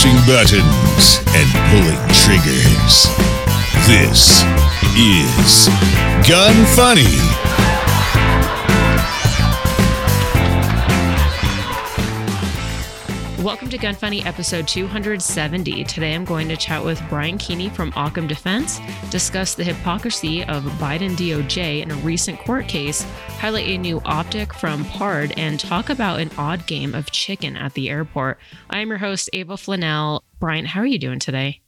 pushing 0.00 0.16
buttons 0.26 1.20
and 1.34 1.46
pulling 1.68 1.98
triggers. 2.14 3.06
This 3.86 4.42
is 4.96 5.68
Gun 6.26 6.64
Funny. 6.74 7.29
Welcome 13.42 13.70
to 13.70 13.78
Gun 13.78 13.94
Funny 13.94 14.22
episode 14.26 14.68
270. 14.68 15.84
Today 15.84 16.14
I'm 16.14 16.26
going 16.26 16.46
to 16.48 16.58
chat 16.58 16.84
with 16.84 17.02
Brian 17.08 17.38
Keeney 17.38 17.70
from 17.70 17.90
Occam 17.96 18.26
Defense, 18.26 18.78
discuss 19.08 19.54
the 19.54 19.64
hypocrisy 19.64 20.44
of 20.44 20.62
Biden 20.74 21.16
DOJ 21.16 21.80
in 21.80 21.90
a 21.90 21.94
recent 21.94 22.38
court 22.38 22.68
case, 22.68 23.02
highlight 23.38 23.66
a 23.66 23.78
new 23.78 24.02
optic 24.04 24.52
from 24.52 24.84
Pard, 24.84 25.32
and 25.38 25.58
talk 25.58 25.88
about 25.88 26.20
an 26.20 26.30
odd 26.36 26.66
game 26.66 26.94
of 26.94 27.10
chicken 27.12 27.56
at 27.56 27.72
the 27.72 27.88
airport. 27.88 28.38
I 28.68 28.80
am 28.80 28.90
your 28.90 28.98
host, 28.98 29.30
Ava 29.32 29.54
Flanell. 29.54 30.20
Brian, 30.38 30.66
how 30.66 30.80
are 30.80 30.86
you 30.86 30.98
doing 30.98 31.18
today? 31.18 31.62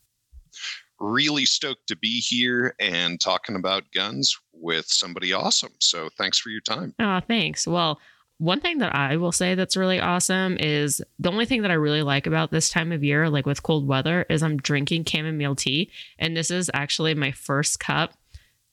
Really 1.00 1.46
stoked 1.46 1.86
to 1.86 1.96
be 1.96 2.20
here 2.20 2.74
and 2.80 3.18
talking 3.18 3.56
about 3.56 3.90
guns 3.94 4.38
with 4.52 4.84
somebody 4.88 5.32
awesome. 5.32 5.72
So 5.80 6.10
thanks 6.18 6.38
for 6.38 6.50
your 6.50 6.60
time. 6.60 6.94
Oh, 6.98 7.20
thanks. 7.26 7.66
Well, 7.66 7.98
one 8.42 8.58
thing 8.58 8.78
that 8.78 8.92
I 8.92 9.18
will 9.18 9.30
say 9.30 9.54
that's 9.54 9.76
really 9.76 10.00
awesome 10.00 10.56
is 10.58 11.00
the 11.20 11.30
only 11.30 11.46
thing 11.46 11.62
that 11.62 11.70
I 11.70 11.74
really 11.74 12.02
like 12.02 12.26
about 12.26 12.50
this 12.50 12.70
time 12.70 12.90
of 12.90 13.04
year, 13.04 13.30
like 13.30 13.46
with 13.46 13.62
cold 13.62 13.86
weather, 13.86 14.26
is 14.28 14.42
I'm 14.42 14.56
drinking 14.56 15.04
chamomile 15.04 15.54
tea. 15.54 15.92
And 16.18 16.36
this 16.36 16.50
is 16.50 16.68
actually 16.74 17.14
my 17.14 17.30
first 17.30 17.78
cup, 17.78 18.14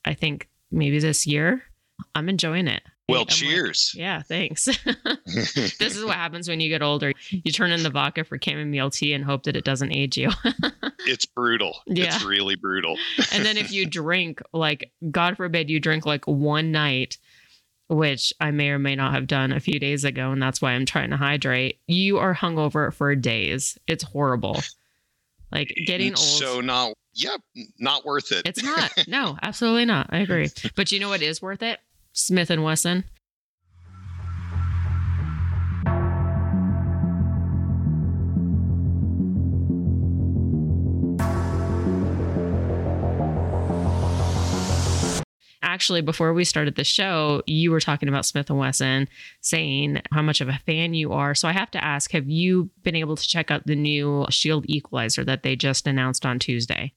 I 0.04 0.16
think 0.16 0.50
maybe 0.72 0.98
this 0.98 1.28
year. 1.28 1.62
I'm 2.16 2.30
enjoying 2.30 2.68
it. 2.68 2.82
Well, 3.08 3.22
I'm 3.22 3.28
cheers. 3.28 3.92
Like, 3.94 4.00
yeah, 4.02 4.22
thanks. 4.24 4.66
this 5.26 5.96
is 5.96 6.04
what 6.04 6.16
happens 6.16 6.50
when 6.50 6.60
you 6.60 6.70
get 6.70 6.82
older. 6.82 7.14
You 7.30 7.52
turn 7.52 7.72
in 7.72 7.84
the 7.84 7.92
vodka 7.92 8.24
for 8.24 8.40
chamomile 8.44 8.90
tea 8.90 9.14
and 9.14 9.24
hope 9.24 9.44
that 9.44 9.56
it 9.56 9.66
doesn't 9.66 9.92
age 9.92 10.18
you. 10.18 10.32
it's 11.06 11.28
brutal. 11.28 11.78
Yeah. 11.86 12.06
It's 12.06 12.24
really 12.24 12.56
brutal. 12.56 12.98
and 13.32 13.46
then 13.46 13.58
if 13.58 13.72
you 13.72 13.86
drink, 13.86 14.42
like, 14.52 14.92
God 15.12 15.38
forbid 15.38 15.70
you 15.70 15.80
drink 15.80 16.08
like 16.08 16.26
one 16.26 16.72
night 16.72 17.20
which 17.90 18.32
I 18.40 18.52
may 18.52 18.70
or 18.70 18.80
may 18.80 18.96
not 18.96 19.14
have 19.14 19.28
done 19.28 19.52
a 19.52 19.60
few 19.60 19.80
days 19.80 20.04
ago, 20.04 20.32
and 20.32 20.42
that's 20.42 20.62
why 20.62 20.72
I'm 20.72 20.86
trying 20.86 21.10
to 21.10 21.18
hydrate. 21.18 21.80
You 21.88 22.20
are 22.20 22.36
hungover 22.36 22.94
for 22.94 23.14
days. 23.16 23.78
It's 23.88 24.04
horrible. 24.04 24.62
Like 25.52 25.74
getting 25.88 26.10
old. 26.10 26.20
So 26.20 26.62
not, 26.62 26.94
yep, 27.14 27.42
not 27.80 28.06
worth 28.06 28.32
it. 28.32 28.44
It's 28.46 28.64
not. 28.64 28.92
No, 29.08 29.38
absolutely 29.42 29.86
not. 29.86 30.08
I 30.12 30.20
agree. 30.20 30.50
But 30.76 30.92
you 30.92 31.00
know 31.00 31.10
what 31.10 31.22
is 31.22 31.42
worth 31.42 31.64
it? 31.64 31.80
Smith 32.14 32.50
and 32.50 32.64
Wesson. 32.64 33.04
Actually 45.62 46.02
before 46.02 46.34
we 46.34 46.44
started 46.44 46.76
the 46.76 46.84
show 46.84 47.44
you 47.46 47.72
were 47.72 47.80
talking 47.80 48.10
about 48.10 48.26
smith 48.26 48.50
& 48.50 48.50
wesson 48.50 49.08
saying 49.42 50.02
how 50.12 50.22
much 50.22 50.42
of 50.42 50.48
a 50.48 50.60
fan 50.66 50.94
you 50.94 51.12
are. 51.12 51.36
So 51.36 51.48
i 51.48 51.52
have 51.52 51.72
to 51.72 51.84
ask 51.84 52.12
have 52.12 52.30
you 52.30 52.70
been 52.84 52.96
able 52.96 53.16
to 53.16 53.28
check 53.28 53.52
out 53.52 53.66
the 53.66 53.76
new 53.76 54.26
shield 54.30 54.66
equalizer 54.68 55.24
that 55.26 55.44
they 55.44 55.56
just 55.56 55.88
announced 55.88 56.26
on 56.26 56.40
tuesday? 56.40 56.94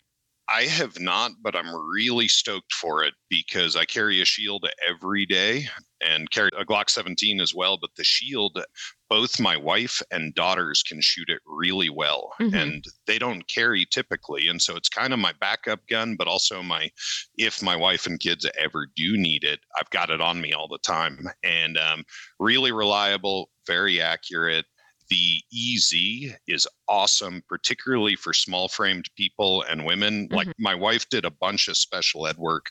I 0.48 0.64
have 0.64 0.98
not, 1.00 1.32
but 1.40 1.56
I'm 1.56 1.74
really 1.74 2.28
stoked 2.28 2.72
for 2.74 3.04
it 3.04 3.14
because 3.30 3.76
I 3.76 3.84
carry 3.84 4.20
a 4.20 4.24
shield 4.24 4.66
every 4.86 5.24
day 5.24 5.68
and 6.06 6.30
carry 6.30 6.50
a 6.58 6.64
Glock 6.64 6.90
17 6.90 7.40
as 7.40 7.54
well. 7.54 7.76
But 7.76 7.90
the 7.96 8.04
shield, 8.04 8.62
both 9.08 9.40
my 9.40 9.56
wife 9.56 10.02
and 10.10 10.34
daughters 10.34 10.82
can 10.82 11.00
shoot 11.00 11.28
it 11.28 11.40
really 11.46 11.90
well, 11.90 12.32
mm-hmm. 12.40 12.54
and 12.54 12.84
they 13.06 13.18
don't 13.18 13.46
carry 13.48 13.86
typically. 13.90 14.48
And 14.48 14.60
so 14.60 14.76
it's 14.76 14.88
kind 14.88 15.12
of 15.12 15.18
my 15.18 15.32
backup 15.40 15.86
gun, 15.88 16.16
but 16.16 16.28
also 16.28 16.62
my 16.62 16.90
if 17.36 17.62
my 17.62 17.76
wife 17.76 18.06
and 18.06 18.20
kids 18.20 18.46
ever 18.58 18.86
do 18.96 19.16
need 19.16 19.44
it, 19.44 19.60
I've 19.78 19.90
got 19.90 20.10
it 20.10 20.20
on 20.20 20.40
me 20.40 20.52
all 20.52 20.68
the 20.68 20.78
time. 20.78 21.28
And 21.42 21.78
um, 21.78 22.04
really 22.38 22.72
reliable, 22.72 23.50
very 23.66 24.00
accurate 24.00 24.66
the 25.12 25.42
EZ 25.52 26.34
is 26.48 26.66
awesome, 26.88 27.42
particularly 27.46 28.16
for 28.16 28.32
small 28.32 28.66
framed 28.66 29.10
people 29.14 29.62
and 29.68 29.84
women. 29.84 30.24
Mm-hmm. 30.24 30.34
Like 30.34 30.48
my 30.58 30.74
wife 30.74 31.06
did 31.10 31.26
a 31.26 31.30
bunch 31.30 31.68
of 31.68 31.76
special 31.76 32.26
ed 32.26 32.38
work 32.38 32.70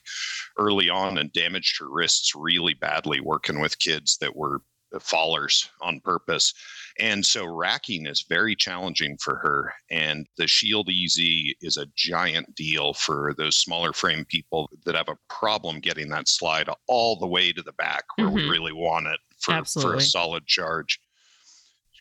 early 0.58 0.90
on 0.90 1.18
and 1.18 1.32
damaged 1.32 1.78
her 1.78 1.88
wrists 1.88 2.34
really 2.34 2.74
badly 2.74 3.20
working 3.20 3.60
with 3.60 3.78
kids 3.78 4.18
that 4.18 4.34
were 4.34 4.60
fallers 4.94 5.68
on 5.80 6.00
purpose. 6.00 6.52
And 6.98 7.24
so 7.24 7.46
racking 7.46 8.06
is 8.06 8.26
very 8.28 8.56
challenging 8.56 9.16
for 9.18 9.36
her. 9.36 9.72
And 9.90 10.26
the 10.36 10.48
Shield 10.48 10.90
EZ 10.90 11.18
is 11.60 11.76
a 11.76 11.86
giant 11.94 12.52
deal 12.56 12.92
for 12.92 13.34
those 13.38 13.56
smaller 13.56 13.92
frame 13.92 14.24
people 14.24 14.68
that 14.84 14.96
have 14.96 15.08
a 15.08 15.16
problem 15.30 15.78
getting 15.78 16.08
that 16.08 16.28
slide 16.28 16.68
all 16.88 17.16
the 17.16 17.26
way 17.26 17.52
to 17.52 17.62
the 17.62 17.72
back 17.74 18.04
where 18.16 18.26
mm-hmm. 18.26 18.36
we 18.36 18.50
really 18.50 18.72
want 18.72 19.06
it 19.06 19.20
for, 19.38 19.64
for 19.64 19.94
a 19.94 20.00
solid 20.00 20.44
charge 20.46 20.98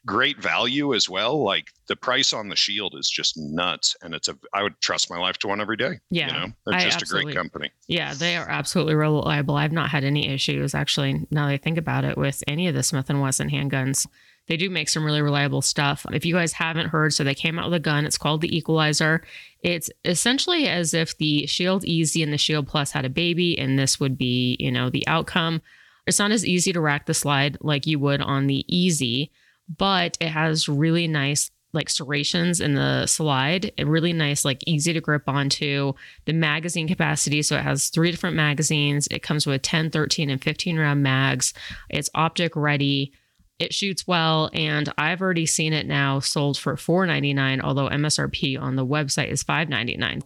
great 0.06 0.41
value 0.41 0.94
as 0.94 1.09
well. 1.09 1.44
Like 1.44 1.67
the 1.88 1.95
price 1.95 2.34
on 2.34 2.50
the 2.50 2.56
Shield 2.56 2.95
is 2.97 3.09
just 3.09 3.38
nuts, 3.38 3.95
and 4.01 4.13
it's 4.13 4.28
a 4.28 4.38
I 4.53 4.63
would 4.63 4.79
trust 4.81 5.09
my 5.09 5.17
life 5.17 5.38
to 5.39 5.47
one 5.47 5.62
every 5.62 5.78
day. 5.78 6.00
Yeah, 6.09 6.28
you 6.28 6.34
know, 6.34 6.53
they're 6.66 6.79
just 6.79 7.01
a 7.03 7.06
great 7.06 7.35
company. 7.35 7.72
Yeah, 7.88 8.13
they 8.13 8.35
are 8.35 8.50
absolutely 8.50 8.95
reliable. 8.95 9.56
I've 9.56 9.72
not 9.72 9.89
had 9.89 10.03
any 10.03 10.29
issues 10.29 10.73
actually. 10.73 11.25
Now 11.31 11.47
that 11.47 11.53
I 11.53 11.57
think 11.57 11.78
about 11.78 12.03
it, 12.03 12.17
with 12.17 12.44
any 12.47 12.67
of 12.67 12.75
the 12.75 12.84
Smith 12.84 13.09
and 13.09 13.22
Wesson 13.22 13.50
handguns. 13.50 14.07
They 14.47 14.57
do 14.57 14.72
make 14.72 14.89
some 14.89 15.06
really 15.06 15.22
reliable 15.22 15.62
stuff. 15.62 16.06
If 16.12 16.25
you 16.25 16.33
guys 16.33 16.51
haven't 16.51 16.89
heard, 16.89 17.13
so 17.13 17.23
they 17.23 17.35
came 17.35 17.59
out 17.59 17.66
with 17.66 17.75
a 17.75 17.79
gun. 17.79 18.06
It's 18.06 18.18
called 18.18 18.41
the 18.41 18.53
Equalizer. 18.57 19.23
It's 19.63 19.89
essentially 20.03 20.68
as 20.68 20.94
if 20.95 21.16
the 21.18 21.45
Shield 21.45 21.85
EZ 21.88 22.16
and 22.18 22.33
the 22.33 22.39
Shield 22.39 22.68
Plus 22.68 22.91
had 22.91 23.06
a 23.06 23.09
baby, 23.09 23.57
and 23.57 23.78
this 23.78 24.00
would 24.00 24.18
be, 24.18 24.57
you 24.59 24.72
know, 24.72 24.89
the 24.89 25.07
outcome. 25.07 25.62
It's 26.07 26.19
not 26.19 26.31
as 26.31 26.45
easy 26.45 26.73
to 26.73 26.81
rack 26.81 27.06
the 27.06 27.13
slide 27.13 27.59
like 27.62 27.85
you 27.85 28.00
would 28.00 28.19
on 28.19 28.47
the 28.47 28.66
EZ, 28.68 29.29
but 29.77 30.17
it 30.19 30.29
has 30.29 30.67
really 30.69 31.07
nice 31.07 31.51
like 31.73 31.89
serrations 31.89 32.59
in 32.59 32.75
the 32.75 33.05
slide. 33.05 33.71
Really 33.81 34.13
nice, 34.13 34.43
like 34.43 34.61
easy 34.65 34.93
to 34.93 35.01
grip 35.01 35.23
onto. 35.27 35.93
The 36.25 36.33
magazine 36.33 36.87
capacity. 36.87 37.41
So 37.41 37.57
it 37.57 37.63
has 37.63 37.89
three 37.89 38.11
different 38.11 38.35
magazines. 38.35 39.07
It 39.09 39.23
comes 39.23 39.47
with 39.47 39.61
10, 39.61 39.91
13, 39.91 40.29
and 40.29 40.43
15 40.43 40.77
round 40.77 41.03
mags. 41.03 41.53
It's 41.89 42.09
optic 42.13 42.55
ready. 42.55 43.13
It 43.59 43.73
shoots 43.73 44.07
well, 44.07 44.49
and 44.53 44.91
I've 44.97 45.21
already 45.21 45.45
seen 45.45 45.71
it 45.71 45.85
now 45.85 46.19
sold 46.19 46.57
for 46.57 46.75
$4.99, 46.75 47.61
although 47.61 47.89
MSRP 47.89 48.59
on 48.59 48.75
the 48.75 48.85
website 48.85 49.29
is 49.29 49.43
$5.99. 49.43 50.23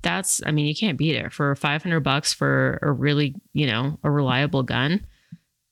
That's, 0.00 0.40
I 0.46 0.52
mean, 0.52 0.64
you 0.64 0.74
can't 0.74 0.96
beat 0.96 1.14
it 1.14 1.32
for 1.32 1.54
500 1.54 2.00
bucks 2.00 2.32
for 2.32 2.78
a 2.80 2.90
really, 2.90 3.34
you 3.52 3.66
know, 3.66 3.98
a 4.02 4.10
reliable 4.10 4.62
gun. 4.62 5.04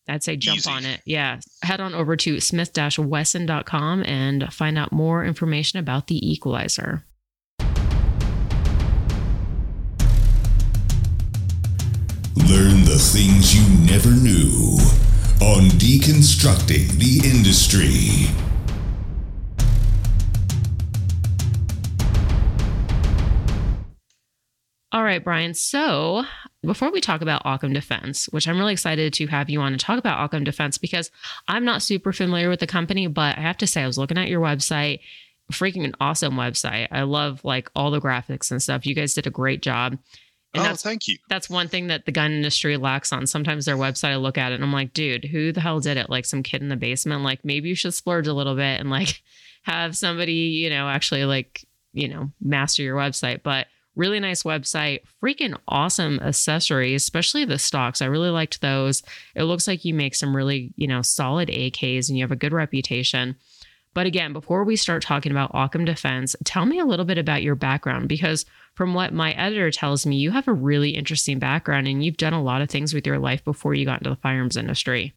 I'd 0.09 0.23
say 0.23 0.37
jump 0.37 0.59
Easy. 0.59 0.71
on 0.71 0.85
it. 0.85 1.01
Yeah. 1.05 1.41
Head 1.63 1.81
on 1.81 1.95
over 1.95 2.17
to 2.17 2.39
smith-wesson.com 2.41 4.05
and 4.05 4.53
find 4.53 4.79
out 4.79 4.93
more 4.93 5.25
information 5.25 5.79
about 5.79 6.07
the 6.07 6.31
equalizer. 6.31 7.05
Learn 12.37 12.85
the 12.85 12.99
things 12.99 13.55
you 13.55 13.87
never 13.91 14.11
knew 14.11 14.79
on 15.43 15.69
Deconstructing 15.81 16.93
the 16.93 17.29
Industry. 17.29 18.31
All 24.93 25.03
right, 25.03 25.23
Brian. 25.23 25.53
So 25.53 26.25
before 26.67 26.91
we 26.91 27.01
talk 27.01 27.23
about 27.23 27.43
Occam 27.45 27.73
Defense, 27.73 28.27
which 28.27 28.49
I'm 28.49 28.59
really 28.59 28.73
excited 28.73 29.13
to 29.15 29.27
have 29.29 29.49
you 29.49 29.61
on 29.61 29.73
to 29.73 29.79
talk 29.79 29.99
about 29.99 30.25
Occam 30.25 30.45
Defense 30.45 30.79
because 30.79 31.11
I'm 31.49 31.65
not 31.65 31.83
super 31.83 32.13
familiar 32.13 32.49
with 32.49 32.61
the 32.61 32.67
company, 32.67 33.07
but 33.07 33.39
I 33.39 33.43
have 33.43 33.59
to 33.59 33.67
say, 33.67 33.83
I 33.83 33.87
was 33.87 33.99
looking 33.99 34.19
at 34.19 34.29
your 34.29 34.41
website, 34.41 35.01
freaking 35.53 35.85
an 35.85 35.95
awesome 36.01 36.35
website. 36.35 36.89
I 36.91 37.03
love 37.03 37.45
like 37.45 37.71
all 37.75 37.91
the 37.91 38.01
graphics 38.01 38.51
and 38.51 38.63
stuff. 38.63 38.87
You 38.87 38.95
guys 38.95 39.15
did 39.15 39.27
a 39.27 39.31
great 39.31 39.63
job. 39.63 39.99
And 40.55 40.67
oh, 40.67 40.75
thank 40.75 41.07
you. 41.07 41.19
That's 41.29 41.51
one 41.51 41.69
thing 41.69 41.89
that 41.89 42.07
the 42.07 42.13
gun 42.13 42.33
industry 42.33 42.77
lacks 42.77 43.13
on. 43.13 43.27
Sometimes 43.27 43.67
their 43.67 43.77
website, 43.77 44.13
I 44.13 44.17
look 44.17 44.39
at 44.39 44.53
it 44.53 44.57
and 44.57 44.65
I'm 44.65 44.73
like, 44.73 44.93
dude, 44.93 45.27
who 45.27 45.53
the 45.53 45.61
hell 45.61 45.81
did 45.81 45.97
it? 45.97 46.09
Like 46.11 46.25
some 46.25 46.43
kid 46.43 46.63
in 46.63 46.69
the 46.69 46.77
basement. 46.77 47.23
Like 47.23 47.45
maybe 47.45 47.69
you 47.69 47.75
should 47.75 47.95
splurge 47.95 48.27
a 48.27 48.33
little 48.33 48.57
bit 48.57 48.81
and 48.81 48.91
like 48.91 49.23
have 49.65 49.97
somebody, 49.97 50.33
you 50.33 50.71
know, 50.71 50.89
actually 50.89 51.25
like, 51.25 51.65
you 51.93 52.09
know, 52.09 52.31
master 52.41 52.83
your 52.83 52.97
website. 52.97 53.43
But 53.43 53.67
Really 53.97 54.21
nice 54.21 54.43
website, 54.43 55.01
freaking 55.23 55.57
awesome 55.67 56.21
accessories, 56.21 57.03
especially 57.03 57.45
the 57.45 57.59
stocks. 57.59 58.03
I 58.03 58.07
really 58.07 58.31
liked 58.31 58.61
those. 58.61 59.03
It 59.35 59.45
looks 59.45 59.67
like 59.67 59.85
you 59.85 59.95
make 59.95 60.15
some 60.15 60.37
really, 60.37 60.73
you 60.77 60.87
know, 60.87 61.03
solid 61.03 61.49
AKs 61.49 62.09
and 62.09 62.19
you 62.19 62.23
have 62.23 62.31
a 62.31 62.37
good 62.37 62.53
reputation. 62.53 63.37
But 63.95 64.05
again, 64.05 64.35
before 64.35 64.63
we 64.63 64.77
start 64.77 65.03
talking 65.03 65.33
about 65.33 65.53
Occam 65.55 65.87
Defense, 65.87 66.37
tell 66.45 66.67
me 66.67 66.79
a 66.79 66.85
little 66.85 67.07
bit 67.07 67.17
about 67.17 67.43
your 67.43 67.55
background 67.55 68.11
because 68.11 68.45
from 68.75 68.93
what 68.93 69.15
my 69.15 69.33
editor 69.33 69.71
tells 69.71 70.05
me, 70.05 70.17
you 70.17 70.31
have 70.33 70.47
a 70.47 70.53
really 70.53 70.91
interesting 70.91 71.39
background 71.39 71.89
and 71.89 72.05
you've 72.05 72.19
done 72.19 72.35
a 72.35 72.43
lot 72.43 72.61
of 72.61 72.69
things 72.69 72.93
with 72.93 73.07
your 73.07 73.19
life 73.19 73.43
before 73.43 73.73
you 73.73 73.87
got 73.87 74.01
into 74.01 74.11
the 74.11 74.17
firearms 74.17 74.59
industry. 74.59 75.15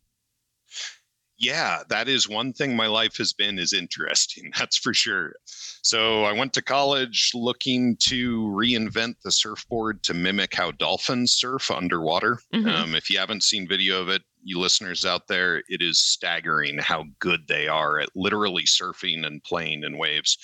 Yeah, 1.39 1.83
that 1.89 2.09
is 2.09 2.27
one 2.27 2.51
thing 2.51 2.75
my 2.75 2.87
life 2.87 3.17
has 3.17 3.31
been 3.31 3.57
is 3.57 3.73
interesting. 3.73 4.51
That's 4.59 4.77
for 4.77 4.93
sure. 4.93 5.33
So 5.45 6.25
I 6.25 6.33
went 6.33 6.53
to 6.53 6.61
college 6.61 7.31
looking 7.33 7.95
to 8.09 8.41
reinvent 8.47 9.15
the 9.23 9.31
surfboard 9.31 10.03
to 10.03 10.13
mimic 10.13 10.53
how 10.53 10.71
dolphins 10.71 11.31
surf 11.31 11.71
underwater. 11.71 12.39
Mhm. 12.53 12.69
Um, 12.69 12.95
if 12.95 13.09
you 13.09 13.17
haven't 13.17 13.43
seen 13.43 13.67
video 13.67 14.01
of 14.01 14.09
it, 14.09 14.21
you 14.43 14.59
listeners 14.59 15.05
out 15.05 15.27
there, 15.27 15.63
it 15.69 15.81
is 15.81 15.97
staggering 15.97 16.77
how 16.77 17.05
good 17.19 17.47
they 17.47 17.67
are 17.67 17.99
at 17.99 18.09
literally 18.15 18.63
surfing 18.63 19.25
and 19.25 19.43
playing 19.43 19.83
in 19.83 19.97
waves. 19.97 20.37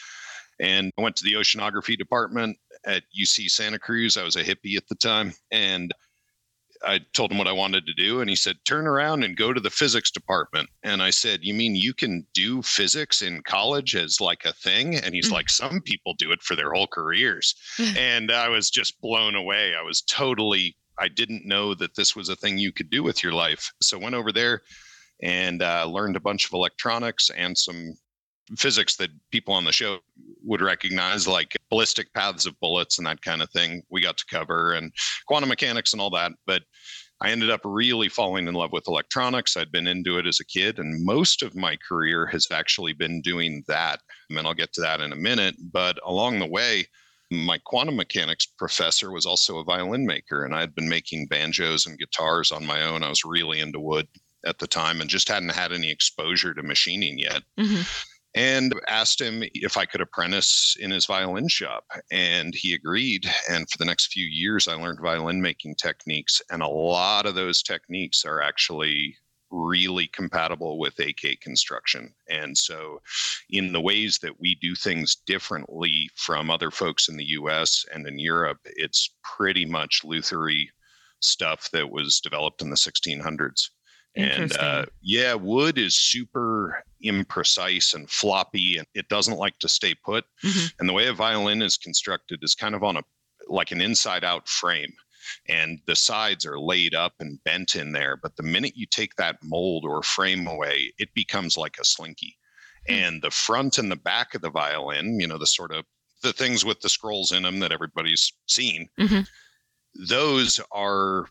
And 0.60 0.92
I 0.98 1.02
went 1.02 1.18
to 1.18 1.26
the 1.26 1.34
oceanography 1.34 1.98
department 1.98 2.58
at 2.86 3.04
UC 3.18 3.50
Santa 3.50 3.80
Cruz. 3.80 4.16
I 4.16 4.24
was 4.24 4.38
a 4.38 4.44
hippie 4.44 4.78
at 4.78 4.88
the 4.88 4.96
time. 4.96 5.34
And 5.52 5.92
I 6.86 7.00
told 7.14 7.32
him 7.32 7.38
what 7.38 7.48
I 7.48 7.52
wanted 7.52 7.86
to 7.88 7.94
do, 7.94 8.22
and 8.22 8.30
he 8.30 8.36
said, 8.36 8.58
"Turn 8.66 8.88
around 8.88 9.24
and 9.24 9.36
go 9.36 9.54
to 9.54 9.60
the 9.60 9.70
physics 9.70 10.12
department." 10.12 10.70
And 10.84 11.02
I 11.02 11.10
said, 11.10 11.44
"You 11.44 11.54
mean 11.54 11.76
you 11.76 11.94
can 11.94 12.26
do 12.34 12.62
physics 12.62 13.22
in 13.22 13.42
college 13.44 13.96
as 13.96 14.22
like 14.22 14.46
a 14.46 14.54
thing?" 14.54 14.96
And 14.96 15.16
he's 15.16 15.30
Mm. 15.30 15.34
like, 15.34 15.50
"Some 15.50 15.82
people 15.82 16.14
do 16.18 16.32
it 16.32 16.44
for 16.44 16.56
their 16.56 16.72
whole 16.72 16.88
careers." 16.88 17.56
and 17.98 18.32
I 18.32 18.50
was 18.50 18.70
just 18.70 19.00
blown 19.02 19.36
away. 19.36 19.76
I 19.76 19.82
was 19.82 20.02
totally. 20.02 20.78
I 20.98 21.10
didn't 21.10 21.46
know 21.46 21.74
that 21.76 21.96
this 21.96 22.16
was 22.16 22.30
a 22.30 22.38
thing 22.38 22.58
you 22.58 22.72
could 22.72 22.90
do 22.90 23.04
with 23.04 23.22
your 23.22 23.34
life. 23.34 23.72
So 23.82 23.98
went 23.98 24.16
over 24.16 24.32
there 24.32 24.62
and 25.22 25.62
uh, 25.62 25.86
learned 25.88 26.16
a 26.16 26.22
bunch 26.22 26.46
of 26.46 26.54
electronics 26.54 27.30
and 27.32 27.58
some 27.58 27.96
physics 28.58 28.96
that 28.98 29.10
people 29.32 29.54
on 29.54 29.66
the 29.66 29.72
show 29.72 30.00
would 30.44 30.62
recognize, 30.62 31.28
like 31.28 31.56
ballistic 31.70 32.14
paths 32.14 32.46
of 32.46 32.60
bullets 32.60 32.98
and 32.98 33.08
that 33.08 33.22
kind 33.22 33.42
of 33.42 33.50
thing. 33.50 33.82
We 33.90 34.02
got 34.02 34.18
to 34.18 34.26
cover 34.30 34.74
and 34.74 34.92
quantum 35.28 35.50
mechanics 35.50 35.94
and 35.94 36.02
all 36.02 36.12
that. 36.12 36.32
But 36.46 36.64
I 37.22 37.32
ended 37.32 37.50
up 37.50 37.62
really 37.64 38.10
falling 38.10 38.48
in 38.48 38.54
love 38.54 38.72
with 38.72 38.88
electronics. 38.88 39.56
I'd 39.56 39.72
been 39.72 39.88
into 39.88 40.18
it 40.18 40.28
as 40.28 40.40
a 40.40 40.46
kid, 40.46 40.80
and 40.80 41.04
most 41.06 41.42
of 41.42 41.56
my 41.56 41.78
career 41.78 42.26
has 42.28 42.48
actually 42.52 42.94
been 42.94 43.22
doing 43.22 43.64
that. 43.68 44.02
And 44.30 44.46
I'll 44.46 44.54
get 44.54 44.74
to 44.74 44.82
that 44.82 45.02
in 45.02 45.14
a 45.14 45.18
minute. 45.18 45.56
But 45.72 45.98
along 46.06 46.40
the 46.40 46.46
way, 46.46 46.86
my 47.32 47.58
quantum 47.66 47.96
mechanics 47.96 48.46
professor 48.46 49.12
was 49.12 49.26
also 49.26 49.58
a 49.58 49.64
violin 49.64 50.06
maker, 50.06 50.44
and 50.44 50.54
I 50.54 50.60
had 50.60 50.76
been 50.76 50.90
making 50.90 51.28
banjos 51.28 51.86
and 51.86 51.98
guitars 51.98 52.52
on 52.52 52.66
my 52.66 52.84
own. 52.84 53.02
I 53.02 53.10
was 53.10 53.26
really 53.26 53.60
into 53.62 53.80
wood 53.80 54.08
at 54.46 54.60
the 54.60 54.68
time 54.68 55.02
and 55.02 55.10
just 55.10 55.28
hadn't 55.28 55.50
had 55.50 55.72
any 55.72 55.90
exposure 55.90 56.54
to 56.54 56.62
machining 56.62 57.18
yet 57.18 57.42
Mhm. 57.58 58.06
And 58.36 58.74
asked 58.90 59.22
him 59.22 59.44
if 59.54 59.78
I 59.78 59.86
could 59.86 60.02
apprentice 60.02 60.76
in 60.80 60.92
his 60.92 61.06
violin 61.06 61.48
shop. 61.48 61.86
And 62.12 62.54
he 62.54 62.74
agreed. 62.74 63.26
And 63.50 63.70
for 63.70 63.78
the 63.78 63.86
next 63.86 64.12
few 64.12 64.26
years, 64.26 64.68
I 64.68 64.76
learned 64.76 65.00
violin 65.00 65.42
making 65.42 65.76
techniques. 65.76 66.42
And 66.52 66.62
a 66.62 66.68
lot 66.68 67.26
of 67.26 67.36
those 67.36 67.64
techniques 67.64 68.26
are 68.26 68.42
actually 68.42 69.16
really 69.52 70.08
compatible 70.08 70.78
with 70.78 71.00
AK 71.00 71.40
construction. 71.40 72.14
And 72.30 72.58
so, 72.58 73.02
in 73.50 73.72
the 73.72 73.80
ways 73.80 74.18
that 74.20 74.38
we 74.40 74.56
do 74.56 74.76
things 74.76 75.16
differently 75.16 76.10
from 76.16 76.50
other 76.50 76.72
folks 76.72 77.08
in 77.08 77.16
the 77.16 77.30
US 77.40 77.86
and 77.94 78.06
in 78.06 78.20
Europe, 78.20 78.60
it's 78.66 79.12
pretty 79.24 79.66
much 79.66 80.02
Luthery 80.04 80.70
stuff 81.22 81.70
that 81.72 81.90
was 81.90 82.20
developed 82.20 82.62
in 82.62 82.70
the 82.70 82.76
1600s 82.76 83.70
and 84.16 84.56
uh, 84.58 84.86
yeah 85.02 85.34
wood 85.34 85.78
is 85.78 85.96
super 85.96 86.84
imprecise 87.04 87.94
and 87.94 88.10
floppy 88.10 88.78
and 88.78 88.88
it 88.94 89.08
doesn't 89.10 89.38
like 89.38 89.58
to 89.60 89.68
stay 89.70 89.94
put 89.94 90.26
Mhm. 90.44 90.74
and 90.80 90.90
the 90.90 90.94
way 90.94 91.08
a 91.08 91.14
violin 91.14 91.62
is 91.62 91.78
constructed 91.78 92.40
is 92.44 92.56
kind 92.56 92.76
of 92.76 92.84
on 92.84 92.98
a 92.98 93.02
like 93.48 93.72
an 93.72 93.82
inside 93.82 94.24
out 94.24 94.48
frame 94.48 94.94
and 95.48 95.80
the 95.86 95.96
sides 95.96 96.46
are 96.46 96.60
laid 96.60 96.96
up 96.96 97.14
and 97.20 97.44
bent 97.44 97.76
in 97.76 97.92
there 97.92 98.16
but 98.18 98.36
the 98.38 98.44
minute 98.44 98.74
you 98.76 98.86
take 98.88 99.16
that 99.16 99.38
mold 99.44 99.84
or 99.86 100.02
frame 100.02 100.48
away 100.48 100.92
it 100.98 101.14
becomes 101.14 101.58
like 101.58 101.78
a 101.80 101.86
slinky 101.86 102.38
Hmm. 102.88 102.94
and 102.94 103.22
the 103.22 103.32
front 103.32 103.78
and 103.80 103.92
the 103.92 103.96
back 103.96 104.34
of 104.36 104.42
the 104.42 104.50
violin 104.50 105.20
you 105.20 105.28
know 105.28 105.38
the 105.38 105.48
sort 105.48 105.72
of 105.74 105.86
the 106.22 106.34
things 106.34 106.64
with 106.66 106.80
the 106.82 106.90
scrolls 106.90 107.32
in 107.32 107.44
them 107.44 107.60
that 107.60 107.72
everybody's 107.72 108.32
seen 108.48 108.90
Mhm. 109.00 109.28
those 109.96 110.60
are 110.72 111.28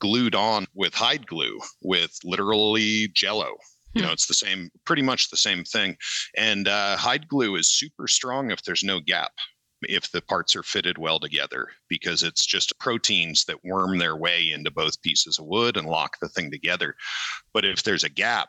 glued 0.00 0.34
on 0.34 0.66
with 0.74 0.94
hide 0.94 1.26
glue 1.26 1.58
with 1.82 2.18
literally 2.24 3.08
jello. 3.14 3.56
You 3.94 4.02
know 4.02 4.08
Hmm. 4.08 4.12
it's 4.12 4.26
the 4.26 4.34
same 4.34 4.70
pretty 4.84 5.02
much 5.02 5.30
the 5.30 5.36
same 5.36 5.64
thing. 5.64 5.96
And 6.36 6.68
uh, 6.68 6.96
hide 6.96 7.28
glue 7.28 7.56
is 7.56 7.68
super 7.68 8.06
strong 8.08 8.50
if 8.50 8.62
there's 8.62 8.84
no 8.84 9.00
gap 9.00 9.32
if 9.82 10.10
the 10.10 10.22
parts 10.22 10.56
are 10.56 10.62
fitted 10.62 10.96
well 10.98 11.18
together 11.20 11.68
because 11.88 12.22
it's 12.22 12.46
just 12.46 12.78
proteins 12.78 13.44
that 13.44 13.62
worm 13.62 13.98
their 13.98 14.16
way 14.16 14.50
into 14.50 14.70
both 14.70 15.00
pieces 15.02 15.38
of 15.38 15.44
wood 15.44 15.76
and 15.76 15.86
lock 15.86 16.16
the 16.20 16.28
thing 16.30 16.50
together. 16.50 16.94
But 17.52 17.64
if 17.66 17.82
there's 17.82 18.04
a 18.04 18.08
gap 18.08 18.48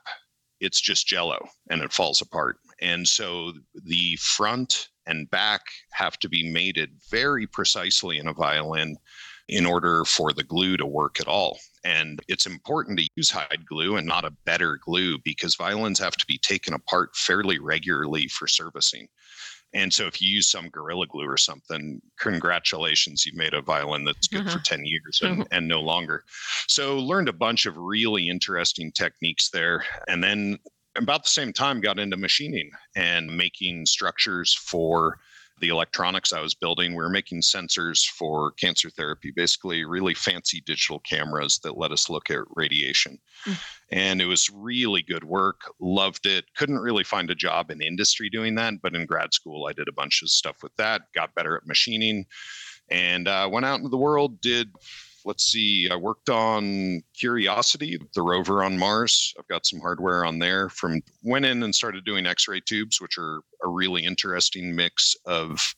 it's 0.60 0.82
just 0.82 1.08
jello 1.08 1.48
and 1.70 1.82
it 1.82 1.94
falls 1.94 2.22
apart. 2.22 2.58
And 2.82 3.08
so 3.08 3.54
the 3.76 4.16
front 4.16 4.90
and 5.06 5.30
back 5.30 5.62
have 5.92 6.18
to 6.20 6.30
be 6.30 6.50
mated 6.50 6.92
very 7.10 7.48
precisely 7.48 8.18
in 8.18 8.28
a 8.28 8.34
violin 8.34 8.98
in 9.50 9.66
order 9.66 10.04
for 10.06 10.34
the 10.34 10.44
glue 10.44 10.78
to 10.78 10.86
work 10.86 11.20
at 11.20 11.28
all. 11.28 11.58
And 11.84 12.22
it's 12.28 12.46
important 12.46 13.00
to 13.00 13.08
use 13.16 13.32
hide 13.32 13.66
glue 13.66 13.96
and 13.96 14.06
not 14.06 14.26
a 14.26 14.36
better 14.46 14.78
glue 14.84 15.18
because 15.24 15.56
violins 15.56 16.00
have 16.00 16.18
to 16.18 16.26
be 16.28 16.38
taken 16.38 16.74
apart 16.74 17.16
fairly 17.16 17.60
regularly 17.60 18.28
for 18.28 18.48
servicing. 18.48 19.08
And 19.74 19.94
so 19.94 20.06
if 20.06 20.22
you 20.22 20.30
use 20.30 20.48
some 20.50 20.70
Gorilla 20.70 21.08
Glue 21.08 21.26
or 21.28 21.38
something, 21.38 22.02
congratulations, 22.18 23.26
you've 23.26 23.36
made 23.36 23.54
a 23.54 23.62
violin 23.62 24.06
that's 24.06 24.28
good 24.28 24.44
for 24.46 24.50
Uh-huh. 24.58 24.60
10 24.64 24.86
years 24.86 25.20
and, 25.22 25.48
and 25.52 25.68
no 25.68 25.82
longer. 25.82 26.24
So 26.68 26.98
learned 26.98 27.30
a 27.30 27.34
bunch 27.34 27.66
of 27.66 27.78
really 27.78 28.30
interesting 28.30 28.92
techniques 28.92 29.50
there. 29.50 29.84
And 30.08 30.24
then 30.24 30.58
about 30.96 31.24
the 31.24 31.30
same 31.30 31.54
time 31.54 31.82
got 31.82 32.00
into 32.00 32.18
machining 32.18 32.72
and 32.96 33.36
making 33.36 33.86
structures 33.86 34.54
for 34.54 35.20
the 35.60 35.70
electronics 35.70 36.34
I 36.34 36.42
was 36.42 36.54
building. 36.54 36.92
We 36.92 36.98
were 36.98 37.10
making 37.10 37.42
sensors 37.42 38.06
for 38.06 38.52
cancer 38.52 38.90
therapy, 38.90 39.32
basically 39.36 39.86
really 39.86 40.14
fancy 40.14 40.62
digital 40.62 41.00
cameras 41.00 41.60
that 41.60 41.78
let 41.78 41.92
us 41.92 42.10
look 42.10 42.30
at 42.30 42.40
radiation. 42.56 43.20
Mm. 43.46 43.60
And 43.92 44.22
it 44.22 44.26
was 44.26 44.50
really 44.50 45.02
good 45.02 45.24
work. 45.24 45.62
Loved 45.80 46.26
it. 46.26 46.46
Couldn't 46.56 46.80
really 46.80 47.04
find 47.04 47.30
a 47.30 47.36
job 47.36 47.72
in 47.72 47.82
industry 47.82 48.30
doing 48.30 48.56
that, 48.56 48.76
but 48.82 48.96
in 48.96 49.06
grad 49.06 49.34
school, 49.34 49.68
I 49.68 49.74
did 49.74 49.88
a 49.88 49.94
bunch 49.94 50.22
of 50.22 50.30
stuff 50.30 50.58
with 50.62 50.76
that, 50.78 51.04
got 51.14 51.36
better 51.36 51.56
at 51.56 51.66
machining, 51.66 52.26
and 52.90 53.28
uh, 53.28 53.50
went 53.52 53.66
out 53.66 53.80
into 53.80 53.90
the 53.90 53.98
world, 53.98 54.42
did 54.42 54.70
let's 55.28 55.44
see, 55.44 55.90
I 55.92 55.96
worked 55.98 56.30
on 56.30 57.04
Curiosity, 57.14 58.00
the 58.16 58.22
rover 58.22 58.64
on 58.64 58.78
Mars. 58.78 59.34
I've 59.38 59.48
got 59.50 59.66
some 59.66 59.82
hardware 59.82 60.24
on 60.24 60.40
there 60.40 60.70
from 60.70 61.02
went 61.22 61.46
in 61.46 61.62
and 61.64 61.76
started 61.76 62.06
doing 62.06 62.26
X-ray 62.26 62.62
tubes, 62.62 63.02
which 63.02 63.18
are 63.18 63.42
a 63.62 63.68
really 63.68 64.06
interesting 64.06 64.74
mix 64.74 65.18
of 65.26 65.76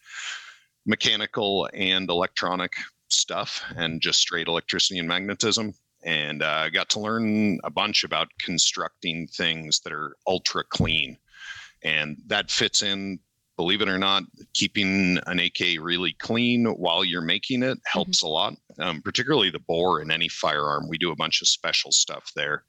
mechanical 0.85 1.67
and 1.74 2.09
electronic 2.09 2.74
stuff 3.09 3.63
and 3.75 4.01
just 4.01 4.19
straight 4.19 4.47
electricity 4.47 5.00
and 5.00 5.07
magnetism. 5.07 5.74
And 6.03 6.43
I 6.43 6.67
uh, 6.67 6.69
got 6.69 6.89
to 6.91 7.00
learn 7.00 7.59
a 7.63 7.71
bunch 7.71 8.03
about 8.03 8.29
constructing 8.39 9.27
things 9.27 9.79
that 9.79 9.91
are 9.91 10.15
ultra 10.27 10.63
clean. 10.63 11.17
And 11.83 12.17
that 12.27 12.51
fits 12.51 12.83
in 12.83 13.19
believe 13.59 13.81
it 13.81 13.89
or 13.89 13.97
not, 13.97 14.23
keeping 14.53 15.19
an 15.27 15.37
AK 15.37 15.81
really 15.81 16.13
clean 16.13 16.63
while 16.65 17.03
you're 17.03 17.19
making 17.19 17.61
it 17.61 17.77
helps 17.85 18.21
a 18.21 18.27
lot, 18.27 18.53
um, 18.77 19.01
particularly 19.01 19.49
the 19.49 19.59
bore 19.59 20.01
in 20.01 20.11
any 20.11 20.29
firearm. 20.29 20.87
We 20.87 20.97
do 20.97 21.11
a 21.11 21.15
bunch 21.17 21.41
of 21.41 21.47
special 21.49 21.91
stuff 21.91 22.31
there. 22.37 22.63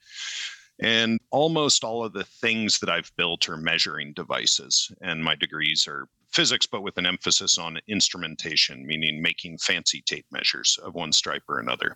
And 0.81 1.17
almost 1.29 1.85
all 1.85 2.03
of 2.03 2.11
the 2.11 2.25
things 2.25 2.79
that 2.79 2.89
I've 2.89 3.09
built 3.15 3.47
are 3.47 3.55
measuring 3.55 4.11
devices, 4.11 4.91
and 4.99 5.23
my 5.23 5.33
degrees 5.33 5.87
are 5.87 6.09
physics, 6.33 6.65
but 6.65 6.83
with 6.83 6.97
an 6.97 7.05
emphasis 7.05 7.57
on 7.57 7.79
instrumentation, 7.87 8.85
meaning 8.85 9.21
making 9.21 9.59
fancy 9.59 10.03
tape 10.05 10.25
measures 10.29 10.77
of 10.83 10.93
one 10.93 11.13
stripe 11.13 11.43
or 11.47 11.59
another. 11.59 11.95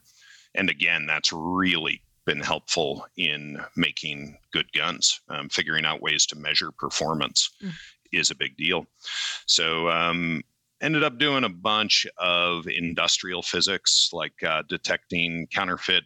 And 0.53 0.69
again, 0.69 1.05
that's 1.05 1.33
really 1.33 2.01
been 2.25 2.39
helpful 2.39 3.05
in 3.17 3.59
making 3.75 4.37
good 4.53 4.71
guns, 4.71 5.19
um, 5.27 5.49
figuring 5.49 5.85
out 5.85 6.01
ways 6.01 6.25
to 6.27 6.37
measure 6.37 6.71
performance. 6.71 7.49
Mm 7.61 7.73
is 8.17 8.31
a 8.31 8.35
big 8.35 8.55
deal. 8.57 8.85
So 9.45 9.89
um, 9.89 10.43
ended 10.81 11.03
up 11.03 11.17
doing 11.17 11.43
a 11.43 11.49
bunch 11.49 12.05
of 12.17 12.67
industrial 12.67 13.41
physics, 13.41 14.09
like 14.13 14.43
uh, 14.43 14.63
detecting 14.69 15.47
counterfeit 15.53 16.03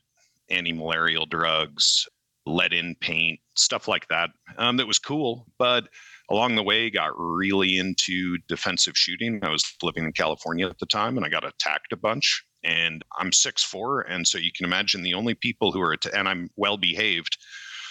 anti-malarial 0.49 1.25
drugs, 1.27 2.07
lead 2.45 2.73
in 2.73 2.95
paint, 2.95 3.39
stuff 3.55 3.87
like 3.87 4.07
that. 4.07 4.29
Um, 4.57 4.77
that 4.77 4.87
was 4.87 4.99
cool, 4.99 5.45
but 5.57 5.87
along 6.31 6.55
the 6.55 6.63
way 6.63 6.89
got 6.89 7.11
really 7.15 7.77
into 7.77 8.37
defensive 8.47 8.97
shooting. 8.97 9.39
I 9.43 9.49
was 9.49 9.75
living 9.83 10.05
in 10.05 10.13
California 10.13 10.67
at 10.67 10.79
the 10.79 10.85
time, 10.85 11.17
and 11.17 11.25
I 11.25 11.29
got 11.29 11.45
attacked 11.45 11.93
a 11.93 11.97
bunch. 11.97 12.43
And 12.63 13.05
I'm 13.17 13.31
six 13.31 13.63
four, 13.63 14.01
and 14.01 14.27
so 14.27 14.37
you 14.37 14.51
can 14.51 14.65
imagine 14.65 15.01
the 15.01 15.13
only 15.13 15.33
people 15.33 15.71
who 15.71 15.81
are 15.81 15.93
att- 15.93 16.13
and 16.13 16.27
I'm 16.27 16.49
well 16.57 16.77
behaved. 16.77 17.37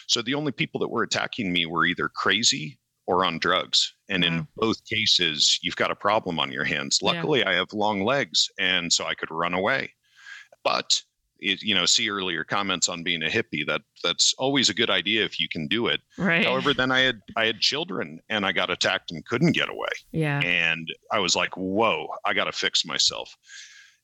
So 0.08 0.20
the 0.20 0.34
only 0.34 0.52
people 0.52 0.78
that 0.80 0.88
were 0.88 1.02
attacking 1.02 1.52
me 1.52 1.64
were 1.64 1.86
either 1.86 2.08
crazy 2.08 2.78
or 3.08 3.24
on 3.24 3.38
drugs. 3.38 3.94
And 4.10 4.22
in 4.22 4.46
both 4.56 4.84
cases, 4.84 5.58
you've 5.62 5.76
got 5.76 5.90
a 5.90 5.96
problem 5.96 6.38
on 6.38 6.52
your 6.52 6.64
hands. 6.64 6.98
Yeah. 7.02 7.12
Luckily, 7.12 7.42
I 7.42 7.54
have 7.54 7.72
long 7.72 8.04
legs, 8.04 8.48
and 8.58 8.92
so 8.92 9.06
I 9.06 9.14
could 9.14 9.30
run 9.30 9.54
away. 9.54 9.94
But 10.62 11.02
it, 11.40 11.62
you 11.62 11.74
know, 11.74 11.86
see 11.86 12.10
earlier 12.10 12.44
comments 12.44 12.88
on 12.88 13.02
being 13.02 13.22
a 13.22 13.28
hippie. 13.28 13.66
That 13.66 13.80
that's 14.04 14.34
always 14.38 14.68
a 14.68 14.74
good 14.74 14.90
idea 14.90 15.24
if 15.24 15.40
you 15.40 15.48
can 15.48 15.68
do 15.68 15.86
it. 15.86 16.02
Right. 16.18 16.44
However, 16.44 16.74
then 16.74 16.92
I 16.92 17.00
had 17.00 17.20
I 17.34 17.46
had 17.46 17.60
children 17.60 18.20
and 18.28 18.44
I 18.44 18.52
got 18.52 18.70
attacked 18.70 19.10
and 19.10 19.24
couldn't 19.24 19.52
get 19.52 19.70
away. 19.70 19.88
Yeah. 20.12 20.40
And 20.40 20.86
I 21.10 21.18
was 21.18 21.34
like, 21.34 21.56
whoa, 21.56 22.08
I 22.26 22.34
got 22.34 22.44
to 22.44 22.52
fix 22.52 22.84
myself. 22.84 23.34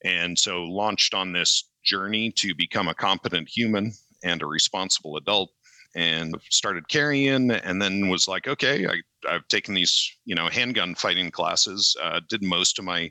And 0.02 0.38
so 0.38 0.62
launched 0.62 1.12
on 1.12 1.32
this 1.32 1.68
journey 1.82 2.30
to 2.37 2.54
become 2.54 2.88
a 2.88 2.94
competent 2.94 3.49
human 3.49 3.92
and 4.23 4.40
a 4.40 4.46
responsible 4.46 5.18
adult 5.18 5.50
and 5.94 6.34
started 6.50 6.88
carrying 6.88 7.50
and 7.50 7.80
then 7.80 8.08
was 8.08 8.26
like 8.28 8.48
okay 8.48 8.86
I, 8.86 9.00
i've 9.28 9.46
taken 9.48 9.74
these 9.74 10.10
you 10.24 10.34
know 10.34 10.48
handgun 10.48 10.94
fighting 10.94 11.30
classes 11.30 11.96
uh, 12.02 12.20
did 12.28 12.42
most 12.42 12.78
of 12.78 12.84
my 12.84 13.10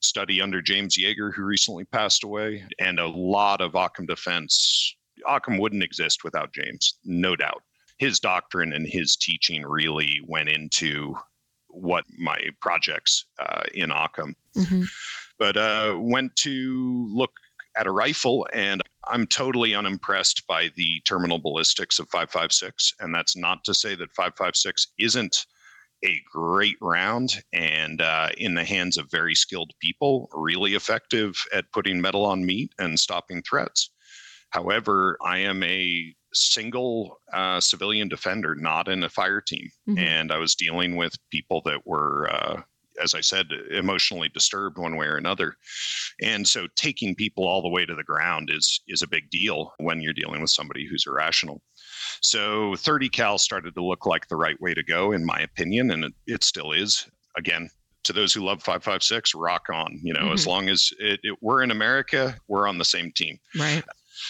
study 0.00 0.40
under 0.40 0.62
james 0.62 0.96
yeager 0.96 1.32
who 1.34 1.42
recently 1.44 1.84
passed 1.84 2.24
away 2.24 2.64
and 2.78 2.98
a 2.98 3.06
lot 3.06 3.60
of 3.60 3.74
occam 3.74 4.06
defense 4.06 4.94
occam 5.26 5.58
wouldn't 5.58 5.82
exist 5.82 6.24
without 6.24 6.52
james 6.52 6.94
no 7.04 7.36
doubt 7.36 7.62
his 7.98 8.18
doctrine 8.20 8.72
and 8.72 8.86
his 8.86 9.16
teaching 9.16 9.62
really 9.62 10.20
went 10.26 10.48
into 10.48 11.14
what 11.68 12.04
my 12.18 12.38
projects 12.60 13.26
uh, 13.38 13.62
in 13.74 13.90
occam 13.90 14.34
Mhm. 14.56 14.88
but 15.38 15.56
uh, 15.56 15.96
went 15.98 16.34
to 16.36 17.06
look 17.12 17.30
at 17.76 17.86
a 17.86 17.92
rifle 17.92 18.46
and 18.52 18.82
I'm 19.08 19.26
totally 19.26 19.74
unimpressed 19.74 20.46
by 20.46 20.70
the 20.76 21.00
terminal 21.04 21.38
ballistics 21.38 21.98
of 21.98 22.08
556. 22.10 22.94
And 23.00 23.14
that's 23.14 23.36
not 23.36 23.64
to 23.64 23.74
say 23.74 23.94
that 23.94 24.12
556 24.12 24.88
isn't 24.98 25.46
a 26.04 26.20
great 26.32 26.76
round 26.80 27.42
and 27.52 28.00
uh, 28.00 28.30
in 28.38 28.54
the 28.54 28.64
hands 28.64 28.96
of 28.96 29.10
very 29.10 29.34
skilled 29.34 29.72
people, 29.80 30.28
really 30.32 30.74
effective 30.74 31.36
at 31.52 31.70
putting 31.72 32.00
metal 32.00 32.24
on 32.24 32.46
meat 32.46 32.72
and 32.78 32.98
stopping 32.98 33.42
threats. 33.42 33.90
However, 34.50 35.16
I 35.22 35.38
am 35.38 35.62
a 35.62 36.14
single 36.32 37.18
uh, 37.32 37.60
civilian 37.60 38.08
defender, 38.08 38.54
not 38.54 38.88
in 38.88 39.02
a 39.02 39.08
fire 39.08 39.40
team. 39.40 39.70
Mhm. 39.88 39.98
And 39.98 40.32
I 40.32 40.38
was 40.38 40.54
dealing 40.54 40.96
with 40.96 41.18
people 41.30 41.60
that 41.66 41.86
were, 41.86 42.30
uh, 42.32 42.62
as 43.02 43.14
I 43.14 43.20
said, 43.20 43.46
emotionally 43.70 44.28
disturbed 44.28 44.78
one 44.78 44.96
way 44.96 45.06
or 45.06 45.16
another. 45.16 45.54
And 46.22 46.46
so 46.46 46.66
taking 46.76 47.14
people 47.14 47.46
all 47.46 47.62
the 47.62 47.68
way 47.68 47.86
to 47.86 47.94
the 47.94 48.04
ground 48.04 48.50
is 48.52 48.80
is 48.88 49.02
a 49.02 49.08
big 49.08 49.30
deal 49.30 49.72
when 49.78 50.00
you're 50.00 50.12
dealing 50.12 50.40
with 50.40 50.50
somebody 50.50 50.86
who's 50.86 51.06
irrational. 51.06 51.62
So 52.22 52.74
30 52.76 53.08
cal 53.08 53.38
started 53.38 53.74
to 53.74 53.84
look 53.84 54.06
like 54.06 54.28
the 54.28 54.36
right 54.36 54.60
way 54.60 54.74
to 54.74 54.82
go, 54.82 55.12
in 55.12 55.24
my 55.24 55.40
opinion, 55.40 55.90
and 55.90 56.04
it, 56.04 56.12
it 56.26 56.44
still 56.44 56.72
is. 56.72 57.06
Again, 57.36 57.70
to 58.04 58.12
those 58.12 58.32
who 58.32 58.40
love 58.40 58.62
556, 58.62 59.34
rock 59.34 59.66
on. 59.72 59.98
You 60.02 60.14
know, 60.14 60.32
as 60.32 60.42
mm-hmm. 60.42 60.50
long 60.50 60.68
as 60.68 60.92
it, 60.98 61.20
it, 61.22 61.38
we're 61.40 61.62
in 61.62 61.70
America, 61.70 62.36
we're 62.48 62.66
on 62.66 62.78
the 62.78 62.84
same 62.84 63.12
team. 63.12 63.38
Right. 63.58 63.84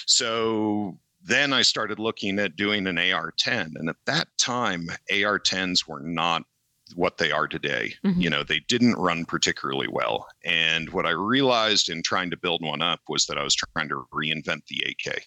So 0.06 0.98
then 1.22 1.52
I 1.52 1.62
started 1.62 1.98
looking 1.98 2.38
at 2.38 2.56
doing 2.56 2.86
an 2.86 2.98
AR 2.98 3.32
10. 3.36 3.74
And 3.76 3.88
at 3.88 3.96
that 4.06 4.28
time, 4.38 4.88
AR 5.10 5.38
10s 5.38 5.86
were 5.86 6.00
not 6.00 6.42
what 6.94 7.18
they 7.18 7.30
are 7.30 7.48
today. 7.48 7.94
Mhm. 8.04 8.20
You 8.20 8.30
know, 8.30 8.42
they 8.42 8.60
didn't 8.60 8.94
run 8.94 9.24
particularly 9.24 9.88
well. 9.88 10.28
And 10.44 10.90
what 10.90 11.06
I 11.06 11.10
realized 11.10 11.88
in 11.88 12.02
trying 12.02 12.30
to 12.30 12.36
build 12.36 12.62
one 12.62 12.82
up 12.82 13.00
was 13.08 13.26
that 13.26 13.38
I 13.38 13.42
was 13.42 13.54
trying 13.54 13.88
to 13.88 14.06
reinvent 14.12 14.66
the 14.66 14.84
AK. 14.86 15.26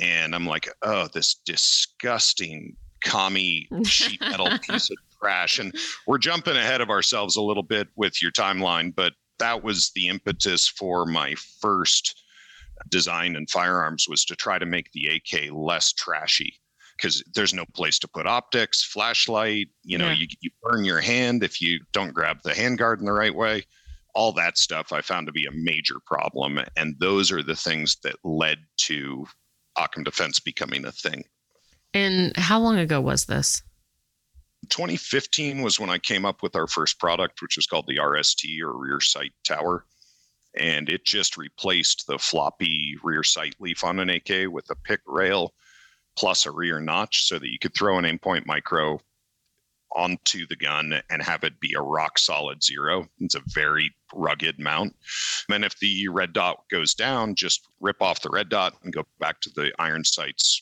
And 0.00 0.34
I'm 0.34 0.46
like, 0.46 0.68
oh, 0.82 1.08
this 1.08 1.34
disgusting 1.34 2.76
commie 3.04 3.68
sheet 3.84 4.20
metal 4.20 4.50
piece 4.58 4.90
of 4.90 4.96
trash. 5.20 5.58
And 5.58 5.74
we're 6.06 6.18
jumping 6.18 6.56
ahead 6.56 6.80
of 6.80 6.90
ourselves 6.90 7.36
a 7.36 7.42
little 7.42 7.62
bit 7.62 7.88
with 7.96 8.22
your 8.22 8.32
timeline, 8.32 8.94
but 8.94 9.14
that 9.38 9.62
was 9.62 9.90
the 9.94 10.08
impetus 10.08 10.68
for 10.68 11.06
my 11.06 11.34
first 11.60 12.22
design 12.88 13.36
in 13.36 13.46
firearms 13.46 14.06
was 14.08 14.24
to 14.24 14.36
try 14.36 14.58
to 14.58 14.66
make 14.66 14.90
the 14.92 15.08
AK 15.08 15.50
less 15.52 15.92
trashy 15.92 16.60
because 16.98 17.22
there's 17.34 17.54
no 17.54 17.64
place 17.74 17.98
to 18.00 18.08
put 18.08 18.26
optics, 18.26 18.82
flashlight, 18.82 19.68
you 19.84 19.96
know, 19.96 20.08
Yeah. 20.08 20.14
you, 20.16 20.26
you 20.40 20.50
burn 20.62 20.84
your 20.84 21.00
hand 21.00 21.42
if 21.44 21.60
you 21.60 21.80
don't 21.92 22.12
grab 22.12 22.38
the 22.42 22.50
handguard 22.50 22.98
in 22.98 23.04
the 23.04 23.12
right 23.12 23.34
way. 23.34 23.64
All 24.14 24.32
that 24.32 24.58
stuff 24.58 24.92
I 24.92 25.00
found 25.00 25.26
to 25.28 25.32
be 25.32 25.46
a 25.46 25.52
major 25.52 25.96
problem. 26.04 26.58
And 26.76 26.96
those 26.98 27.30
are 27.30 27.42
the 27.42 27.54
things 27.54 27.96
that 28.02 28.16
led 28.24 28.58
to 28.78 29.26
Occam 29.76 30.02
Defense 30.02 30.40
becoming 30.40 30.84
a 30.84 30.92
thing. 30.92 31.22
And 31.94 32.36
how 32.36 32.58
long 32.58 32.78
ago 32.78 33.00
was 33.00 33.26
this? 33.26 33.62
2015 34.70 35.62
was 35.62 35.78
when 35.78 35.88
I 35.90 35.98
came 35.98 36.24
up 36.24 36.42
with 36.42 36.56
our 36.56 36.66
first 36.66 36.98
product, 36.98 37.40
which 37.40 37.56
was 37.56 37.66
called 37.66 37.86
the 37.86 37.98
RST 37.98 38.60
or 38.60 38.76
rear 38.76 39.00
sight 39.00 39.32
tower. 39.46 39.84
And 40.58 40.88
it 40.88 41.04
just 41.04 41.36
replaced 41.36 42.06
the 42.08 42.18
floppy 42.18 42.96
rear 43.04 43.22
sight 43.22 43.54
leaf 43.60 43.84
on 43.84 44.00
an 44.00 44.10
AK 44.10 44.50
with 44.50 44.68
a 44.70 44.74
pick 44.74 45.00
rail 45.06 45.54
plus 46.18 46.46
a 46.46 46.50
rear 46.50 46.80
notch 46.80 47.22
so 47.22 47.38
that 47.38 47.52
you 47.52 47.60
could 47.60 47.74
throw 47.74 47.96
an 47.96 48.04
Aimpoint 48.04 48.44
Micro 48.44 48.98
onto 49.94 50.46
the 50.48 50.56
gun 50.56 51.00
and 51.08 51.22
have 51.22 51.44
it 51.44 51.60
be 51.60 51.74
a 51.74 51.80
rock 51.80 52.18
solid 52.18 52.62
zero. 52.62 53.08
It's 53.20 53.36
a 53.36 53.42
very 53.46 53.94
rugged 54.12 54.58
mount. 54.58 54.96
And 55.48 55.64
if 55.64 55.78
the 55.78 56.08
red 56.08 56.32
dot 56.32 56.64
goes 56.70 56.92
down, 56.92 57.36
just 57.36 57.68
rip 57.80 58.02
off 58.02 58.20
the 58.20 58.30
red 58.30 58.48
dot 58.48 58.74
and 58.82 58.92
go 58.92 59.04
back 59.20 59.40
to 59.42 59.50
the 59.54 59.70
iron 59.78 60.02
sights 60.02 60.60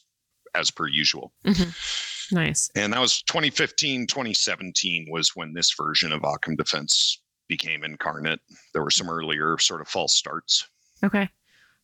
as 0.55 0.71
per 0.71 0.89
usual. 0.89 1.33
Mm-hmm. 1.45 2.35
Nice. 2.37 2.71
And 2.77 2.93
that 2.93 3.01
was 3.01 3.23
2015, 3.23 4.07
2017 4.07 5.07
was 5.11 5.35
when 5.35 5.55
this 5.55 5.73
version 5.73 6.13
of 6.13 6.23
Occam 6.23 6.55
Defense 6.55 7.21
became 7.49 7.83
incarnate. 7.83 8.41
There 8.75 8.83
were 8.83 8.91
some 8.91 9.09
earlier 9.09 9.57
sort 9.59 9.81
of 9.81 9.89
false 9.89 10.15
starts. 10.15 10.67
Okay. 11.03 11.31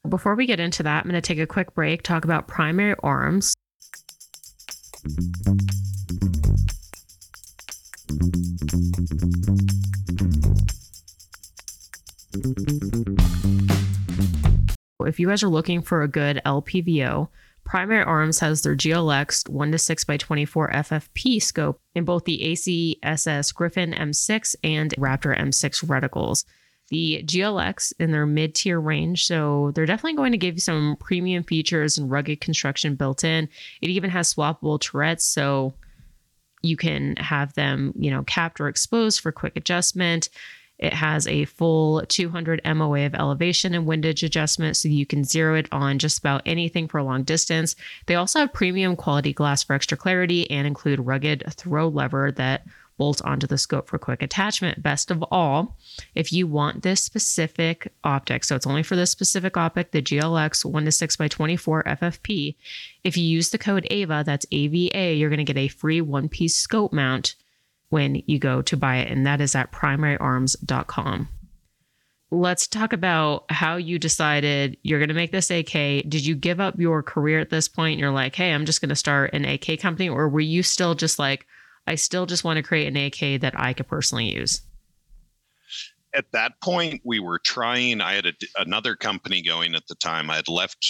Before 0.09 0.35
we 0.35 0.47
get 0.47 0.61
into 0.61 0.83
that, 0.83 1.05
I'm 1.05 1.11
going 1.11 1.21
to 1.21 1.26
take 1.26 1.38
a 1.38 1.47
quick 1.47 1.75
break, 1.75 2.02
talk 2.02 2.25
about 2.25 2.49
primary 2.49 2.97
arms. 3.02 3.55
If 5.05 5.09
you 15.19 15.27
guys 15.27 15.43
are 15.43 15.49
looking 15.49 15.83
for 15.83 16.03
a 16.03 16.09
good 16.09 16.41
LPVO, 16.47 17.29
Primary 17.65 18.05
Arms 18.05 18.39
has 18.39 18.63
their 18.63 18.77
GLX 18.77 19.49
1 19.49 19.73
to 19.73 19.79
6 19.79 20.05
by 20.05 20.17
24 20.17 20.71
FFP 20.71 21.43
scope 21.43 21.81
in 21.97 22.05
both 22.05 22.25
the 22.25 22.39
ACSS 22.39 23.53
Griffin 23.53 23.93
M6 23.93 24.55
and 24.63 24.95
Raptor 24.97 25.37
M6 25.37 25.85
reticles 25.85 26.45
the 26.89 27.23
GLX 27.27 27.93
in 27.99 28.11
their 28.11 28.27
mid 28.27 28.55
tier 28.55 28.81
range. 28.81 29.27
So 29.27 29.73
they're 29.75 29.87
definitely 29.87 30.17
going 30.17 30.33
to 30.33 30.39
give 30.39 30.55
you 30.55 30.61
some 30.61 30.97
premium 31.01 31.43
features 31.43 31.97
and 31.99 32.11
rugged 32.11 32.41
construction 32.41 32.95
built 32.95 33.25
in. 33.25 33.49
It 33.81 33.91
even 33.91 34.11
has 34.11 34.35
swappable 34.35 34.81
turrets. 34.81 35.25
So 35.25 35.75
you 36.62 36.77
can 36.77 37.17
have 37.17 37.55
them, 37.55 37.93
you 37.97 38.11
know, 38.11 38.23
capped 38.25 38.61
or 38.61 38.69
exposed 38.69 39.21
for 39.21 39.33
quick 39.33 39.57
adjustment. 39.57 40.29
It 40.79 40.93
has 40.93 41.29
a 41.29 41.45
full 41.45 42.05
200 42.07 42.61
MOA 42.65 43.07
of 43.07 43.15
elevation 43.15 43.73
and 43.73 43.87
windage 43.87 44.25
adjustment, 44.25 44.77
so 44.77 44.89
you 44.89 45.07
can 45.07 45.23
zero 45.23 45.55
it 45.55 45.69
on 45.71 46.01
just 46.01 46.19
about 46.19 46.43
anything 46.45 46.89
for 46.89 46.99
a 46.99 47.05
long 47.05 47.23
distance. 47.23 47.77
They 48.07 48.17
also 48.17 48.41
have 48.41 48.53
premium 48.53 48.97
quality 48.97 49.33
glass 49.33 49.62
for 49.62 49.75
extra 49.75 49.97
clarity 49.97 50.51
and 50.51 50.67
include 50.67 50.99
rugged 50.99 51.45
throw 51.51 51.87
lever 51.87 52.33
that 52.33 52.67
bolt 53.03 53.21
onto 53.23 53.49
the 53.49 53.59
scope 53.59 53.89
for 53.89 53.99
quick 53.99 54.23
attachment. 54.23 54.81
Best 54.81 55.11
of 55.11 55.25
all, 55.33 55.77
if 56.15 56.33
you 56.33 56.47
want 56.47 56.85
this 56.85 57.03
specific 57.03 57.93
optic, 58.05 58.45
so 58.45 58.55
it's 58.55 58.65
only 58.65 58.85
for 58.85 58.95
this 58.95 59.11
specific 59.11 59.57
optic, 59.57 59.91
the 59.91 60.01
GLX 60.01 60.65
1 60.65 60.85
to 60.85 60.93
6 60.93 61.17
by 61.17 61.27
24 61.27 61.83
FFP, 61.83 62.55
if 63.03 63.17
you 63.17 63.25
use 63.25 63.51
the 63.51 63.59
code 63.59 63.89
AVA, 63.91 64.23
that's 64.25 64.47
AVA, 64.53 65.15
you're 65.15 65.31
going 65.31 65.45
to 65.45 65.53
get 65.53 65.59
a 65.59 65.67
free 65.67 66.01
one 66.01 66.29
piece 66.29 66.55
scope 66.55 66.93
mount 66.93 67.35
when 67.89 68.23
you 68.29 68.39
go 68.39 68.63
to 68.63 68.77
buy 68.77 68.99
it, 68.99 69.11
and 69.11 69.27
that 69.27 69.41
is 69.41 69.57
at 69.57 69.73
primaryarms.com. 69.73 71.29
Let's 72.31 72.69
talk 72.69 72.93
about 72.93 73.47
how 73.51 73.79
you 73.79 73.99
decided 73.99 74.77
you're 74.85 75.01
going 75.01 75.09
to 75.09 75.15
make 75.15 75.33
this 75.33 75.51
AK. 75.51 75.73
Did 76.09 76.25
you 76.25 76.37
give 76.37 76.61
up 76.61 76.79
your 76.79 77.03
career 77.03 77.41
at 77.41 77.51
this 77.51 77.67
point? 77.67 77.99
You're 77.99 78.13
like, 78.13 78.37
hey, 78.37 78.53
I'm 78.53 78.65
just 78.65 78.81
going 78.81 78.91
to 78.91 78.95
start 78.95 79.35
an 79.35 79.45
AK 79.45 79.81
company, 79.81 80.09
or 80.09 80.29
were 80.29 80.39
you 80.39 80.63
still 80.63 80.95
just 80.95 81.19
like, 81.19 81.49
I 81.87 81.95
still 81.97 82.27
just 82.27 82.45
want 82.45 82.59
to 82.59 82.62
create 82.62 82.87
an 82.89 82.97
AK 82.97 83.41
that 83.41 83.55
I 83.59 83.73
could 83.73 83.89
personally 83.89 84.35
use? 84.35 84.62
At 86.15 86.31
that 86.33 86.61
point, 86.61 87.01
we 87.05 87.21
were 87.21 87.39
trying. 87.39 88.03
I 88.03 88.12
had 88.12 88.27
a, 88.27 88.33
another 88.59 88.95
company 88.95 89.41
going 89.43 89.75
at 89.75 89.87
the 89.87 89.95
time. 89.95 90.29
I 90.29 90.37
had 90.37 90.49
left. 90.49 90.87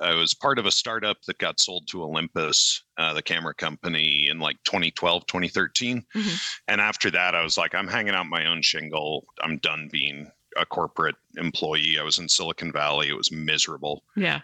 I 0.00 0.14
was 0.14 0.32
part 0.32 0.60
of 0.60 0.66
a 0.66 0.70
startup 0.70 1.20
that 1.26 1.38
got 1.38 1.58
sold 1.58 1.88
to 1.88 2.04
Olympus, 2.04 2.84
uh, 2.96 3.12
the 3.12 3.22
camera 3.22 3.52
company, 3.52 4.28
in 4.30 4.38
like 4.38 4.58
2012, 4.62 5.26
2013. 5.26 6.06
Mhm. 6.14 6.40
And 6.68 6.80
after 6.80 7.10
that, 7.10 7.34
I 7.34 7.42
was 7.42 7.58
like, 7.58 7.74
I'm 7.74 7.88
hanging 7.88 8.14
out 8.14 8.26
my 8.26 8.46
own 8.46 8.62
shingle. 8.62 9.26
I'm 9.42 9.58
done 9.58 9.88
being 9.90 10.30
a 10.56 10.64
corporate 10.64 11.16
employee. 11.36 11.98
I 11.98 12.04
was 12.04 12.18
in 12.18 12.28
Silicon 12.28 12.70
Valley. 12.70 13.08
It 13.08 13.16
was 13.16 13.32
miserable. 13.32 14.04
Yeah. 14.16 14.40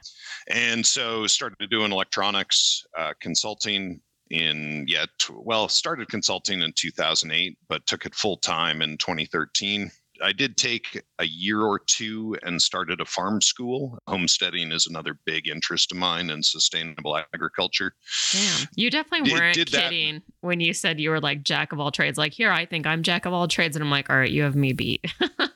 and 0.48 0.84
so 0.84 1.26
started 1.28 1.70
doing 1.70 1.92
electronics 1.92 2.84
uh, 2.96 3.12
consulting 3.20 4.00
in 4.30 4.84
yeah 4.88 5.04
t- 5.18 5.32
well 5.36 5.68
started 5.68 6.08
consulting 6.08 6.60
in 6.60 6.72
2008 6.72 7.56
but 7.68 7.86
took 7.86 8.04
it 8.06 8.14
full 8.14 8.36
time 8.36 8.82
in 8.82 8.96
2013 8.98 9.90
I 10.22 10.32
did 10.32 10.56
take 10.56 11.02
a 11.18 11.26
year 11.26 11.60
or 11.60 11.78
two 11.78 12.38
and 12.42 12.62
started 12.62 13.02
a 13.02 13.04
farm 13.04 13.42
school. 13.42 13.98
Homesteading 14.08 14.72
is 14.72 14.86
another 14.86 15.18
big 15.26 15.46
interest 15.46 15.92
of 15.92 15.98
mine 15.98 16.30
and 16.30 16.42
sustainable 16.42 17.18
agriculture. 17.34 17.92
Damn. 18.32 18.66
You 18.76 18.90
definitely 18.90 19.30
weren't 19.30 19.54
did 19.54 19.68
that- 19.68 19.90
kidding 19.90 20.22
when 20.40 20.60
you 20.60 20.72
said 20.72 20.98
you 21.00 21.10
were 21.10 21.20
like 21.20 21.42
jack 21.42 21.70
of 21.70 21.80
all 21.80 21.90
trades. 21.90 22.16
Like, 22.16 22.32
here, 22.32 22.50
I 22.50 22.64
think 22.64 22.86
I'm 22.86 23.02
jack 23.02 23.26
of 23.26 23.34
all 23.34 23.46
trades. 23.46 23.76
And 23.76 23.82
I'm 23.82 23.90
like, 23.90 24.08
all 24.08 24.16
right, 24.16 24.30
you 24.30 24.42
have 24.44 24.56
me 24.56 24.72
beat. 24.72 25.04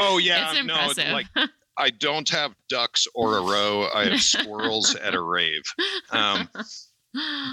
Oh 0.00 0.16
yeah, 0.18 0.52
it's 0.52 0.54
no, 0.54 0.74
impressive. 0.74 1.12
like 1.12 1.26
I 1.76 1.90
don't 1.90 2.28
have 2.30 2.54
ducks 2.68 3.06
or 3.14 3.36
a 3.38 3.42
row. 3.42 3.88
I 3.94 4.04
have 4.06 4.20
squirrels 4.22 4.94
at 4.96 5.14
a 5.14 5.20
rave. 5.20 5.62
Um, 6.10 6.48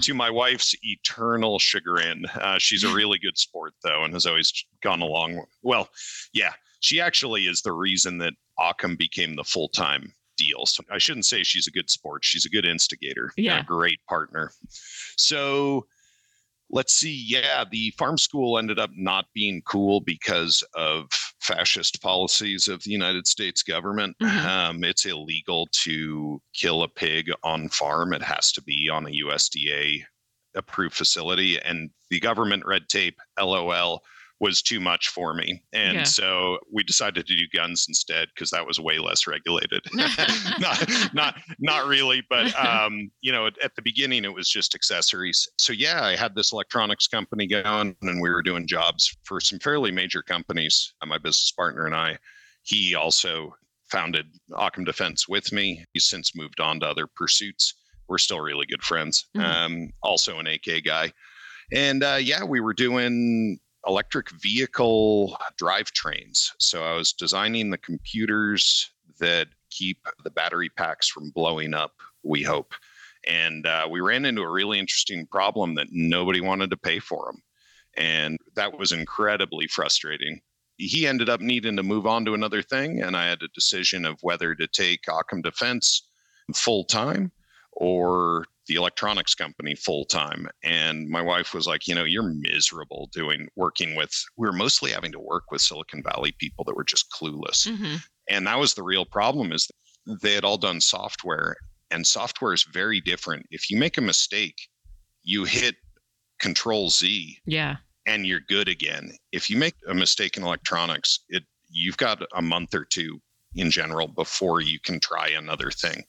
to 0.02 0.14
my 0.14 0.30
wife's 0.30 0.76
eternal 0.84 1.60
chagrin. 1.60 2.26
Uh, 2.36 2.58
she's 2.60 2.84
a 2.84 2.94
really 2.94 3.20
good 3.20 3.38
sport, 3.38 3.74
though, 3.84 4.04
and 4.04 4.14
has 4.14 4.26
always 4.26 4.52
gone 4.84 5.02
along. 5.02 5.44
Well, 5.64 5.90
yeah, 6.34 6.54
she 6.82 7.00
actually 7.02 7.48
is 7.48 7.62
the 7.62 7.72
reason 7.72 8.18
that 8.20 8.34
Occam 8.60 8.96
became 8.96 9.36
the 9.36 9.44
full 9.44 9.70
time 9.70 10.14
deal. 10.38 10.66
So 10.66 10.84
I 10.92 10.98
shouldn't 10.98 11.26
say 11.26 11.44
she's 11.44 11.68
a 11.68 11.72
good 11.72 11.90
sport. 11.90 12.26
She's 12.26 12.46
a 12.46 12.50
good 12.50 12.66
instigator, 12.66 13.32
and 13.38 13.46
Yeah. 13.46 13.60
a 13.60 13.64
great 13.64 14.00
partner. 14.10 14.52
So 15.18 15.86
let's 16.70 16.94
see. 16.94 17.24
Yeah, 17.28 17.64
the 17.70 17.92
farm 17.98 18.18
school 18.18 18.58
ended 18.58 18.80
up 18.80 18.90
not 18.96 19.26
being 19.34 19.62
cool 19.66 20.02
because 20.02 20.64
of 20.74 21.08
fascist 21.46 22.02
policies 22.02 22.68
of 22.68 22.84
the 22.84 22.92
United 22.92 23.28
States 23.28 23.64
government. 23.64 24.16
Mhm. 24.22 24.46
Um, 24.46 24.84
it's 24.84 25.06
illegal 25.06 25.68
to 25.84 26.42
kill 26.54 26.84
a 26.84 26.88
pig 26.88 27.32
on 27.44 27.70
farm. 27.70 28.14
It 28.14 28.22
has 28.24 28.52
to 28.54 28.62
be 28.62 28.90
on 28.90 29.06
a 29.06 29.12
USDA 29.12 30.04
approved 30.56 30.96
facility, 30.96 31.60
and 31.62 31.90
the 32.10 32.20
government 32.20 32.66
red 32.66 32.88
tape, 32.90 33.20
LOL. 33.40 34.04
Was 34.42 34.62
too 34.62 34.82
much 34.82 35.08
for 35.08 35.34
me. 35.34 35.64
And 35.72 35.94
Yeah. 36.00 36.04
so 36.04 36.60
we 36.72 36.84
decided 36.84 37.26
to 37.26 37.36
do 37.36 37.48
guns 37.56 37.86
instead 37.88 38.28
because 38.36 38.50
that 38.52 38.68
was 38.68 38.80
way 38.82 39.00
less 39.00 39.28
regulated. 39.28 39.82
not, 40.60 41.14
not, 41.14 41.36
not 41.60 41.88
really, 41.88 42.22
but 42.30 42.54
um, 42.60 43.10
you 43.22 43.32
know, 43.32 43.48
at, 43.48 43.54
at 43.64 43.76
the 43.76 43.82
beginning 43.82 44.26
it 44.26 44.34
was 44.34 44.50
just 44.50 44.76
accessories. 44.76 45.48
So 45.58 45.72
yeah, 45.72 46.04
I 46.04 46.18
had 46.18 46.36
this 46.36 46.52
electronics 46.52 47.08
company 47.08 47.48
going, 47.48 47.96
and 48.02 48.22
we 48.22 48.30
were 48.30 48.44
doing 48.44 48.68
jobs 48.68 49.16
for 49.24 49.40
some 49.40 49.60
fairly 49.60 49.90
major 49.92 50.22
companies. 50.22 50.94
Uh, 51.02 51.06
My 51.06 51.18
business 51.18 51.52
partner 51.52 51.86
and 51.86 51.96
I. 51.96 52.18
He 52.64 52.94
also 52.94 53.56
founded 53.90 54.26
Occam 54.58 54.84
Defense 54.84 55.30
with 55.30 55.54
me. 55.54 55.86
He's 55.94 56.06
since 56.06 56.36
moved 56.36 56.60
on 56.60 56.82
to 56.82 56.88
other 56.88 57.08
pursuits. 57.08 57.74
We're 58.10 58.18
still 58.18 58.42
really 58.42 58.66
good 58.66 58.84
friends. 58.84 59.28
Mhm. 59.38 59.44
Um, 59.44 59.90
also 60.04 60.40
an 60.40 60.48
AK 60.48 60.84
guy, 60.84 61.14
and 61.72 62.04
uh, 62.04 62.18
yeah, 62.20 62.44
we 62.44 62.60
were 62.60 62.74
doing 62.74 63.60
electric 63.88 64.30
vehicle 64.32 65.38
drivetrains. 65.62 66.52
So 66.60 66.84
I 66.84 66.94
was 66.96 67.14
designing 67.14 67.70
the 67.70 67.78
computers 67.78 68.92
that 69.20 69.48
keep 69.70 70.00
the 70.24 70.32
battery 70.32 70.70
packs 70.70 71.08
from 71.08 71.30
blowing 71.32 71.74
up, 71.74 71.94
we 72.24 72.42
hope. 72.44 72.74
And 73.28 73.66
uh, 73.66 73.88
we 73.90 74.02
ran 74.02 74.26
into 74.26 74.42
a 74.42 74.52
really 74.52 74.80
interesting 74.80 75.26
problem 75.28 75.76
that 75.76 75.88
nobody 75.92 76.42
wanted 76.42 76.70
to 76.72 76.78
pay 76.78 77.00
for 77.00 77.26
them. 77.26 77.42
And 77.98 78.38
that 78.56 78.78
was 78.78 78.92
incredibly 78.92 79.68
frustrating. 79.68 80.42
He 80.78 81.08
ended 81.08 81.30
up 81.30 81.40
needing 81.40 81.78
to 81.78 81.84
move 81.84 82.06
on 82.06 82.26
to 82.26 82.34
another 82.34 82.62
thing. 82.62 83.02
And 83.02 83.16
I 83.16 83.28
had 83.28 83.42
a 83.42 83.48
decision 83.50 84.06
of 84.06 84.20
whether 84.22 84.54
to 84.56 84.68
take 84.68 85.08
Occam 85.08 85.42
Defense 85.42 86.08
full 86.54 86.84
time 86.84 87.32
or 87.72 88.46
the 88.68 88.76
electronics 88.76 89.36
company 89.36 89.76
full 89.76 90.06
time. 90.06 90.48
And 90.64 91.08
my 91.10 91.22
wife 91.22 91.54
was 91.54 91.68
like, 91.68 91.88
you 91.88 91.96
know, 91.96 92.04
you're 92.04 92.24
miserable 92.24 93.10
doing 93.14 93.48
working 93.56 93.96
with, 93.96 94.12
we 94.38 94.48
were 94.48 94.54
mostly 94.54 94.92
having 94.92 95.12
to 95.12 95.20
work 95.20 95.52
with 95.52 95.62
Silicon 95.62 96.04
Valley 96.04 96.34
people 96.40 96.64
that 96.66 96.76
were 96.76 96.84
just 96.84 97.12
clueless. 97.12 97.68
Mhm. 97.68 98.02
And 98.30 98.48
that 98.48 98.60
was 98.60 98.74
the 98.74 98.84
real 98.84 99.06
problem 99.06 99.52
is 99.52 99.68
they 100.22 100.34
had 100.34 100.44
all 100.46 100.58
done 100.58 100.82
software 100.82 101.56
and 101.92 102.06
software 102.06 102.54
is 102.54 102.64
very 102.64 103.00
different. 103.00 103.46
If 103.52 103.70
you 103.70 103.78
make 103.78 103.98
a 103.98 104.02
mistake, 104.02 104.68
you 105.24 105.44
hit 105.46 105.76
control 106.40 106.90
Z 106.90 107.40
Yeah. 107.46 107.78
and 108.06 108.26
you're 108.26 108.40
good 108.42 108.68
again. 108.68 109.12
If 109.32 109.50
you 109.50 109.58
make 109.58 109.76
a 109.88 109.94
mistake 109.94 110.38
in 110.38 110.44
electronics, 110.44 111.20
it 111.30 111.44
you've 111.70 111.98
got 111.98 112.22
a 112.34 112.42
month 112.42 112.74
or 112.74 112.86
two 112.86 113.20
in 113.56 113.72
general 113.72 114.08
before 114.08 114.62
you 114.62 114.80
can 114.80 115.00
try 115.00 115.30
another 115.30 115.72
thing. 115.72 116.04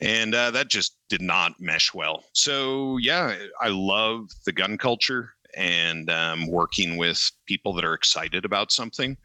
And 0.00 0.34
uh, 0.34 0.50
that 0.52 0.68
just 0.68 0.96
did 1.08 1.22
not 1.22 1.60
mesh 1.60 1.94
well. 1.94 2.24
So 2.32 2.98
yeah, 2.98 3.36
I 3.60 3.68
love 3.68 4.28
the 4.44 4.52
gun 4.52 4.78
culture 4.78 5.30
and 5.54 6.10
um, 6.10 6.46
working 6.46 6.96
with 6.96 7.30
people 7.46 7.72
that 7.74 7.84
are 7.84 7.94
excited 7.94 8.44
about 8.44 8.72
something. 8.72 9.16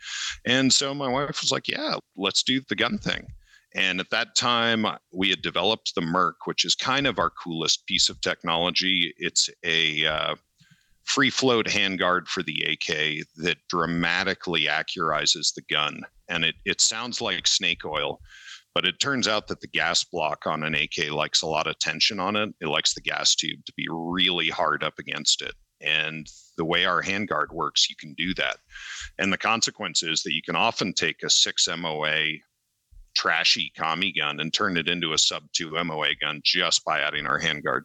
And 0.46 0.72
so 0.72 0.94
my 0.94 1.08
wife 1.08 1.42
was 1.42 1.52
like, 1.52 1.68
"Yeah, 1.68 1.96
let's 2.16 2.44
do 2.44 2.62
the 2.68 2.76
gun 2.76 2.98
thing." 2.98 3.28
And 3.76 4.00
at 4.00 4.10
that 4.10 4.36
time, 4.36 4.86
we 5.12 5.30
had 5.30 5.42
developed 5.42 5.94
the 5.94 6.02
Merc, 6.02 6.48
which 6.48 6.66
is 6.66 6.74
kind 6.76 7.06
of 7.06 7.20
our 7.20 7.30
coolest 7.30 7.86
piece 7.86 8.10
of 8.10 8.20
technology. 8.22 9.14
It's 9.18 9.50
a 9.64 10.06
uh, 10.06 10.36
free 11.08 11.30
float 11.30 11.66
handguard 11.66 12.28
for 12.28 12.44
the 12.44 12.64
AK 12.70 13.26
that 13.38 13.58
dramatically 13.70 14.66
accurizes 14.66 15.54
the 15.54 15.64
gun. 15.70 16.02
And 16.28 16.44
it, 16.44 16.56
it 16.66 16.82
sounds 16.82 17.22
like 17.22 17.48
snake 17.48 17.86
oil, 17.86 18.20
but 18.76 18.86
it 18.86 19.00
turns 19.00 19.28
out 19.28 19.48
that 19.48 19.62
the 19.62 19.68
gas 19.68 20.04
block 20.04 20.46
on 20.46 20.64
an 20.64 20.76
AK 20.76 21.10
likes 21.10 21.42
a 21.42 21.48
lot 21.48 21.66
of 21.66 21.80
tension 21.80 22.20
on 22.20 22.36
it. 22.36 22.50
It 22.60 22.68
likes 22.68 22.94
the 22.94 23.02
gas 23.02 23.36
tube 23.36 23.66
to 23.66 23.74
be 23.78 23.88
really 23.90 24.50
hard 24.50 24.84
up 24.84 25.00
against 25.00 25.42
it. 25.42 25.54
And 25.80 26.28
the 26.58 26.66
way 26.66 26.84
our 26.84 27.02
handguard 27.02 27.54
works, 27.54 27.90
you 27.90 27.96
can 27.96 28.14
do 28.16 28.34
that. 28.34 28.58
And 29.18 29.32
the 29.32 29.38
consequence 29.38 30.04
is 30.04 30.24
that 30.24 30.34
you 30.34 30.42
can 30.42 30.56
often 30.58 30.92
take 30.92 31.24
a 31.24 31.30
6 31.30 31.70
MOA 31.78 32.32
trashy 33.16 33.72
commie 33.78 34.12
gun 34.12 34.42
and 34.42 34.54
turn 34.54 34.76
it 34.76 34.90
into 34.90 35.14
a 35.14 35.18
sub 35.18 35.44
2 35.54 35.72
MOA 35.86 36.16
gun 36.20 36.42
just 36.44 36.84
by 36.84 37.00
adding 37.00 37.26
our 37.26 37.40
handguard. 37.40 37.84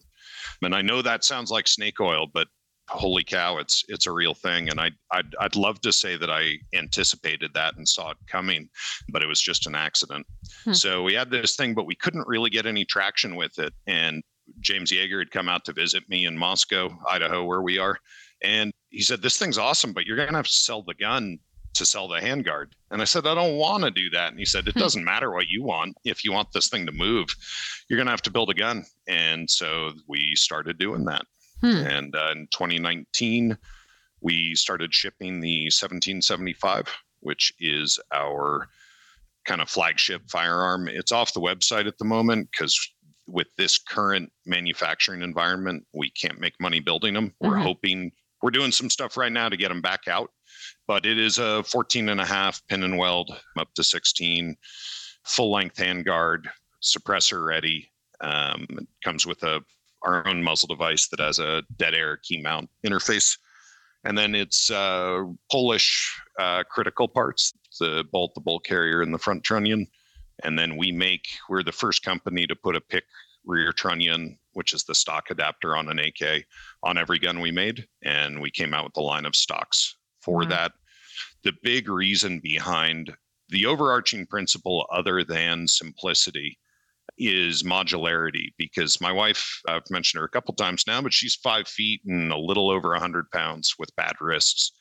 And 0.61 0.75
I 0.75 0.83
know 0.83 1.03
that 1.03 1.25
sounds 1.25 1.51
like 1.51 1.69
snake 1.69 2.01
oil, 2.01 2.27
but 2.27 2.49
holy 2.89 3.25
cow, 3.25 3.59
it's 3.59 3.85
it's 3.89 4.07
a 4.07 4.13
real 4.13 4.35
thing. 4.35 4.69
And 4.69 4.81
I 4.81 4.91
I'd, 5.11 5.35
I'd 5.41 5.57
love 5.57 5.81
to 5.83 5.93
say 5.93 6.17
that 6.17 6.31
I 6.31 6.59
anticipated 6.75 7.53
that 7.55 7.77
and 7.77 7.89
saw 7.89 8.11
it 8.11 8.17
coming, 8.29 8.69
but 9.11 9.23
it 9.23 9.27
was 9.27 9.41
just 9.41 9.67
an 9.67 9.75
accident. 9.75 10.27
Hmm. 10.65 10.73
So 10.73 11.03
we 11.03 11.15
had 11.15 11.31
this 11.31 11.57
thing, 11.57 11.75
but 11.75 11.87
we 11.87 11.95
couldn't 11.95 12.27
really 12.29 12.51
get 12.51 12.67
any 12.67 12.85
traction 12.85 13.37
with 13.37 13.59
it. 13.59 13.73
And 13.87 14.23
James 14.61 14.91
Yeager 14.93 15.21
had 15.21 15.31
come 15.31 15.49
out 15.49 15.65
to 15.67 15.73
visit 15.73 16.03
me 16.09 16.27
in 16.27 16.37
Moscow, 16.37 16.91
Idaho, 17.09 17.45
where 17.45 17.63
we 17.63 17.79
are. 17.79 17.99
And 18.43 18.73
he 18.91 19.03
said, 19.03 19.23
This 19.23 19.39
thing's 19.39 19.59
awesome, 19.59 19.93
but 19.93 20.05
you're 20.05 20.17
going 20.17 20.31
to 20.31 20.37
have 20.37 20.47
to 20.47 20.53
sell 20.53 20.83
the 20.83 20.95
gun 20.95 21.39
to 21.75 21.87
sell 21.87 22.07
the 22.07 22.21
handguard. 22.21 22.67
And 22.91 23.01
I 23.01 23.05
said, 23.05 23.27
I 23.27 23.35
don't 23.35 23.57
want 23.57 23.83
to 23.85 23.91
do 23.91 24.11
that. 24.11 24.29
And 24.29 24.39
he 24.39 24.45
said, 24.45 24.67
It 24.69 24.75
Hmm. 24.75 24.81
doesn't 24.81 25.05
matter 25.05 25.31
what 25.33 25.47
you 25.49 25.63
want. 25.63 25.97
If 26.05 26.25
you 26.25 26.33
want 26.33 26.49
this 26.53 26.69
thing 26.69 26.85
to 26.87 26.93
move, 26.93 27.29
you're 27.89 27.97
going 27.97 28.07
to 28.09 28.13
have 28.13 28.23
to 28.23 28.31
build 28.33 28.51
a 28.51 28.55
gun. 28.55 28.85
And 29.09 29.49
so 29.49 29.93
we 30.09 30.35
started 30.35 30.77
doing 30.79 31.05
that. 31.07 31.23
Hmm. 31.63 31.87
And 31.87 32.17
uh, 32.17 32.33
in 32.33 32.49
2019, 32.51 33.57
we 34.21 34.55
started 34.55 34.93
shipping 34.95 35.41
the 35.41 35.65
1775, 35.67 36.89
which 37.21 37.53
is 37.61 37.99
our 38.13 38.69
kind 39.45 39.61
of 39.61 39.69
flagship 39.69 40.23
firearm. 40.31 40.89
It's 40.89 41.13
off 41.13 41.35
the 41.35 41.41
website 41.41 41.87
at 41.87 41.99
the 41.99 42.05
moment 42.05 42.49
because 42.51 42.79
with 43.27 43.49
this 43.57 43.79
current 43.79 44.33
manufacturing 44.47 45.23
environment, 45.23 45.85
we 45.93 46.11
can't 46.11 46.41
make 46.41 46.55
money 46.61 46.81
building 46.81 47.15
them. 47.15 47.33
We're 47.41 47.57
Mhm. 47.57 47.63
hoping 47.63 48.13
we're 48.43 48.51
doing 48.51 48.73
some 48.73 48.91
stuff 48.91 49.17
right 49.17 49.31
now 49.33 49.49
to 49.49 49.57
get 49.57 49.69
them 49.69 49.81
back 49.81 50.09
out, 50.09 50.33
but 50.89 51.07
it 51.07 51.19
is 51.19 51.39
a 51.39 51.63
14 51.63 52.09
and 52.09 52.21
a 52.21 52.25
half 52.27 52.65
pin 52.67 52.83
and 52.83 52.99
weld 52.99 53.31
up 53.57 53.73
to 53.75 53.85
16 53.85 54.57
full 55.25 55.53
length 55.53 55.77
handguard, 55.77 56.47
suppressor 56.83 57.47
ready. 57.47 57.91
Um, 58.21 58.67
it 58.71 58.89
comes 59.05 59.27
with 59.27 59.43
a 59.45 59.65
our 60.05 60.27
own 60.27 60.43
muzzle 60.43 60.69
device 60.69 61.09
that 61.09 61.21
has 61.21 61.39
a 61.39 61.63
Dead 61.77 61.95
Air 61.95 62.19
KeyMount 62.19 62.69
interface. 62.87 63.39
And 64.05 64.19
then 64.19 64.35
it's 64.35 64.71
uh, 64.71 65.25
Polish 65.51 66.21
uh, 66.39 66.65
critical 66.65 67.07
parts, 67.07 67.53
the 67.79 68.05
bolt, 68.11 68.35
the 68.35 68.41
bolt 68.41 68.65
carrier, 68.65 69.03
and 69.03 69.15
the 69.15 69.19
front 69.19 69.45
trunnion. 69.45 69.87
And 70.45 70.59
then 70.59 70.77
we 70.77 70.91
make, 70.91 71.27
we're 71.49 71.63
the 71.63 71.71
first 71.73 72.03
company 72.03 72.47
to 72.47 72.57
put 72.57 72.75
a 72.75 72.81
pick 72.81 73.05
rear 73.45 73.73
trunnion, 73.73 74.39
which 74.55 74.73
is 74.73 74.85
the 74.85 74.95
stock 74.95 75.31
adapter 75.31 75.77
on 75.77 75.89
an 75.89 75.99
AK, 75.99 76.45
on 76.83 76.99
every 76.99 77.19
gun 77.19 77.41
we 77.41 77.53
made. 77.53 77.87
And 78.03 78.41
we 78.41 78.51
came 78.51 78.75
out 78.75 78.85
with 78.85 78.97
a 78.97 79.03
line 79.03 79.25
of 79.25 79.37
stocks 79.37 79.97
for 80.21 80.43
Wow. 80.43 80.49
that. 80.49 80.73
The 81.45 81.53
big 81.63 81.89
reason 81.89 82.41
behind 82.41 83.15
the 83.49 83.67
overarching 83.67 84.27
principle, 84.27 84.87
other 84.93 85.25
than 85.25 85.69
simplicity, 85.69 86.59
is 87.19 87.63
modularity 87.63 88.49
because 88.59 89.01
my 89.01 89.13
wife 89.13 89.61
i've 89.69 89.83
mentioned 89.91 90.19
her 90.19 90.25
a 90.25 90.31
couple 90.31 90.55
times 90.55 90.85
now 90.87 91.01
but 91.03 91.13
she's 91.13 91.35
five 91.37 91.69
feet 91.69 92.01
and 92.07 92.33
a 92.33 92.37
little 92.39 92.71
over 92.71 92.91
100 92.91 93.31
pounds 93.31 93.75
with 93.79 93.95
bad 93.97 94.15
wrists 94.21 94.73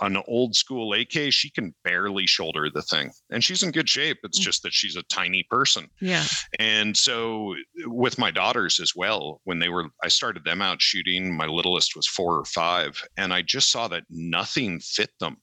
an 0.00 0.16
old 0.28 0.54
school 0.54 0.94
ak 0.94 1.32
she 1.32 1.50
can 1.50 1.74
barely 1.84 2.26
shoulder 2.26 2.68
the 2.72 2.82
thing 2.82 3.10
and 3.30 3.42
she's 3.44 3.62
in 3.62 3.70
good 3.72 3.88
shape 3.88 4.18
it's 4.22 4.38
Mm. 4.38 4.42
just 4.42 4.62
that 4.62 4.72
she's 4.72 4.94
a 4.96 5.02
tiny 5.04 5.44
person 5.50 5.88
Yeah. 6.00 6.24
and 6.58 6.96
so 6.96 7.54
with 7.84 8.16
my 8.18 8.30
daughters 8.30 8.78
as 8.80 8.92
well 8.94 9.40
when 9.44 9.58
they 9.58 9.68
were 9.68 9.86
i 10.04 10.08
started 10.08 10.44
them 10.44 10.62
out 10.62 10.80
shooting 10.80 11.36
my 11.36 11.46
littlest 11.46 11.96
was 11.96 12.06
four 12.06 12.36
or 12.38 12.44
five 12.44 13.02
and 13.16 13.32
i 13.32 13.42
just 13.42 13.70
saw 13.70 13.88
that 13.88 14.04
nothing 14.10 14.78
fit 14.80 15.10
them 15.20 15.36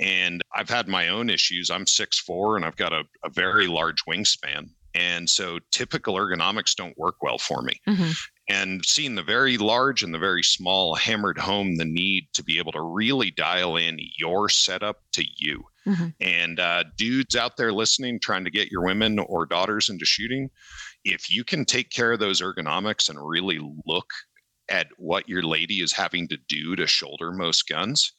And 0.00 0.42
I've 0.52 0.68
had 0.70 0.88
my 0.88 1.08
own 1.08 1.30
issues. 1.30 1.70
I'm 1.70 1.86
six 1.86 2.18
four, 2.18 2.56
and 2.56 2.64
I've 2.66 2.74
got 2.74 2.92
a, 2.92 3.04
a 3.22 3.30
very 3.30 3.68
large 3.68 4.02
wingspan. 4.08 4.70
And 4.94 5.28
so 5.28 5.58
typical 5.72 6.14
ergonomics 6.14 6.74
don't 6.74 6.96
work 6.96 7.16
well 7.22 7.38
for 7.38 7.62
me. 7.62 7.80
Mm-hmm. 7.88 8.10
And 8.48 8.84
seeing 8.84 9.14
the 9.14 9.22
very 9.22 9.56
large 9.56 10.02
and 10.02 10.12
the 10.12 10.18
very 10.18 10.42
small 10.42 10.94
hammered 10.94 11.38
home 11.38 11.76
the 11.76 11.84
need 11.84 12.28
to 12.34 12.44
be 12.44 12.58
able 12.58 12.72
to 12.72 12.82
really 12.82 13.30
dial 13.30 13.76
in 13.76 13.98
your 14.18 14.48
setup 14.48 15.02
to 15.12 15.24
you. 15.36 15.64
Mm-hmm. 15.86 16.08
And 16.20 16.60
uh, 16.60 16.84
dudes 16.96 17.36
out 17.36 17.56
there 17.56 17.72
listening, 17.72 18.20
trying 18.20 18.44
to 18.44 18.50
get 18.50 18.70
your 18.70 18.84
women 18.84 19.18
or 19.18 19.46
daughters 19.46 19.88
into 19.88 20.04
shooting, 20.04 20.50
if 21.04 21.30
you 21.30 21.42
can 21.44 21.64
take 21.64 21.90
care 21.90 22.12
of 22.12 22.20
those 22.20 22.40
ergonomics 22.40 23.08
and 23.08 23.18
really 23.20 23.60
look 23.86 24.10
at 24.68 24.86
what 24.96 25.28
your 25.28 25.42
lady 25.42 25.76
is 25.76 25.92
having 25.92 26.28
to 26.28 26.38
do 26.48 26.76
to 26.76 26.86
shoulder 26.86 27.32
most 27.32 27.68
guns, 27.68 28.12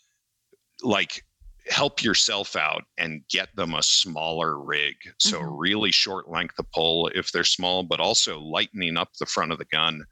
like 0.83 1.23
help 1.67 2.03
yourself 2.03 2.55
out 2.55 2.83
and 2.97 3.23
get 3.29 3.55
them 3.55 3.73
a 3.73 3.83
smaller 3.83 4.59
rig. 4.61 4.95
So 5.19 5.39
Mhm. 5.41 5.55
really 5.57 5.91
short 5.91 6.29
length 6.29 6.59
of 6.59 6.69
pull 6.71 7.07
if 7.15 7.31
they're 7.31 7.43
small, 7.43 7.83
but 7.83 7.99
also 7.99 8.39
lightening 8.39 8.97
up 8.97 9.13
the 9.19 9.25
front 9.25 9.51
of 9.51 9.57
the 9.57 9.65
gun 9.65 10.05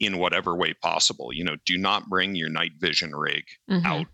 in 0.00 0.18
whatever 0.18 0.56
way 0.56 0.74
possible. 0.74 1.32
You 1.32 1.44
know, 1.44 1.56
do 1.64 1.78
not 1.78 2.08
bring 2.08 2.34
your 2.34 2.48
night 2.50 2.72
vision 2.78 3.14
rig 3.14 3.44
Mhm. 3.70 3.84
out 3.86 4.06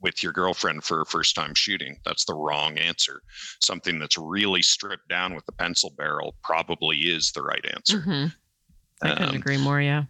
with 0.00 0.22
your 0.22 0.32
girlfriend 0.32 0.84
for 0.84 1.00
a 1.00 1.06
first 1.06 1.34
time 1.34 1.54
shooting. 1.54 1.98
That's 2.04 2.24
the 2.24 2.34
wrong 2.34 2.78
answer. 2.78 3.22
Something 3.60 3.98
that's 3.98 4.16
really 4.16 4.62
stripped 4.62 5.08
down 5.08 5.34
with 5.34 5.44
the 5.46 5.52
pencil 5.52 5.90
barrel 5.90 6.36
probably 6.42 6.98
is 6.98 7.32
the 7.32 7.42
right 7.42 7.64
answer. 7.74 7.98
Mhm. 7.98 8.34
I 9.02 9.10
couldn't 9.12 9.28
Um, 9.30 9.36
agree 9.36 9.58
more. 9.58 9.80
Yeah. 9.80 10.04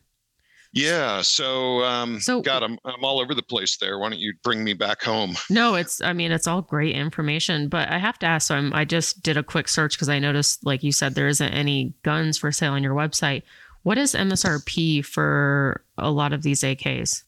Yeah. 0.78 1.22
So, 1.22 1.82
um, 1.84 2.20
So- 2.20 2.42
God, 2.42 2.62
I'm, 2.62 2.78
I'm 2.84 3.04
all 3.04 3.20
over 3.20 3.34
the 3.34 3.42
place 3.42 3.76
there. 3.76 3.98
Why 3.98 4.10
don't 4.10 4.18
you 4.18 4.34
bring 4.42 4.62
me 4.64 4.74
back 4.74 5.02
home? 5.02 5.34
No, 5.50 5.74
it's. 5.74 6.00
I 6.00 6.12
mean, 6.12 6.32
it's 6.32 6.46
all 6.46 6.62
great 6.62 6.94
information, 6.94 7.68
but 7.68 7.90
I 7.90 7.98
have 7.98 8.18
to 8.20 8.26
ask. 8.26 8.48
So 8.48 8.54
I'm, 8.54 8.72
I 8.74 8.84
just 8.84 9.22
did 9.22 9.36
a 9.36 9.42
quick 9.42 9.68
search 9.68 9.94
because 9.96 10.08
I 10.08 10.18
noticed, 10.18 10.64
like 10.64 10.82
you 10.82 10.92
said, 10.92 11.14
there 11.14 11.28
isn't 11.28 11.52
any 11.52 11.94
guns 12.02 12.38
for 12.38 12.52
sale 12.52 12.72
on 12.72 12.82
your 12.82 12.94
website. 12.94 13.42
What 13.82 13.98
is 13.98 14.14
MSRP 14.14 15.04
for 15.04 15.84
a 15.96 16.10
lot 16.10 16.32
of 16.32 16.42
these 16.42 16.62
AKs? 16.62 17.22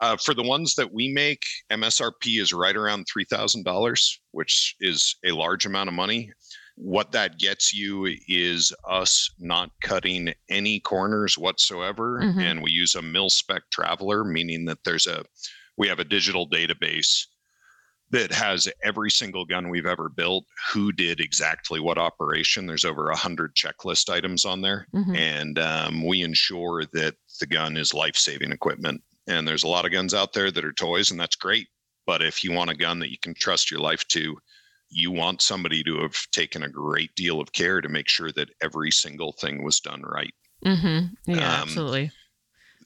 Uh, 0.00 0.16
for 0.16 0.34
the 0.34 0.42
ones 0.42 0.74
that 0.74 0.92
we 0.92 1.08
make, 1.08 1.46
MSRP 1.70 2.40
is 2.40 2.52
right 2.52 2.76
around 2.76 3.06
$3,000, 3.06 4.18
which 4.32 4.76
is 4.80 5.16
a 5.24 5.30
large 5.32 5.66
amount 5.66 5.88
of 5.88 5.94
money. 5.94 6.32
What 6.76 7.12
that 7.12 7.38
gets 7.38 7.72
you 7.72 8.06
is 8.28 8.72
us 8.88 9.30
not 9.38 9.70
cutting 9.80 10.34
any 10.48 10.80
corners 10.80 11.38
whatsoever. 11.38 12.18
Mhm. 12.20 12.42
And 12.42 12.62
we 12.62 12.70
use 12.72 12.94
a 12.94 13.02
mil 13.02 13.30
spec 13.30 13.62
traveler, 13.70 14.24
meaning 14.24 14.64
that 14.66 14.82
there's 14.84 15.06
a, 15.06 15.24
we 15.76 15.86
have 15.88 16.00
a 16.00 16.04
digital 16.04 16.48
database 16.48 17.26
that 18.10 18.32
has 18.32 18.68
every 18.82 19.10
single 19.10 19.44
gun 19.44 19.70
we've 19.70 19.86
ever 19.86 20.08
built, 20.08 20.44
who 20.72 20.92
did 20.92 21.20
exactly 21.20 21.80
what 21.80 21.98
operation. 21.98 22.66
There's 22.66 22.84
over 22.84 23.10
a 23.10 23.16
hundred 23.16 23.54
checklist 23.54 24.08
items 24.12 24.44
on 24.44 24.60
there 24.60 24.86
Mhm. 24.94 25.16
and 25.16 25.58
um, 25.58 26.04
we 26.06 26.22
ensure 26.22 26.84
that 26.92 27.16
the 27.40 27.46
gun 27.46 27.76
is 27.76 27.94
life-saving 27.94 28.52
equipment 28.52 29.02
and 29.26 29.48
there's 29.48 29.64
a 29.64 29.68
lot 29.68 29.84
of 29.86 29.90
guns 29.92 30.12
out 30.12 30.32
there 30.32 30.50
that 30.50 30.64
are 30.64 30.72
toys 30.72 31.10
and 31.10 31.18
that's 31.18 31.34
great 31.34 31.66
but 32.06 32.22
if 32.22 32.44
you 32.44 32.52
want 32.52 32.70
a 32.70 32.74
gun 32.76 32.98
that 32.98 33.10
you 33.10 33.18
can 33.18 33.32
trust 33.34 33.70
your 33.70 33.80
life 33.80 34.06
to 34.08 34.36
you 34.94 35.10
want 35.10 35.42
somebody 35.42 35.82
to 35.82 35.98
have 36.00 36.16
taken 36.30 36.62
a 36.62 36.68
great 36.68 37.14
deal 37.16 37.40
of 37.40 37.52
care 37.52 37.80
to 37.80 37.88
make 37.88 38.08
sure 38.08 38.30
that 38.32 38.50
every 38.62 38.90
single 38.90 39.32
thing 39.32 39.62
was 39.64 39.80
done 39.80 40.02
right 40.02 40.32
Mm-hmm. 40.64 41.32
Yeah, 41.34 41.60
Um, 41.60 41.62
absolutely. 41.62 42.10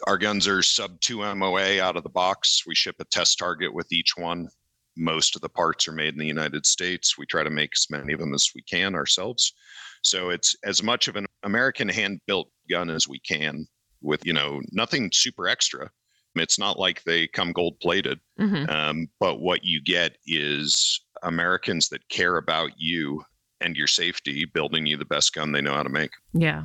our 0.08 0.18
guns 0.18 0.48
are 0.48 0.62
sub 0.62 1.00
2 1.00 1.34
MOA 1.36 1.80
out 1.80 1.96
of 1.96 2.02
the 2.02 2.08
box. 2.08 2.64
We 2.66 2.74
ship 2.74 2.96
a 2.98 3.04
test 3.04 3.38
target 3.38 3.72
with 3.72 3.92
each 3.92 4.16
one. 4.16 4.48
Most 4.96 5.36
of 5.36 5.42
the 5.42 5.48
parts 5.48 5.86
are 5.86 5.92
made 5.92 6.14
in 6.14 6.18
the 6.18 6.26
United 6.26 6.66
States. 6.66 7.16
We 7.16 7.24
try 7.26 7.44
to 7.44 7.50
make 7.50 7.70
as 7.76 7.86
many 7.88 8.12
of 8.12 8.18
them 8.18 8.34
as 8.34 8.50
we 8.54 8.62
can 8.62 8.96
ourselves. 8.96 9.52
So 10.02 10.30
it's 10.30 10.56
as 10.64 10.82
much 10.82 11.06
of 11.06 11.14
an 11.14 11.26
American 11.44 11.88
hand 11.88 12.20
built 12.26 12.50
gun 12.68 12.90
as 12.90 13.06
we 13.06 13.20
can 13.20 13.66
with, 14.02 14.26
you 14.26 14.32
know, 14.32 14.60
nothing 14.72 15.10
super 15.12 15.46
extra. 15.46 15.88
It's 16.34 16.58
not 16.58 16.78
like 16.78 17.02
they 17.02 17.26
come 17.28 17.52
gold 17.52 17.78
plated. 17.80 18.18
hmm 18.38 18.64
Um, 18.68 19.08
but 19.20 19.40
what 19.40 19.62
you 19.62 19.80
get 19.82 20.16
is 20.26 21.00
Americans 21.22 21.88
that 21.88 22.08
care 22.08 22.36
about 22.36 22.70
you 22.76 23.24
and 23.60 23.76
your 23.76 23.86
safety 23.86 24.44
building 24.44 24.86
you 24.86 24.96
the 24.96 25.04
best 25.04 25.34
gun 25.34 25.52
they 25.52 25.60
know 25.60 25.74
how 25.74 25.82
to 25.82 25.88
make. 25.88 26.12
Yeah. 26.32 26.64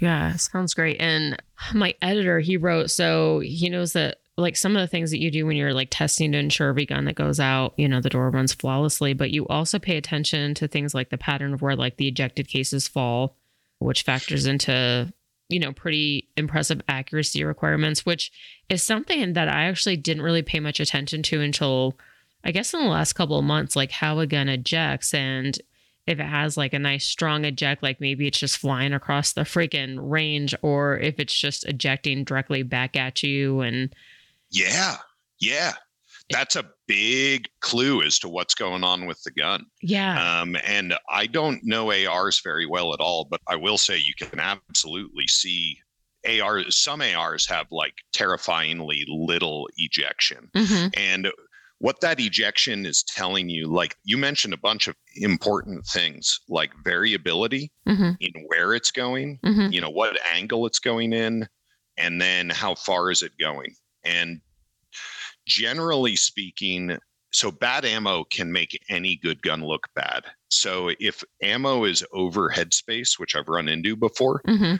Yeah, 0.00 0.36
sounds 0.36 0.72
great. 0.72 0.96
And 0.98 1.40
my 1.74 1.94
editor, 2.00 2.40
he 2.40 2.56
wrote, 2.56 2.90
so 2.90 3.40
he 3.40 3.68
knows 3.68 3.92
that 3.92 4.20
like 4.36 4.56
some 4.56 4.74
of 4.74 4.80
the 4.80 4.86
things 4.86 5.10
that 5.10 5.20
you 5.20 5.30
do 5.30 5.44
when 5.44 5.56
you're 5.56 5.74
like 5.74 5.88
testing 5.90 6.32
to 6.32 6.38
ensure 6.38 6.70
every 6.70 6.86
gun 6.86 7.04
that 7.04 7.14
goes 7.14 7.38
out, 7.38 7.74
you 7.76 7.86
know, 7.86 8.00
the 8.00 8.08
door 8.08 8.30
runs 8.30 8.54
flawlessly, 8.54 9.12
but 9.12 9.30
you 9.30 9.46
also 9.48 9.78
pay 9.78 9.98
attention 9.98 10.54
to 10.54 10.66
things 10.66 10.94
like 10.94 11.10
the 11.10 11.18
pattern 11.18 11.52
of 11.52 11.60
where 11.60 11.76
like 11.76 11.98
the 11.98 12.08
ejected 12.08 12.48
cases 12.48 12.88
fall, 12.88 13.36
which 13.78 14.02
factors 14.02 14.46
into, 14.46 15.12
you 15.50 15.58
know, 15.58 15.72
pretty 15.72 16.28
impressive 16.36 16.80
accuracy 16.88 17.44
requirements, 17.44 18.06
which 18.06 18.32
is 18.70 18.82
something 18.82 19.34
that 19.34 19.48
I 19.48 19.64
actually 19.64 19.98
didn't 19.98 20.22
really 20.22 20.42
pay 20.42 20.60
much 20.60 20.80
attention 20.80 21.22
to 21.24 21.42
until 21.42 21.98
I 22.44 22.52
guess 22.52 22.72
in 22.74 22.80
the 22.80 22.88
last 22.88 23.12
couple 23.14 23.38
of 23.38 23.44
months, 23.44 23.76
like 23.76 23.90
how 23.90 24.18
a 24.18 24.26
gun 24.26 24.48
ejects 24.48 25.12
and 25.14 25.58
if 26.06 26.18
it 26.18 26.24
has 26.26 26.56
like 26.56 26.72
a 26.72 26.78
nice 26.78 27.06
strong 27.06 27.44
eject, 27.44 27.82
like 27.82 28.00
maybe 28.00 28.26
it's 28.26 28.38
just 28.38 28.58
flying 28.58 28.92
across 28.92 29.32
the 29.32 29.42
freaking 29.42 29.98
range, 30.00 30.54
or 30.62 30.98
if 30.98 31.20
it's 31.20 31.38
just 31.38 31.64
ejecting 31.66 32.24
directly 32.24 32.62
back 32.62 32.96
at 32.96 33.22
you. 33.22 33.60
And 33.60 33.94
Yeah. 34.50 34.96
Yeah. 35.38 35.74
That's 36.30 36.56
a 36.56 36.64
big 36.86 37.48
clue 37.60 38.02
as 38.02 38.18
to 38.20 38.28
what's 38.28 38.54
going 38.54 38.84
on 38.84 39.06
with 39.06 39.22
the 39.24 39.32
gun. 39.32 39.66
yeah, 39.82 40.40
Um, 40.40 40.56
and 40.64 40.94
I 41.08 41.26
don't 41.26 41.60
know 41.64 41.92
ARs 41.92 42.40
very 42.40 42.66
well 42.66 42.94
at 42.94 43.00
all, 43.00 43.26
but 43.28 43.40
I 43.48 43.56
will 43.56 43.78
say 43.78 43.98
you 43.98 44.14
can 44.16 44.38
absolutely 44.38 45.26
see 45.26 45.76
ARs. 46.28 46.76
Some 46.76 47.02
ARs 47.02 47.46
have 47.46 47.66
like 47.72 47.94
terrifyingly 48.12 49.04
little 49.08 49.68
ejection. 49.76 50.50
hmm 50.54 50.86
And 50.96 51.30
what 51.80 52.00
that 52.02 52.20
ejection 52.20 52.84
is 52.84 53.02
telling 53.02 53.48
you, 53.48 53.66
like 53.66 53.96
you 54.04 54.18
mentioned 54.18 54.52
a 54.52 54.58
bunch 54.58 54.86
of 54.86 54.94
important 55.16 55.84
things 55.86 56.40
like 56.48 56.70
variability 56.84 57.72
hmm 57.86 58.10
in 58.20 58.32
where 58.48 58.74
it's 58.74 58.90
going, 58.90 59.38
hmm 59.42 59.68
you 59.70 59.80
know, 59.80 59.90
what 59.90 60.18
angle 60.30 60.66
it's 60.66 60.78
going 60.78 61.12
in, 61.12 61.48
and 61.96 62.20
then 62.20 62.50
how 62.50 62.74
far 62.74 63.10
is 63.10 63.22
it 63.22 63.32
going. 63.40 63.74
And 64.04 64.40
generally 65.46 66.16
speaking, 66.16 66.98
so 67.32 67.50
bad 67.50 67.86
ammo 67.86 68.24
can 68.24 68.52
make 68.52 68.78
any 68.90 69.16
good 69.16 69.40
gun 69.40 69.64
look 69.64 69.86
bad. 69.94 70.24
So 70.50 70.90
if 71.00 71.24
ammo 71.42 71.84
is 71.84 72.04
over 72.12 72.50
headspace, 72.50 73.18
which 73.18 73.34
I've 73.34 73.48
run 73.48 73.68
into 73.68 73.96
before, 73.96 74.42
hmm 74.44 74.74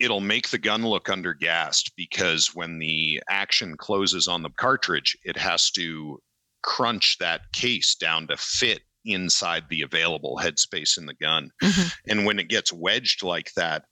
it'll 0.00 0.20
make 0.20 0.48
the 0.50 0.58
gun 0.58 0.84
look 0.86 1.06
undergassed 1.06 1.92
because 1.96 2.54
when 2.54 2.78
the 2.78 3.22
action 3.28 3.76
closes 3.76 4.26
on 4.26 4.42
the 4.42 4.50
cartridge, 4.50 5.16
it 5.24 5.36
has 5.36 5.70
to 5.72 6.20
crunch 6.62 7.18
that 7.18 7.52
case 7.52 7.94
down 7.94 8.26
to 8.26 8.36
fit 8.36 8.82
inside 9.04 9.64
the 9.68 9.82
available 9.82 10.38
headspace 10.42 10.98
in 10.98 11.06
the 11.06 11.14
gun. 11.14 11.50
hmm 11.62 11.88
And 12.08 12.24
when 12.26 12.38
it 12.38 12.48
gets 12.48 12.72
wedged 12.72 13.22
like 13.22 13.52
that, 13.54 13.84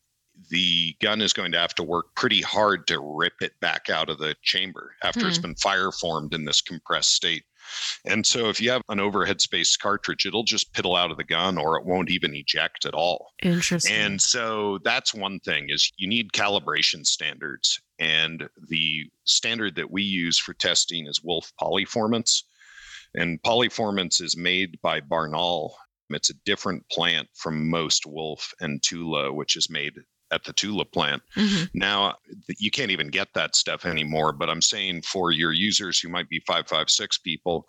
the 0.51 0.95
gun 1.01 1.21
is 1.21 1.33
going 1.33 1.51
to 1.53 1.59
have 1.59 1.75
to 1.75 1.83
work 1.83 2.15
pretty 2.15 2.41
hard 2.43 2.87
to 2.87 3.01
rip 3.01 3.35
it 3.41 3.59
back 3.61 3.89
out 3.91 4.09
of 4.09 4.19
the 4.19 4.37
chamber 4.43 4.95
after 5.03 5.27
it's 5.29 5.39
Hmm. 5.39 5.43
been 5.43 5.55
fire 5.57 5.91
formed 5.93 6.33
in 6.35 6.45
this 6.45 6.61
compressed 6.61 7.13
state. 7.13 7.45
And 8.05 8.25
so 8.25 8.49
if 8.49 8.61
you 8.61 8.71
have 8.71 8.83
an 8.89 9.01
overhead 9.01 9.41
space 9.41 9.77
cartridge, 9.77 10.27
it'll 10.27 10.45
just 10.45 10.73
piddle 10.73 10.99
out 10.99 11.11
of 11.11 11.17
the 11.17 11.25
gun 11.25 11.59
or 11.59 11.79
it 11.79 11.87
won't 11.87 12.11
even 12.11 12.35
eject 12.35 12.85
at 12.85 12.95
all. 12.95 13.33
Interesting. 13.43 13.95
And 13.95 14.21
so 14.21 14.79
that's 14.85 15.15
one 15.15 15.41
thing 15.41 15.67
is 15.69 15.91
you 15.97 16.09
need 16.09 16.33
calibration 16.33 17.05
standards. 17.05 17.81
And 17.99 18.49
the 18.69 19.11
standard 19.25 19.75
that 19.77 19.91
we 19.91 20.03
use 20.03 20.39
for 20.39 20.55
testing 20.55 21.07
is 21.07 21.23
Wolf 21.23 21.53
Polyformance. 21.61 22.43
And 23.15 23.43
Polyformance 23.43 24.23
is 24.23 24.37
made 24.37 24.79
by 24.83 25.01
Barnaul. 25.01 25.71
It's 26.11 26.31
a 26.31 26.35
different 26.45 26.89
plant 26.89 27.29
from 27.35 27.69
most 27.69 28.07
Wolf 28.07 28.53
and 28.61 28.83
Tula, 28.83 29.33
which 29.33 29.57
is 29.57 29.69
made 29.69 29.95
at 30.31 30.45
the 30.45 30.53
Tula 30.53 30.85
plant. 30.85 31.23
Mhm. 31.37 31.71
Now, 31.75 32.17
you 32.59 32.71
can't 32.71 32.91
even 32.91 33.09
get 33.09 33.33
that 33.35 33.57
stuff 33.57 33.85
anymore, 33.85 34.33
but 34.33 34.51
I'm 34.51 34.63
saying 34.63 35.03
for 35.03 35.31
your 35.33 35.53
users 35.53 35.99
who 35.99 36.09
might 36.09 36.29
be 36.29 36.41
556 36.47 37.19
people, 37.19 37.67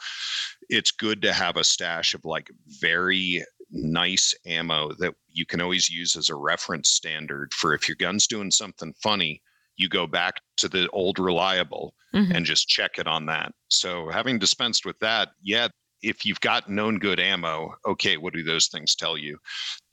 it's 0.69 0.91
good 0.91 1.21
to 1.21 1.33
have 1.33 1.57
a 1.57 1.63
stash 1.63 2.13
of 2.13 2.25
like 2.25 2.49
very 2.67 3.43
nice 3.71 4.33
ammo 4.45 4.93
that 4.99 5.13
you 5.31 5.45
can 5.45 5.61
always 5.61 5.89
use 5.89 6.15
as 6.15 6.29
a 6.29 6.35
reference 6.35 6.89
standard 6.91 7.53
for 7.53 7.73
if 7.73 7.87
your 7.87 7.95
gun's 7.95 8.27
doing 8.27 8.51
something 8.51 8.93
funny, 9.01 9.41
you 9.77 9.87
go 9.87 10.07
back 10.07 10.35
to 10.57 10.67
the 10.67 10.89
old 10.89 11.19
reliable 11.19 11.95
Mhm. 12.13 12.35
and 12.35 12.45
just 12.45 12.67
check 12.67 12.97
it 12.97 13.07
on 13.07 13.25
that. 13.27 13.53
So, 13.69 14.09
having 14.09 14.39
dispensed 14.39 14.85
with 14.85 14.99
that, 14.99 15.29
yeah, 15.43 15.67
if 16.01 16.25
you've 16.25 16.39
got 16.41 16.69
known 16.69 16.97
good 16.97 17.19
ammo, 17.19 17.75
okay, 17.85 18.17
what 18.17 18.33
do 18.33 18.41
those 18.43 18.67
things 18.67 18.95
tell 18.95 19.17
you? 19.17 19.37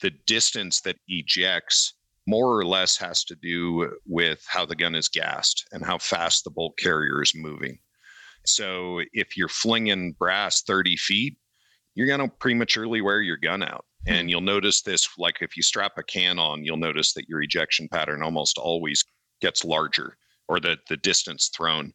The 0.01 0.11
distance 0.11 0.81
that 0.83 0.97
ejects 1.09 1.95
more 2.27 2.59
or 2.59 2.65
less 2.65 2.97
has 2.97 3.25
to 3.25 3.37
do 3.37 3.91
with 4.07 4.45
how 4.49 4.67
the 4.67 4.77
gun 4.77 4.95
is 4.95 5.09
gassed 5.09 5.67
and 5.73 5.85
how 5.85 5.99
fast 5.99 6.45
the 6.45 6.51
bolt 6.51 6.77
carrier 6.79 7.23
is 7.23 7.35
moving. 7.35 7.79
So 8.45 9.01
if 9.13 9.37
you're 9.37 9.49
flinging 9.49 10.13
brass 10.19 10.63
30 10.63 10.97
feet, 10.97 11.37
you're 11.95 12.07
going 12.07 12.21
to 12.21 12.37
prematurely 12.39 13.01
wear 13.01 13.21
your 13.21 13.37
gun 13.37 13.63
out. 13.63 13.85
Hmm. 14.07 14.13
And 14.13 14.31
you'll 14.31 14.41
notice 14.41 14.83
this 14.83 15.09
like 15.19 15.37
if 15.41 15.57
you 15.57 15.63
strap 15.63 15.93
a 15.99 16.03
can 16.03 16.39
on, 16.39 16.65
you'll 16.65 16.77
notice 16.77 17.13
that 17.15 17.29
your 17.29 17.43
ejection 17.43 17.89
pattern 17.89 18.23
almost 18.23 18.59
always 18.59 19.05
gets 19.41 19.65
larger 19.65 20.17
or 20.49 20.61
the, 20.61 20.77
the 20.89 20.97
distance 20.99 21.49
thrown. 21.49 21.93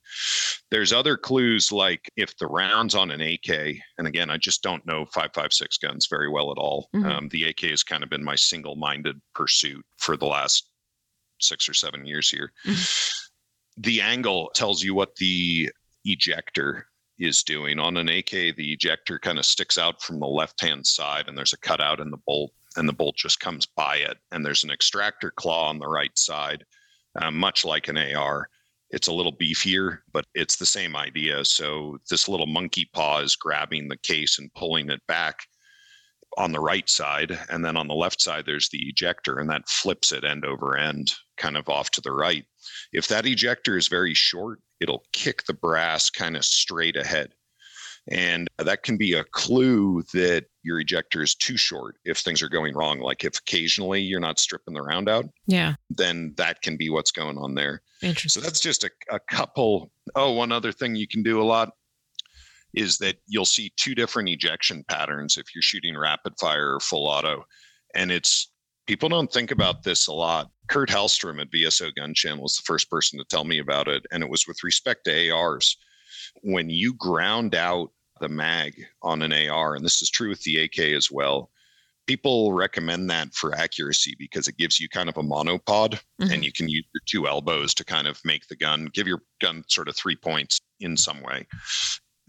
There's 0.69 0.91
other 0.93 1.17
clues 1.17 1.71
like 1.71 2.11
if 2.17 2.37
the 2.37 2.47
rounds 2.47 2.95
on 2.95 3.11
an 3.11 3.21
AK, 3.21 3.77
and 3.97 4.07
again, 4.07 4.29
I 4.29 4.37
just 4.37 4.61
don't 4.61 4.85
know 4.85 5.05
556 5.05 5.77
guns 5.77 6.07
very 6.09 6.29
well 6.29 6.51
at 6.51 6.57
all. 6.57 6.89
Mhm. 6.93 7.05
Um, 7.05 7.29
the 7.29 7.45
AK 7.45 7.61
has 7.69 7.83
kind 7.83 8.03
of 8.03 8.09
been 8.09 8.23
my 8.23 8.35
single 8.35 8.75
minded 8.75 9.21
pursuit 9.33 9.85
for 9.97 10.17
the 10.17 10.25
last 10.25 10.67
six 11.39 11.67
or 11.67 11.73
seven 11.73 12.05
years 12.05 12.29
here. 12.29 12.51
The 13.77 14.01
angle 14.01 14.51
tells 14.53 14.83
you 14.83 14.93
what 14.93 15.15
the 15.15 15.69
ejector 16.05 16.87
is 17.19 17.43
doing. 17.43 17.79
On 17.79 17.97
an 17.97 18.09
AK, 18.09 18.31
the 18.55 18.73
ejector 18.73 19.17
kind 19.19 19.39
of 19.39 19.45
sticks 19.45 19.77
out 19.77 20.01
from 20.01 20.19
the 20.19 20.27
left 20.27 20.59
hand 20.61 20.85
side, 20.85 21.27
and 21.27 21.37
there's 21.37 21.53
a 21.53 21.57
cutout 21.57 21.99
in 21.99 22.11
the 22.11 22.17
bolt, 22.25 22.51
and 22.75 22.87
the 22.87 22.93
bolt 22.93 23.15
just 23.15 23.39
comes 23.39 23.65
by 23.65 23.97
it. 23.97 24.17
And 24.31 24.45
there's 24.45 24.63
an 24.63 24.71
extractor 24.71 25.31
claw 25.31 25.69
on 25.69 25.79
the 25.79 25.87
right 25.87 26.15
side, 26.17 26.65
uh, 27.19 27.31
much 27.31 27.65
like 27.65 27.87
an 27.87 27.97
AR. 27.97 28.47
It's 28.91 29.07
a 29.07 29.13
little 29.13 29.35
beefier, 29.35 29.99
but 30.11 30.25
it's 30.35 30.57
the 30.57 30.65
same 30.65 30.95
idea. 30.95 31.45
So 31.45 31.97
this 32.09 32.27
little 32.27 32.47
monkey 32.47 32.89
paw 32.93 33.19
is 33.19 33.35
grabbing 33.35 33.87
the 33.87 33.97
case 33.97 34.37
and 34.37 34.53
pulling 34.53 34.89
it 34.89 35.01
back 35.07 35.39
on 36.37 36.51
the 36.51 36.59
right 36.59 36.89
side. 36.89 37.37
And 37.49 37.63
then 37.63 37.77
on 37.77 37.87
the 37.87 37.93
left 37.93 38.21
side, 38.21 38.45
there's 38.45 38.69
the 38.69 38.89
ejector, 38.89 39.39
and 39.39 39.49
that 39.49 39.67
flips 39.67 40.11
it 40.11 40.23
end 40.23 40.45
over 40.45 40.77
end, 40.77 41.13
kind 41.37 41.57
of 41.57 41.69
off 41.69 41.89
to 41.91 42.01
the 42.01 42.11
right. 42.11 42.45
If 42.91 43.07
that 43.07 43.25
ejector 43.25 43.77
is 43.77 43.87
very 43.87 44.13
short, 44.13 44.59
it'll 44.79 45.05
kick 45.13 45.43
the 45.45 45.53
brass 45.53 46.09
kind 46.09 46.35
of 46.35 46.45
straight 46.45 46.95
ahead. 46.95 47.33
And 48.07 48.47
that 48.57 48.83
can 48.83 48.97
be 48.97 49.13
a 49.13 49.23
clue 49.23 50.03
that 50.13 50.45
your 50.63 50.79
ejector 50.79 51.21
is 51.21 51.35
too 51.35 51.55
short 51.55 51.97
if 52.03 52.17
things 52.17 52.41
are 52.41 52.49
going 52.49 52.73
wrong. 52.73 52.99
Like 52.99 53.23
if 53.23 53.37
occasionally 53.37 54.01
you're 54.01 54.19
not 54.19 54.39
stripping 54.39 54.73
the 54.73 54.81
round 54.81 55.07
out, 55.07 55.25
Yeah. 55.45 55.75
then 55.89 56.33
that 56.37 56.61
can 56.61 56.77
be 56.77 56.89
what's 56.89 57.11
going 57.11 57.37
on 57.37 57.53
there. 57.53 57.81
Interesting. 58.01 58.41
So 58.41 58.45
that's 58.45 58.59
just 58.59 58.83
a, 58.83 58.89
a 59.11 59.19
couple. 59.19 59.91
Oh, 60.15 60.31
one 60.31 60.51
other 60.51 60.71
thing 60.71 60.95
you 60.95 61.07
can 61.07 61.21
do 61.21 61.41
a 61.41 61.43
lot 61.43 61.69
is 62.73 62.97
that 62.99 63.17
you'll 63.27 63.45
see 63.45 63.71
two 63.77 63.93
different 63.93 64.29
ejection 64.29 64.83
patterns 64.87 65.37
if 65.37 65.53
you're 65.53 65.61
shooting 65.61 65.97
rapid 65.97 66.33
fire 66.39 66.73
or 66.75 66.79
full 66.79 67.05
auto. 67.07 67.43
And 67.93 68.11
it's 68.11 68.49
people 68.87 69.09
don't 69.09 69.31
think 69.31 69.51
about 69.51 69.83
this 69.83 70.07
a 70.07 70.13
lot. 70.13 70.49
Kurt 70.69 70.89
Hellstrom 70.89 71.39
at 71.41 71.51
VSO 71.51 71.93
Gun 71.95 72.13
Channel 72.13 72.41
was 72.43 72.55
the 72.55 72.63
first 72.65 72.89
person 72.89 73.19
to 73.19 73.25
tell 73.25 73.43
me 73.43 73.59
about 73.59 73.87
it. 73.87 74.05
And 74.11 74.23
it 74.23 74.29
was 74.29 74.47
with 74.47 74.63
respect 74.63 75.05
to 75.05 75.29
ARs. 75.29 75.77
When 76.43 76.69
you 76.69 76.93
ground 76.93 77.55
out 77.55 77.91
the 78.19 78.29
mag 78.29 78.73
on 79.01 79.21
an 79.21 79.33
AR, 79.33 79.75
and 79.75 79.83
this 79.85 80.01
is 80.01 80.09
true 80.09 80.29
with 80.29 80.41
the 80.43 80.57
AK 80.63 80.79
as 80.79 81.09
well, 81.11 81.49
people 82.07 82.53
recommend 82.53 83.09
that 83.09 83.33
for 83.33 83.55
accuracy 83.55 84.15
because 84.17 84.47
it 84.47 84.57
gives 84.57 84.79
you 84.79 84.89
kind 84.89 85.07
of 85.09 85.17
a 85.17 85.23
monopod 85.23 85.99
Mhm. 86.19 86.33
and 86.33 86.45
you 86.45 86.51
can 86.51 86.67
use 86.67 86.85
your 86.93 87.01
two 87.05 87.27
elbows 87.27 87.73
to 87.75 87.85
kind 87.85 88.07
of 88.07 88.19
make 88.25 88.47
the 88.47 88.55
gun 88.55 88.85
give 88.93 89.07
your 89.07 89.21
gun 89.39 89.63
sort 89.67 89.87
of 89.87 89.95
three 89.95 90.15
points 90.15 90.59
in 90.79 90.97
some 90.97 91.21
way 91.21 91.47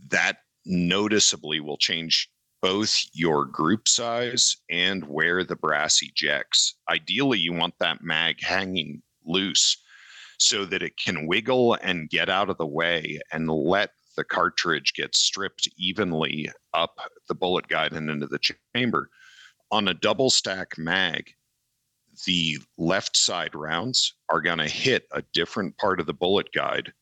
that 0.08 0.38
noticeably 0.66 1.58
will 1.60 1.78
change 1.78 2.28
both 2.60 3.02
your 3.12 3.44
group 3.44 3.88
size 3.88 4.56
and 4.70 5.04
where 5.08 5.42
the 5.42 5.56
brass 5.56 6.00
ejects 6.02 6.74
ideally 6.88 7.38
you 7.38 7.52
want 7.52 7.74
that 7.80 8.02
mag 8.02 8.40
hanging 8.40 9.02
loose 9.24 9.81
so 10.42 10.64
that 10.64 10.82
it 10.82 10.96
can 10.96 11.26
wiggle 11.26 11.74
and 11.82 12.10
get 12.10 12.28
out 12.28 12.50
of 12.50 12.58
the 12.58 12.66
way 12.66 13.20
and 13.32 13.48
let 13.48 13.90
the 14.16 14.24
cartridge 14.24 14.92
get 14.94 15.14
stripped 15.14 15.68
evenly 15.78 16.50
up 16.74 16.98
the 17.28 17.34
bullet 17.34 17.66
guide 17.68 17.92
and 17.92 18.10
into 18.10 18.26
the 18.26 18.40
chamber 18.74 19.08
on 19.70 19.88
a 19.88 19.94
double 19.94 20.28
stack 20.28 20.76
mag 20.76 21.32
the 22.26 22.58
left 22.78 23.16
side 23.16 23.54
rounds 23.54 24.14
are 24.28 24.40
going 24.40 24.58
to 24.58 24.68
hit 24.68 25.06
a 25.12 25.22
different 25.32 25.76
part 25.78 26.00
of 26.00 26.06
the 26.06 26.12
bullet 26.12 26.48
guide 26.52 26.92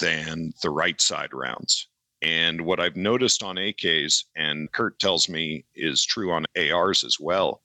than 0.00 0.52
the 0.62 0.70
right 0.70 1.00
side 1.00 1.32
rounds. 1.32 1.88
And 2.22 2.66
what 2.66 2.80
I've 2.80 2.96
noticed 2.96 3.42
on 3.42 3.56
AKs, 3.56 4.24
and 4.36 4.70
Kurt 4.72 4.98
tells 4.98 5.28
me 5.28 5.64
is 5.74 6.04
true 6.04 6.32
on 6.32 6.44
ARs 6.56 7.02
as 7.02 7.18
well, 7.18 7.62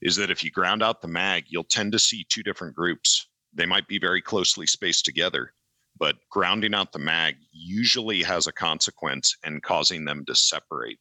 is 0.00 0.16
that 0.16 0.30
if 0.30 0.42
you 0.42 0.50
ground 0.50 0.82
out 0.82 1.02
the 1.02 1.08
mag, 1.08 1.44
you'll 1.48 1.64
tend 1.64 1.92
to 1.92 1.98
see 1.98 2.24
two 2.24 2.42
different 2.42 2.74
groups. 2.74 3.26
They 3.52 3.66
might 3.66 3.88
be 3.88 3.98
very 3.98 4.22
closely 4.22 4.66
spaced 4.66 5.04
together, 5.04 5.52
but 5.98 6.16
grounding 6.30 6.74
out 6.74 6.92
the 6.92 6.98
mag 6.98 7.36
usually 7.52 8.22
has 8.22 8.46
a 8.46 8.52
consequence 8.52 9.36
and 9.44 9.62
causing 9.62 10.04
them 10.04 10.24
to 10.26 10.34
separate. 10.34 10.98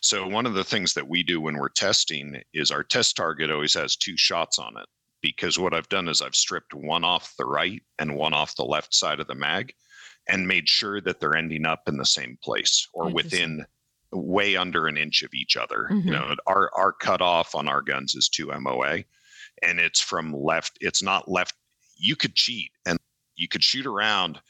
So, 0.00 0.26
one 0.26 0.46
of 0.46 0.54
the 0.54 0.64
things 0.64 0.94
that 0.94 1.08
we 1.08 1.22
do 1.22 1.40
when 1.40 1.56
we're 1.58 1.68
testing 1.68 2.42
is 2.52 2.70
our 2.70 2.82
test 2.84 3.16
target 3.16 3.50
always 3.50 3.74
has 3.74 3.96
two 3.96 4.16
shots 4.16 4.58
on 4.58 4.76
it. 4.78 4.86
Because 5.20 5.58
what 5.58 5.72
I've 5.72 5.88
done 5.88 6.08
is 6.08 6.20
I've 6.20 6.34
stripped 6.34 6.74
one 6.74 7.02
off 7.02 7.34
the 7.38 7.46
right 7.46 7.82
and 7.98 8.14
one 8.14 8.34
off 8.34 8.56
the 8.56 8.64
left 8.64 8.94
side 8.94 9.20
of 9.20 9.26
the 9.26 9.34
mag 9.34 9.72
and 10.28 10.46
made 10.46 10.68
sure 10.68 11.00
that 11.00 11.18
they're 11.18 11.36
ending 11.36 11.64
up 11.66 11.82
in 11.86 11.96
the 11.96 12.04
same 12.04 12.38
place 12.42 12.86
or 12.92 13.10
within 13.10 13.64
way 14.12 14.54
under 14.56 14.86
an 14.86 14.96
inch 14.96 15.22
of 15.22 15.32
each 15.34 15.56
other. 15.56 15.88
Mhm. 15.90 16.04
You 16.04 16.10
know, 16.12 16.36
our 16.46 16.70
our 16.74 16.92
cutoff 16.92 17.54
on 17.54 17.68
our 17.68 17.82
guns 17.82 18.14
is 18.14 18.28
two 18.28 18.52
MOA, 18.52 19.04
and 19.62 19.80
it's 19.80 20.00
from 20.00 20.32
left. 20.32 20.78
It's 20.80 21.02
not 21.02 21.30
left. 21.30 21.54
You 21.96 22.16
could 22.16 22.34
cheat 22.34 22.70
and 22.86 22.98
you 23.36 23.48
could 23.48 23.64
shoot 23.64 23.86
around, 23.86 24.40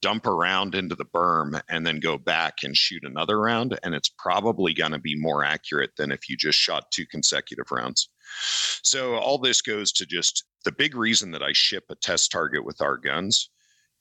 dump 0.00 0.26
a 0.26 0.32
round 0.32 0.74
into 0.74 0.94
the 0.94 1.04
berm, 1.04 1.60
and 1.68 1.86
then 1.86 2.00
go 2.00 2.18
back 2.18 2.58
and 2.64 2.76
shoot 2.76 3.04
another 3.04 3.40
round, 3.40 3.78
and 3.82 3.94
it's 3.94 4.10
probably 4.18 4.74
going 4.74 4.92
to 4.92 4.98
be 4.98 5.14
more 5.16 5.44
accurate 5.44 5.90
than 5.96 6.10
if 6.10 6.28
you 6.28 6.36
just 6.36 6.58
shot 6.58 6.90
two 6.90 7.06
consecutive 7.06 7.70
rounds. 7.70 8.08
So 8.82 9.14
all 9.14 9.38
this 9.38 9.62
goes 9.62 9.92
to 9.92 10.06
just 10.06 10.44
the 10.64 10.72
big 10.72 10.96
reason 10.96 11.30
that 11.32 11.42
I 11.42 11.52
ship 11.52 11.84
a 11.88 11.94
test 11.94 12.32
target 12.32 12.64
with 12.64 12.80
our 12.80 12.96
guns 12.96 13.50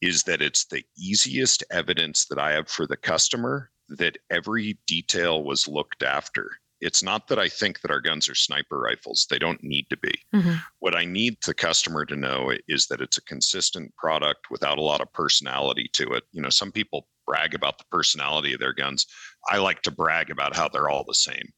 is 0.02 0.24
that 0.24 0.42
it's 0.42 0.66
the 0.66 0.84
easiest 0.98 1.64
evidence 1.72 2.26
that 2.26 2.40
I 2.40 2.54
have 2.54 2.68
for 2.68 2.88
the 2.88 2.98
customer 2.98 3.70
that 3.90 4.18
every 4.32 4.80
detail 4.88 5.44
was 5.44 5.68
looked 5.68 6.02
after. 6.02 6.50
It's 6.82 7.04
not 7.04 7.28
that 7.28 7.40
I 7.40 7.48
think 7.48 7.82
that 7.82 7.92
our 7.92 8.02
guns 8.02 8.28
are 8.28 8.36
sniper 8.36 8.80
rifles. 8.80 9.28
They 9.30 9.38
don't 9.40 9.64
need 9.64 9.88
to 9.92 9.98
be. 9.98 10.14
Mhm. 10.34 10.62
What 10.80 10.96
I 10.96 11.06
need 11.06 11.38
the 11.46 11.54
customer 11.54 12.06
to 12.06 12.16
know 12.16 12.52
is 12.68 12.88
that 12.88 13.02
it's 13.02 13.18
a 13.18 13.24
consistent 13.24 13.96
product 13.96 14.50
without 14.50 14.78
a 14.80 14.84
lot 14.84 15.00
of 15.02 15.14
personality 15.14 15.90
to 15.94 16.12
it. 16.14 16.24
You 16.32 16.42
know, 16.42 16.50
some 16.50 16.72
people 16.72 17.08
brag 17.28 17.54
about 17.54 17.78
the 17.78 17.86
personality 17.92 18.54
of 18.54 18.60
their 18.60 18.74
guns. 18.74 19.06
I 19.50 19.58
like 19.58 19.84
to 19.84 19.92
brag 19.92 20.32
about 20.32 20.56
how 20.56 20.68
they're 20.68 20.90
all 20.90 21.04
the 21.06 21.14
same. 21.14 21.54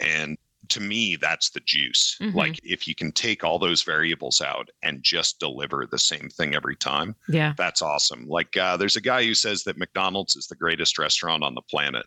And 0.00 0.38
to 0.68 0.80
me, 0.80 1.16
that's 1.16 1.50
the 1.50 1.60
juice. 1.60 2.16
Mhm. 2.20 2.34
Like 2.34 2.58
if 2.64 2.88
you 2.88 2.94
can 2.94 3.12
take 3.12 3.44
all 3.44 3.58
those 3.58 3.82
variables 3.82 4.40
out 4.40 4.70
and 4.82 5.02
just 5.02 5.38
deliver 5.38 5.86
the 5.86 5.98
same 5.98 6.30
thing 6.30 6.54
every 6.54 6.76
time, 6.76 7.14
Yeah. 7.28 7.52
that's 7.58 7.82
awesome. 7.82 8.26
Like 8.26 8.56
uh, 8.56 8.76
there's 8.78 8.96
a 8.96 9.00
guy 9.02 9.24
who 9.24 9.34
says 9.34 9.64
that 9.64 9.76
McDonald's 9.76 10.34
is 10.36 10.46
the 10.46 10.56
greatest 10.56 10.98
restaurant 10.98 11.42
on 11.42 11.54
the 11.54 11.62
planet. 11.62 12.06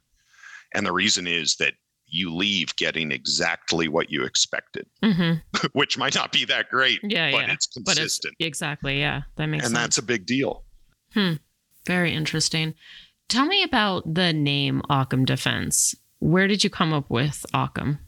And 0.74 0.86
the 0.86 0.94
reason 0.94 1.28
is 1.28 1.58
that 1.58 1.76
you 2.08 2.34
leave 2.34 2.76
getting 2.76 3.12
exactly 3.12 3.88
what 3.88 4.10
you 4.12 4.24
expected, 4.24 4.86
hmm 5.04 5.34
which 5.74 5.98
might 5.98 6.16
not 6.16 6.32
be 6.32 6.46
that 6.46 6.70
great, 6.70 7.00
Yeah. 7.04 7.32
but 7.32 7.48
yeah. 7.48 7.54
it's 7.54 7.68
But 7.68 7.82
it's 7.82 7.96
consistent. 7.96 8.36
exactly. 8.40 9.00
Yeah. 9.00 9.22
That 9.38 9.48
makes 9.48 9.64
sense. 9.64 9.72
and 9.72 9.78
sense. 9.78 9.84
that's 9.84 9.98
a 9.98 10.04
big 10.04 10.26
deal. 10.26 10.64
Hmm. 11.14 11.34
Very 11.88 12.14
interesting. 12.14 12.74
Tell 13.30 13.46
me 13.46 13.64
about 13.64 14.14
the 14.14 14.34
name 14.34 14.82
Occam 14.90 15.26
Defense. 15.26 15.96
Where 16.20 16.48
did 16.48 16.64
you 16.64 16.70
come 16.70 16.94
up 16.94 17.10
with 17.10 17.46
Occam? 17.54 18.00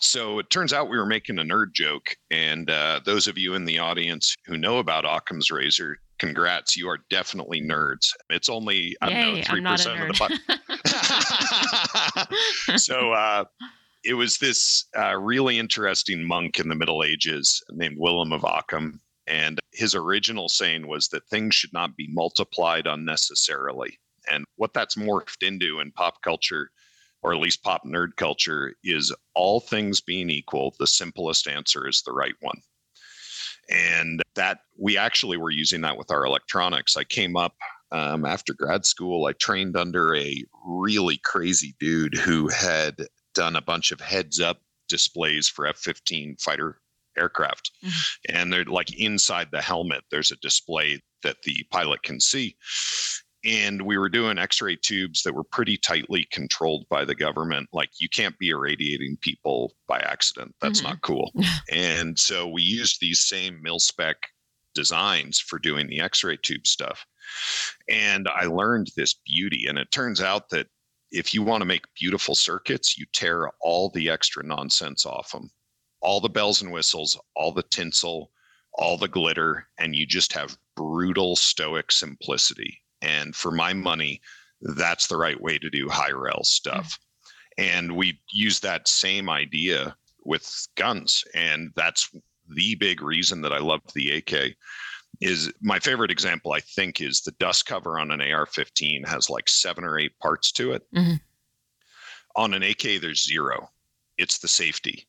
So 0.00 0.38
it 0.38 0.48
turns 0.50 0.72
out 0.72 0.88
we 0.88 0.96
were 0.98 1.06
making 1.06 1.38
a 1.38 1.42
nerd 1.42 1.72
joke. 1.74 2.16
And 2.30 2.70
uh, 2.70 3.00
those 3.04 3.26
of 3.26 3.36
you 3.36 3.54
in 3.54 3.64
the 3.66 3.78
audience 3.78 4.34
who 4.46 4.56
know 4.56 4.78
about 4.78 5.04
Occam's 5.04 5.50
razor, 5.50 5.98
congrats. 6.20 6.76
You 6.76 6.88
are 6.88 6.98
definitely 7.08 7.60
nerds. 7.60 8.12
It's 8.28 8.48
only, 8.48 8.96
I 9.00 9.08
don't 9.08 9.18
Yay, 9.18 9.40
know, 9.40 9.46
I'm 9.48 9.62
not 9.64 9.80
3% 9.80 10.02
of 10.02 10.16
the 10.16 10.28
bu- 12.68 12.78
so 12.78 13.12
uh, 13.14 13.44
it 14.04 14.14
was 14.14 14.38
this 14.38 14.84
uh, 14.96 15.16
really 15.16 15.58
interesting 15.58 16.24
monk 16.24 16.60
in 16.60 16.68
the 16.68 16.74
Middle 16.74 17.02
Ages 17.02 17.62
named 17.70 17.96
William 17.98 18.32
of 18.32 18.44
Occam. 18.44 19.00
And 19.26 19.58
his 19.72 19.94
original 19.94 20.48
saying 20.48 20.86
was 20.86 21.08
that 21.08 21.26
things 21.26 21.54
should 21.54 21.72
not 21.72 21.96
be 21.96 22.08
multiplied 22.08 22.86
unnecessarily. 22.86 23.98
And 24.30 24.44
what 24.56 24.74
that's 24.74 24.96
morphed 24.96 25.42
into 25.46 25.80
in 25.80 25.92
pop 25.92 26.22
culture, 26.22 26.70
or 27.22 27.32
at 27.32 27.40
least 27.40 27.62
pop 27.62 27.84
nerd 27.84 28.16
culture, 28.16 28.74
is 28.84 29.14
all 29.34 29.60
things 29.60 30.00
being 30.00 30.30
equal, 30.30 30.74
the 30.78 30.86
simplest 30.86 31.48
answer 31.48 31.88
is 31.88 32.02
the 32.02 32.12
right 32.12 32.34
one. 32.40 32.60
And 33.70 34.22
that 34.34 34.60
we 34.78 34.96
actually 34.96 35.36
were 35.36 35.50
using 35.50 35.82
that 35.82 35.96
with 35.96 36.10
our 36.10 36.24
electronics. 36.24 36.96
I 36.96 37.04
came 37.04 37.36
up 37.36 37.54
um, 37.92 38.24
after 38.24 38.54
grad 38.54 38.84
school. 38.84 39.26
I 39.26 39.32
trained 39.32 39.76
under 39.76 40.14
a 40.14 40.44
really 40.66 41.18
crazy 41.18 41.74
dude 41.78 42.14
who 42.14 42.48
had 42.48 42.96
done 43.34 43.56
a 43.56 43.62
bunch 43.62 43.92
of 43.92 44.00
heads 44.00 44.40
up 44.40 44.60
displays 44.88 45.48
for 45.48 45.66
F 45.66 45.76
15 45.78 46.36
fighter 46.40 46.80
aircraft. 47.16 47.70
And 48.28 48.52
they're 48.52 48.64
like 48.64 48.98
inside 48.98 49.48
the 49.50 49.62
helmet, 49.62 50.04
there's 50.10 50.32
a 50.32 50.36
display 50.36 51.00
that 51.22 51.42
the 51.44 51.64
pilot 51.70 52.02
can 52.02 52.20
see. 52.20 52.56
And 53.44 53.82
we 53.82 53.96
were 53.96 54.08
doing 54.08 54.38
x-ray 54.38 54.76
tubes 54.76 55.22
that 55.22 55.34
were 55.34 55.44
pretty 55.44 55.76
tightly 55.76 56.26
controlled 56.30 56.86
by 56.90 57.04
the 57.04 57.14
government. 57.14 57.68
Like 57.72 57.90
you 57.98 58.08
can't 58.08 58.38
be 58.38 58.50
irradiating 58.50 59.16
people 59.20 59.74
by 59.86 60.00
accident. 60.00 60.54
That's 60.60 60.82
not 60.82 61.00
cool. 61.02 61.32
And 61.72 62.18
so 62.18 62.48
we 62.48 62.62
used 62.62 63.00
these 63.00 63.20
same 63.20 63.62
mil 63.62 63.78
spec 63.78 64.16
designs 64.74 65.38
for 65.38 65.58
doing 65.58 65.86
the 65.86 66.00
x-ray 66.00 66.38
tube 66.42 66.66
stuff. 66.66 67.04
And 67.88 68.28
i 68.28 68.44
learned 68.44 68.90
this 68.96 69.14
beauty 69.14 69.66
and 69.68 69.78
it 69.78 69.90
turns 69.90 70.20
out 70.20 70.50
that 70.50 70.66
if 71.12 71.34
you 71.34 71.42
want 71.42 71.60
to 71.60 71.66
make 71.66 71.84
beautiful 71.98 72.34
circuits 72.34 72.98
you 72.98 73.06
tear 73.12 73.50
all 73.60 73.90
the 73.90 74.08
extra 74.10 74.44
nonsense 74.44 75.06
off 75.06 75.32
them 75.32 75.50
all 76.00 76.20
the 76.20 76.28
bells 76.28 76.62
and 76.62 76.72
whistles 76.72 77.18
all 77.36 77.52
the 77.52 77.64
tinsel 77.64 78.30
all 78.74 78.96
the 78.96 79.08
glitter 79.08 79.66
and 79.78 79.94
you 79.94 80.06
just 80.06 80.32
have 80.32 80.56
brutal 80.76 81.36
stoic 81.36 81.92
simplicity 81.92 82.82
and 83.02 83.34
for 83.34 83.50
my 83.50 83.72
money, 83.72 84.20
that's 84.62 85.06
the 85.06 85.16
right 85.16 85.40
way 85.40 85.58
to 85.58 85.70
do 85.70 85.88
high 85.88 86.12
rel 86.12 86.44
stuff. 86.44 86.98
And 87.58 87.96
we 87.96 88.20
use 88.32 88.60
that 88.60 88.88
same 88.88 89.28
idea 89.28 89.96
with 90.24 90.66
guns. 90.76 91.24
And 91.34 91.70
that's 91.76 92.10
the 92.48 92.74
big 92.74 93.02
reason 93.02 93.42
that 93.42 93.52
I 93.52 93.58
love 93.58 93.80
the 93.94 94.10
AK 94.10 94.56
is 95.20 95.52
my 95.60 95.78
favorite 95.78 96.10
example 96.10 96.52
I 96.52 96.60
think 96.60 97.00
is 97.00 97.20
the 97.20 97.32
dust 97.32 97.66
cover 97.66 97.98
on 97.98 98.10
an 98.10 98.20
AR-15 98.20 99.06
has 99.06 99.28
like 99.28 99.48
seven 99.48 99.84
or 99.84 99.98
eight 99.98 100.18
parts 100.18 100.52
to 100.52 100.72
it. 100.72 100.82
Mhm. 100.94 101.20
On 102.36 102.54
an 102.54 102.62
AK 102.62 102.98
there's 102.98 103.24
zero. 103.24 103.70
It's 104.18 104.38
the 104.38 104.48
safety. 104.48 105.06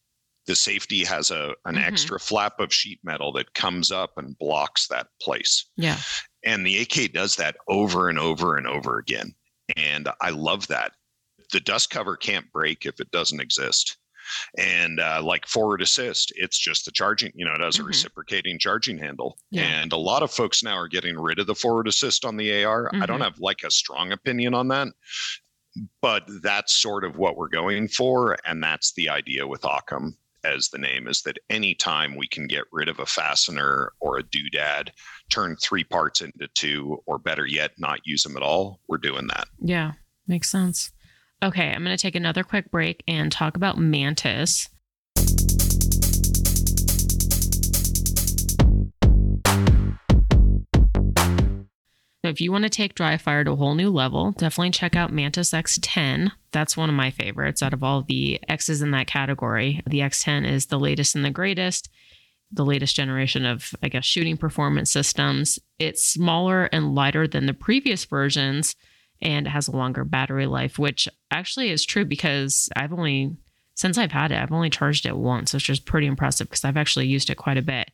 The 0.48 0.56
safety 0.56 1.04
has 1.04 1.30
a 1.32 1.54
an 1.66 1.76
Mhm. 1.76 1.84
extra 1.86 2.20
flap 2.20 2.60
of 2.60 2.74
sheet 2.74 3.00
metal 3.04 3.32
that 3.34 3.54
comes 3.54 3.92
up 3.92 4.18
and 4.18 4.38
blocks 4.40 4.88
that 4.88 5.08
place 5.22 5.66
Yeah. 5.78 6.00
and 6.44 6.66
the 6.66 6.80
AK 6.82 7.08
does 7.08 7.36
that 7.36 7.56
over 7.68 8.10
and 8.10 8.18
over 8.20 8.58
and 8.58 8.68
over 8.68 8.98
again. 8.98 9.36
And 9.76 10.10
I 10.20 10.32
love 10.32 10.68
that. 10.68 10.94
The 11.52 11.60
dust 11.60 11.90
cover 11.92 12.18
can't 12.18 12.52
break 12.52 12.86
if 12.86 13.00
it 13.00 13.12
doesn't 13.12 13.40
exist. 13.40 13.98
And 14.58 15.00
uh, 15.00 15.22
like 15.24 15.46
forward 15.48 15.82
assist, 15.82 16.32
it's 16.36 16.58
just 16.58 16.86
the 16.86 16.92
charging, 16.92 17.32
you 17.36 17.46
know, 17.46 17.54
it 17.54 17.60
has 17.62 17.78
a 17.80 17.84
Mhm. 17.84 17.88
reciprocating 17.88 18.58
charging 18.60 18.98
handle. 18.98 19.38
Yeah. 19.52 19.64
And 19.64 19.92
a 19.94 19.98
lot 19.98 20.24
of 20.24 20.32
folks 20.32 20.64
now 20.64 20.76
are 20.76 20.88
getting 20.88 21.18
rid 21.20 21.38
of 21.40 21.48
the 21.48 21.56
forward 21.56 21.88
assist 21.88 22.24
on 22.26 22.38
the 22.38 22.52
AR. 22.64 22.90
I 22.96 23.06
don't 23.06 23.20
Mhm. 23.20 23.24
have 23.26 23.40
like 23.40 23.64
a 23.64 23.72
strong 23.72 24.12
opinion 24.12 24.54
on 24.54 24.68
that, 24.70 24.88
but 26.02 26.24
that's 26.42 26.76
sort 26.76 27.04
of 27.04 27.18
what 27.18 27.36
we're 27.36 27.50
going 27.50 27.88
for. 27.88 28.38
And 28.46 28.64
that's 28.64 28.94
the 28.94 29.10
idea 29.10 29.46
with 29.48 29.66
Occam 29.66 30.18
as 30.44 30.70
the 30.70 30.78
name 30.78 31.08
is 31.08 31.22
that 31.24 31.38
anytime 31.50 32.16
we 32.16 32.28
can 32.28 32.48
get 32.48 32.64
rid 32.72 32.90
of 32.90 33.00
a 33.00 33.06
fastener 33.06 33.92
or 34.00 34.18
a 34.18 34.24
doodad, 34.24 34.90
turn 35.30 35.56
three 35.58 35.84
parts 35.84 36.22
into 36.22 36.48
two, 36.54 37.02
or 37.06 37.18
better 37.18 37.46
yet, 37.46 37.72
not 37.78 38.00
use 38.06 38.24
them 38.24 38.38
at 38.38 38.44
all, 38.44 38.80
we're 38.88 38.98
doing 38.98 39.28
that. 39.28 39.48
Yeah. 39.60 39.94
Makes 40.28 40.50
sense. 40.50 40.92
Okay. 41.44 41.70
I'm 41.72 41.84
going 41.84 41.96
to 41.96 42.02
take 42.02 42.16
another 42.16 42.44
quick 42.44 42.72
break 42.72 43.04
and 43.08 43.32
talk 43.32 43.56
about 43.56 43.78
Mantis. 43.78 44.70
If 52.32 52.42
you 52.42 52.52
want 52.52 52.64
to 52.64 52.70
take 52.70 52.96
dry 52.96 53.18
fire 53.18 53.44
to 53.44 53.52
a 53.52 53.56
whole 53.56 53.76
new 53.76 53.90
level, 53.90 54.32
definitely 54.32 54.72
check 54.72 54.96
out 54.96 55.14
Mantis 55.14 55.52
X10. 55.52 56.32
That's 56.52 56.76
one 56.76 56.90
of 56.90 56.96
my 56.96 57.12
favorites 57.12 57.62
out 57.62 57.74
of 57.74 57.84
all 57.84 58.02
the 58.02 58.40
X's 58.50 58.82
in 58.82 58.92
that 58.92 59.08
category. 59.08 59.82
The 59.86 60.00
X10 60.00 60.50
is 60.50 60.66
the 60.66 60.80
latest 60.80 61.16
and 61.16 61.24
the 61.24 61.30
greatest, 61.30 61.90
the 62.52 62.66
latest 62.66 62.96
generation 62.96 63.46
of, 63.46 63.76
I 63.84 63.90
guess, 63.90 64.06
shooting 64.06 64.38
performance 64.38 64.92
systems. 64.92 65.60
It's 65.78 66.06
smaller 66.06 66.66
and 66.66 66.96
lighter 66.96 67.28
than 67.28 67.46
the 67.46 67.54
previous 67.54 68.06
versions 68.06 68.76
and 69.22 69.46
it 69.46 69.52
has 69.52 69.68
a 69.68 69.76
longer 69.76 70.04
battery 70.04 70.48
life, 70.48 70.80
which 70.80 71.08
actually 71.30 71.70
is 71.70 71.86
true 71.86 72.06
because 72.06 72.70
I've 72.76 72.92
only, 72.92 73.36
since 73.76 73.98
I've 73.98 74.12
had 74.12 74.32
it, 74.32 74.40
I've 74.40 74.52
only 74.52 74.70
charged 74.70 75.06
it 75.06 75.16
once, 75.16 75.54
which 75.54 75.70
is 75.70 75.80
pretty 75.80 76.08
impressive 76.08 76.50
because 76.50 76.66
I've 76.66 76.78
actually 76.78 77.08
used 77.08 77.30
it 77.30 77.36
quite 77.36 77.58
a 77.58 77.62
bit. 77.62 77.92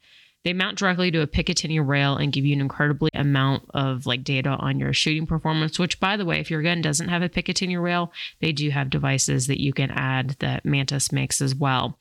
They 0.47 0.53
mount 0.53 0.77
directly 0.77 1.11
to 1.11 1.19
a 1.19 1.27
Picatinny 1.27 1.85
rail 1.85 2.15
and 2.15 2.31
give 2.31 2.45
you 2.45 2.53
an 2.53 2.61
incredibly 2.61 3.09
amount 3.13 3.63
of 3.73 4.05
like 4.05 4.23
data 4.23 4.51
on 4.51 4.79
your 4.79 4.93
shooting 4.93 5.27
performance. 5.27 5.77
Which, 5.77 5.99
by 5.99 6.15
the 6.15 6.23
way, 6.23 6.39
if 6.39 6.49
your 6.49 6.61
gun 6.61 6.81
doesn't 6.81 7.09
have 7.09 7.21
a 7.21 7.27
Picatinny 7.27 7.77
rail, 7.77 8.13
they 8.39 8.53
do 8.53 8.69
have 8.69 8.89
devices 8.89 9.47
that 9.47 9.59
you 9.59 9.73
can 9.73 9.91
add 9.91 10.37
that 10.39 10.63
Mantis 10.63 11.11
makes 11.11 11.41
as 11.41 11.53
well. 11.53 11.99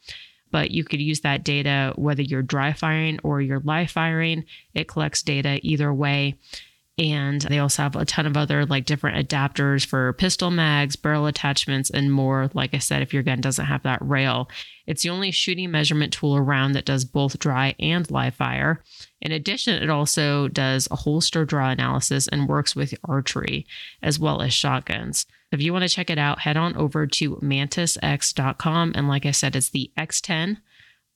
But 0.53 0.71
you 0.71 0.85
could 0.85 1.01
use 1.01 1.23
that 1.23 1.43
data 1.43 1.93
whether 1.97 2.23
you're 2.23 2.41
dry 2.41 2.73
firing 2.73 3.19
or 3.25 3.41
you're 3.41 3.59
live 3.59 3.91
firing. 3.91 4.45
It 4.75 4.87
collects 4.87 5.25
data 5.25 5.59
either 5.65 5.93
way. 5.93 6.39
And 6.99 7.43
they 7.43 7.59
also 7.59 7.83
have 7.83 7.95
a 7.95 8.07
ton 8.07 8.25
of 8.25 8.39
other 8.39 8.65
like 8.65 8.87
different 8.87 9.29
adapters 9.29 9.85
for 9.85 10.15
pistol 10.15 10.51
mags, 10.51 10.97
barrel 10.97 11.27
attachments, 11.27 11.91
and 11.91 12.11
more. 12.11 12.51
Like 12.55 12.73
I 12.73 12.79
said, 12.79 13.03
if 13.03 13.13
your 13.13 13.23
gun 13.23 13.43
doesn't 13.43 13.67
have 13.67 13.83
that 13.83 13.99
rail, 14.01 14.49
it's 14.87 15.03
the 15.03 15.11
only 15.11 15.31
shooting 15.31 15.71
measurement 15.71 16.15
tool 16.15 16.37
around 16.37 16.73
that 16.73 16.87
does 16.87 17.05
both 17.05 17.39
dry 17.39 17.75
and 17.79 18.11
live 18.11 18.35
fire. 18.35 18.83
In 19.21 19.31
addition, 19.31 19.83
it 19.83 19.91
also 19.91 20.49
does 20.49 20.89
a 20.91 20.97
holster 20.97 21.45
draw 21.45 21.69
analysis 21.69 22.29
and 22.29 22.49
works 22.49 22.75
with 22.75 22.95
archery 23.05 23.67
as 24.03 24.19
well 24.19 24.41
as 24.41 24.55
shotguns. 24.55 25.27
If 25.53 25.61
you 25.61 25.75
want 25.75 25.83
to 25.83 25.95
check 25.95 26.09
it 26.09 26.19
out, 26.19 26.41
head 26.41 26.57
on 26.57 26.75
over 26.77 27.07
to 27.07 27.37
mantisx.com. 27.37 28.93
And 28.95 29.07
like 29.07 29.27
I 29.27 29.33
said, 29.33 29.55
it's 29.55 29.69
the 29.69 29.91
X10, 29.99 30.59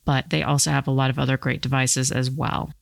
but 0.05 0.29
they 0.29 0.43
also 0.43 0.71
have 0.73 0.87
a 0.87 0.93
lot 0.93 1.09
of 1.09 1.19
other 1.19 1.39
great 1.39 1.63
devices 1.63 2.13
as 2.13 2.31
well. 2.31 2.75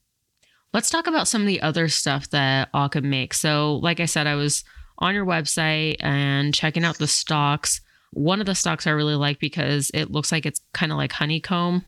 Let's 0.72 0.90
talk 0.90 1.06
about 1.06 1.28
some 1.28 1.42
of 1.42 1.46
the 1.46 1.62
other 1.62 1.88
stuff 1.88 2.28
that 2.30 2.68
Occam 2.74 3.08
makes. 3.08 3.40
So, 3.40 3.76
like 3.76 4.00
I 4.00 4.04
said, 4.04 4.26
I 4.26 4.34
was 4.34 4.64
on 4.98 5.14
your 5.14 5.24
website 5.24 5.96
and 6.00 6.54
checking 6.54 6.84
out 6.84 6.98
the 6.98 7.06
stocks. 7.06 7.80
One 8.12 8.40
of 8.40 8.46
the 8.46 8.54
stocks 8.54 8.86
I 8.86 8.90
really 8.90 9.14
like 9.14 9.38
because 9.38 9.90
it 9.94 10.10
looks 10.10 10.32
like 10.32 10.44
it's 10.44 10.60
kind 10.72 10.92
of 10.92 10.98
like 10.98 11.12
honeycomb. 11.12 11.84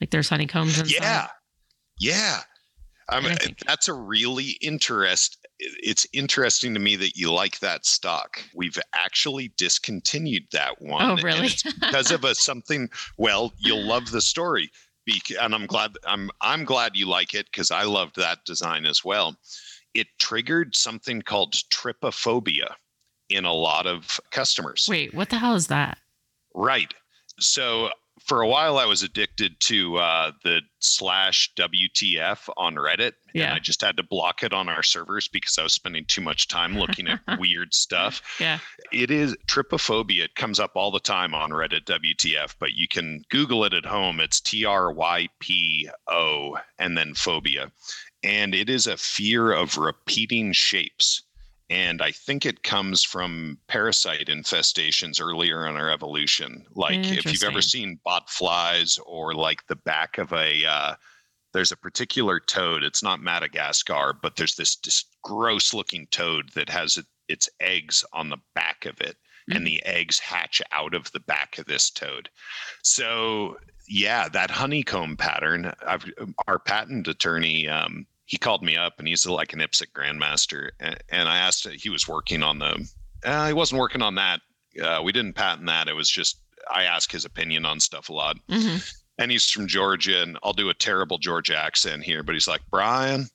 Like 0.00 0.10
there's 0.10 0.28
honeycombs 0.28 0.78
inside. 0.78 1.00
Yeah. 1.00 1.28
Yeah. 1.98 2.40
I 3.08 3.20
mean, 3.20 3.36
I 3.40 3.54
that's 3.66 3.88
a 3.88 3.94
really 3.94 4.58
interest. 4.60 5.38
It's 5.58 6.06
interesting 6.12 6.74
to 6.74 6.80
me 6.80 6.96
that 6.96 7.16
you 7.16 7.32
like 7.32 7.60
that 7.60 7.86
stock. 7.86 8.42
We've 8.54 8.78
actually 8.94 9.52
discontinued 9.56 10.44
that 10.52 10.72
oh, 10.80 10.86
one. 10.86 11.10
Oh, 11.10 11.22
really? 11.22 11.50
because 11.80 12.10
of 12.10 12.24
a 12.24 12.34
something. 12.34 12.88
Well, 13.16 13.52
you'll 13.58 13.84
love 13.84 14.10
the 14.10 14.20
story, 14.20 14.70
and 15.40 15.54
I'm 15.54 15.66
glad. 15.66 15.92
I'm 16.06 16.30
I'm 16.40 16.64
glad 16.64 16.96
you 16.96 17.06
like 17.06 17.34
it 17.34 17.46
because 17.46 17.70
I 17.70 17.84
loved 17.84 18.16
that 18.16 18.44
design 18.44 18.86
as 18.86 19.04
well. 19.04 19.36
It 19.94 20.06
triggered 20.18 20.76
something 20.76 21.22
called 21.22 21.54
trypophobia 21.70 22.74
in 23.28 23.44
a 23.44 23.52
lot 23.52 23.86
of 23.86 24.20
customers. 24.30 24.86
Wait, 24.88 25.14
what 25.14 25.30
the 25.30 25.38
hell 25.38 25.54
is 25.54 25.68
that? 25.68 25.98
Right. 26.54 26.92
So 27.38 27.90
for 28.26 28.42
a 28.42 28.48
while, 28.48 28.76
I 28.76 28.86
was 28.86 29.04
addicted 29.04 29.60
to 29.60 29.96
uh, 29.98 30.32
the 30.42 30.60
slash 30.80 31.52
WTF 31.56 32.48
on 32.56 32.74
Reddit. 32.74 33.12
And 33.46 33.54
I 33.54 33.58
just 33.60 33.80
had 33.82 33.96
to 33.98 34.02
block 34.02 34.42
it 34.42 34.52
on 34.52 34.68
our 34.68 34.82
servers 34.82 35.28
because 35.28 35.58
I 35.58 35.62
was 35.62 35.72
spending 35.72 36.04
too 36.08 36.20
much 36.22 36.48
time 36.48 36.76
looking 36.76 37.06
at 37.06 37.20
weird 37.38 37.72
stuff. 37.72 38.22
Yeah. 38.40 38.58
It 38.92 39.12
is 39.12 39.36
trypophobia. 39.46 40.24
It 40.24 40.34
comes 40.34 40.58
up 40.58 40.72
all 40.74 40.90
the 40.90 40.98
time 40.98 41.34
on 41.34 41.50
Reddit 41.50 41.84
WTF, 41.84 42.56
but 42.58 42.72
you 42.72 42.88
can 42.88 43.22
Google 43.30 43.64
it 43.64 43.74
at 43.74 43.86
home. 43.86 44.18
It's 44.18 44.40
T 44.40 44.64
R 44.64 44.92
Y 44.92 45.28
P 45.38 45.88
O 46.08 46.58
and 46.78 46.98
then 46.98 47.14
phobia. 47.14 47.70
And 48.24 48.54
it 48.54 48.68
is 48.68 48.88
a 48.88 48.96
fear 48.96 49.52
of 49.52 49.78
repeating 49.78 50.52
shapes. 50.52 51.22
And 51.68 52.00
I 52.00 52.12
think 52.12 52.46
it 52.46 52.62
comes 52.62 53.02
from 53.02 53.58
parasite 53.66 54.28
infestations 54.28 55.20
earlier 55.20 55.66
in 55.66 55.76
our 55.76 55.90
evolution. 55.90 56.64
Like 56.74 57.04
if 57.04 57.24
you've 57.24 57.42
ever 57.42 57.60
seen 57.60 57.98
bot 58.04 58.30
flies 58.30 58.98
or 59.04 59.34
like 59.34 59.66
the 59.66 59.76
back 59.76 60.18
of 60.18 60.32
a, 60.32 60.64
uh, 60.64 60.94
there's 61.52 61.72
a 61.72 61.76
particular 61.76 62.38
toad. 62.38 62.84
It's 62.84 63.02
not 63.02 63.20
Madagascar, 63.20 64.12
but 64.22 64.36
there's 64.36 64.54
this, 64.54 64.76
this 64.76 65.06
gross 65.22 65.74
looking 65.74 66.06
toad 66.12 66.50
that 66.54 66.68
has 66.68 66.98
it, 66.98 67.06
its 67.28 67.48
eggs 67.60 68.04
on 68.12 68.28
the 68.28 68.38
back 68.54 68.86
of 68.86 69.00
it. 69.00 69.16
Mhm. 69.50 69.56
And 69.56 69.66
the 69.66 69.84
eggs 69.84 70.20
hatch 70.20 70.62
out 70.70 70.94
of 70.94 71.10
the 71.12 71.20
back 71.20 71.58
of 71.58 71.66
this 71.66 71.90
toad. 71.90 72.28
So 72.82 73.58
yeah, 73.88 74.28
that 74.28 74.50
honeycomb 74.50 75.16
pattern. 75.16 75.72
I've, 75.86 76.04
our 76.46 76.58
patent 76.58 77.08
attorney, 77.08 77.68
um, 77.68 78.06
he 78.26 78.36
called 78.36 78.62
me 78.62 78.76
up 78.76 78.94
and 78.98 79.08
he's 79.08 79.26
like 79.26 79.52
an 79.52 79.60
IPSC 79.60 79.86
grandmaster, 79.92 80.70
and, 80.80 80.96
and 81.08 81.28
I 81.28 81.38
asked. 81.38 81.66
He 81.68 81.88
was 81.88 82.06
working 82.06 82.42
on 82.42 82.58
the. 82.58 82.88
Uh, 83.24 83.46
he 83.46 83.52
wasn't 83.52 83.80
working 83.80 84.02
on 84.02 84.16
that. 84.16 84.40
Uh, 84.82 85.00
we 85.02 85.12
didn't 85.12 85.32
patent 85.32 85.66
that. 85.66 85.88
It 85.88 85.94
was 85.94 86.10
just 86.10 86.38
I 86.70 86.84
ask 86.84 87.10
his 87.10 87.24
opinion 87.24 87.64
on 87.64 87.80
stuff 87.80 88.08
a 88.08 88.12
lot, 88.12 88.36
hmm 88.48 88.76
and 89.18 89.30
he's 89.30 89.48
from 89.48 89.66
Georgia, 89.66 90.22
and 90.22 90.38
I'll 90.42 90.52
do 90.52 90.68
a 90.68 90.74
terrible 90.74 91.18
Georgia 91.18 91.56
accent 91.56 92.02
here, 92.02 92.22
but 92.22 92.34
he's 92.34 92.48
like 92.48 92.60
Brian. 92.70 93.28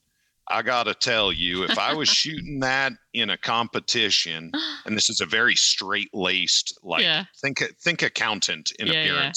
I 0.48 0.62
gotta 0.62 0.94
tell 0.94 1.32
you, 1.32 1.64
if 1.64 1.78
I 1.78 1.94
was 1.94 2.10
shooting 2.10 2.60
that 2.60 2.94
in 3.14 3.30
a 3.30 3.38
competition, 3.38 4.52
and 4.86 4.96
this 4.96 5.10
is 5.10 5.22
a 5.22 5.26
very 5.26 5.56
straight 5.56 6.14
laced, 6.14 6.78
like 6.84 7.04
yeah. 7.04 7.26
think 7.42 7.64
think 7.82 8.02
accountant 8.02 8.72
in 8.80 8.88
Yeah, 8.88 9.04
yeah. 9.06 9.32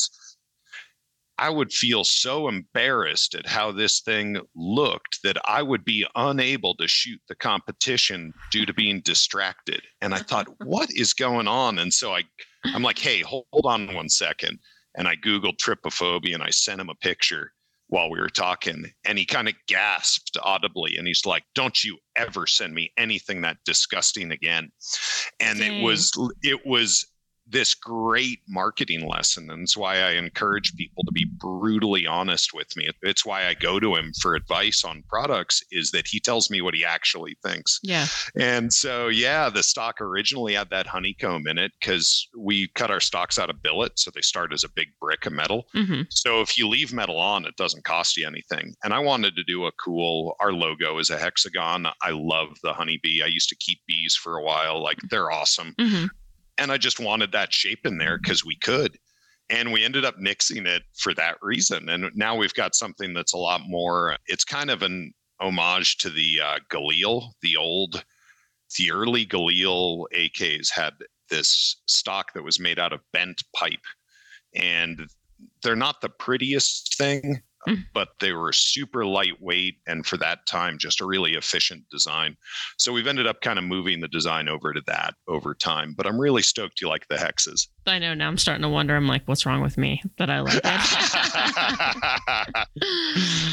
I 1.38 1.50
would 1.50 1.72
feel 1.72 2.04
so 2.04 2.48
embarrassed 2.48 3.34
at 3.34 3.46
how 3.46 3.72
this 3.72 4.00
thing 4.00 4.40
looked 4.54 5.20
that 5.24 5.36
I 5.44 5.62
would 5.62 5.84
be 5.84 6.06
unable 6.14 6.74
to 6.76 6.86
shoot 6.86 7.20
the 7.28 7.34
competition 7.34 8.32
due 8.50 8.64
to 8.66 8.72
being 8.72 9.00
distracted. 9.00 9.82
And 10.00 10.14
I 10.14 10.18
thought, 10.18 10.46
what 10.64 10.90
is 10.92 11.12
going 11.12 11.48
on? 11.48 11.78
And 11.78 11.92
so 11.92 12.14
I, 12.14 12.22
I'm 12.64 12.82
like, 12.82 12.98
hey, 12.98 13.20
hold, 13.20 13.46
hold 13.52 13.66
on 13.66 13.92
one 13.94 14.08
second. 14.08 14.58
And 14.96 15.08
I 15.08 15.16
Googled 15.16 15.58
trypophobia 15.58 16.34
and 16.34 16.42
I 16.42 16.50
sent 16.50 16.80
him 16.80 16.88
a 16.88 16.94
picture 16.94 17.52
while 17.88 18.10
we 18.10 18.20
were 18.20 18.28
talking. 18.28 18.84
And 19.04 19.18
he 19.18 19.26
kind 19.26 19.48
of 19.48 19.54
gasped 19.66 20.38
audibly. 20.42 20.96
And 20.96 21.06
he's 21.06 21.26
like, 21.26 21.42
don't 21.54 21.82
you 21.82 21.98
ever 22.16 22.46
send 22.46 22.74
me 22.74 22.92
anything 22.96 23.40
that 23.42 23.58
disgusting 23.64 24.30
again. 24.30 24.70
And 25.40 25.58
Dang. 25.58 25.80
it 25.80 25.82
was, 25.82 26.12
it 26.42 26.64
was 26.64 27.06
this 27.46 27.74
great 27.74 28.40
marketing 28.48 29.06
lesson. 29.06 29.50
And 29.50 29.62
it's 29.62 29.76
why 29.76 29.98
I 29.98 30.12
encourage 30.12 30.74
people 30.76 31.04
to 31.04 31.12
be 31.12 31.24
brutally 31.24 32.06
honest 32.06 32.54
with 32.54 32.76
me. 32.76 32.88
It's 33.02 33.24
why 33.24 33.46
I 33.46 33.54
go 33.54 33.78
to 33.78 33.94
him 33.94 34.12
for 34.20 34.34
advice 34.34 34.84
on 34.84 35.04
products 35.08 35.62
is 35.70 35.90
that 35.90 36.06
he 36.06 36.20
tells 36.20 36.50
me 36.50 36.60
what 36.60 36.74
he 36.74 36.84
actually 36.84 37.36
thinks. 37.42 37.80
Yeah. 37.82 38.06
And 38.38 38.72
so, 38.72 39.08
yeah, 39.08 39.50
the 39.50 39.62
stock 39.62 40.00
originally 40.00 40.54
had 40.54 40.70
that 40.70 40.86
honeycomb 40.86 41.46
in 41.46 41.58
it 41.58 41.72
because 41.80 42.28
we 42.36 42.68
cut 42.68 42.90
our 42.90 43.00
stocks 43.00 43.38
out 43.38 43.50
of 43.50 43.62
billet. 43.62 43.98
So 43.98 44.10
they 44.14 44.22
start 44.22 44.52
as 44.52 44.64
a 44.64 44.68
big 44.70 44.88
brick 45.00 45.26
of 45.26 45.32
metal. 45.32 45.66
hmm 45.72 46.02
So 46.10 46.40
if 46.40 46.56
you 46.56 46.68
leave 46.68 46.92
metal 46.92 47.18
on, 47.18 47.44
it 47.44 47.56
doesn't 47.56 47.84
cost 47.84 48.16
you 48.16 48.26
anything. 48.26 48.74
And 48.82 48.92
I 48.94 48.98
wanted 48.98 49.36
to 49.36 49.44
do 49.44 49.66
a 49.66 49.72
cool, 49.72 50.36
our 50.40 50.52
logo 50.52 50.98
is 50.98 51.10
a 51.10 51.18
hexagon. 51.18 51.86
I 52.02 52.10
love 52.10 52.56
the 52.62 52.72
honeybee. 52.72 53.22
I 53.22 53.26
used 53.26 53.48
to 53.50 53.56
keep 53.56 53.80
bees 53.86 54.14
for 54.14 54.36
a 54.36 54.42
while. 54.42 54.82
Like 54.82 54.98
they're 55.10 55.30
awesome 55.30 55.74
hmm 55.78 56.06
and 56.58 56.70
I 56.70 56.78
just 56.78 57.00
wanted 57.00 57.32
that 57.32 57.52
shape 57.52 57.86
in 57.86 57.98
there 57.98 58.18
because 58.18 58.44
we 58.44 58.56
could. 58.56 58.98
And 59.50 59.72
we 59.72 59.84
ended 59.84 60.04
up 60.04 60.18
nixing 60.18 60.66
it 60.66 60.82
for 60.94 61.12
that 61.14 61.36
reason. 61.42 61.88
And 61.90 62.10
now 62.14 62.34
we've 62.34 62.54
got 62.54 62.74
something 62.74 63.12
that's 63.12 63.34
a 63.34 63.38
lot 63.38 63.60
more, 63.66 64.16
it's 64.26 64.44
kind 64.44 64.70
of 64.70 64.82
an 64.82 65.12
homage 65.40 65.98
to 65.98 66.10
the 66.10 66.40
uh, 66.42 66.58
Galil, 66.70 67.32
the 67.42 67.56
old, 67.56 68.04
the 68.78 68.90
early 68.90 69.26
Galil 69.26 70.06
AKs 70.14 70.70
had 70.70 70.94
this 71.28 71.76
stock 71.86 72.32
that 72.32 72.42
was 72.42 72.58
made 72.58 72.78
out 72.78 72.92
of 72.92 73.00
bent 73.12 73.42
pipe. 73.54 73.84
And 74.54 75.08
they're 75.62 75.76
not 75.76 76.00
the 76.00 76.08
prettiest 76.08 76.96
thing. 76.96 77.42
Mm. 77.66 77.84
but 77.94 78.08
they 78.20 78.32
were 78.32 78.52
super 78.52 79.06
lightweight 79.06 79.76
and 79.86 80.04
for 80.04 80.18
that 80.18 80.44
time 80.46 80.76
just 80.78 81.00
a 81.00 81.06
really 81.06 81.34
efficient 81.34 81.88
design. 81.90 82.36
So 82.76 82.92
we've 82.92 83.06
ended 83.06 83.26
up 83.26 83.40
kind 83.40 83.58
of 83.58 83.64
moving 83.64 84.00
the 84.00 84.08
design 84.08 84.48
over 84.48 84.74
to 84.74 84.82
that 84.86 85.14
over 85.28 85.54
time. 85.54 85.94
But 85.96 86.06
I'm 86.06 86.20
really 86.20 86.42
stoked 86.42 86.80
you 86.80 86.88
like 86.88 87.08
the 87.08 87.16
hexes. 87.16 87.68
I 87.86 87.98
know 87.98 88.12
now 88.14 88.28
I'm 88.28 88.38
starting 88.38 88.62
to 88.62 88.68
wonder. 88.68 88.94
I'm 88.96 89.08
like, 89.08 89.22
what's 89.26 89.46
wrong 89.46 89.62
with 89.62 89.78
me 89.78 90.02
that 90.18 90.28
I 90.28 90.40
like 90.40 90.60
it? 90.62 90.64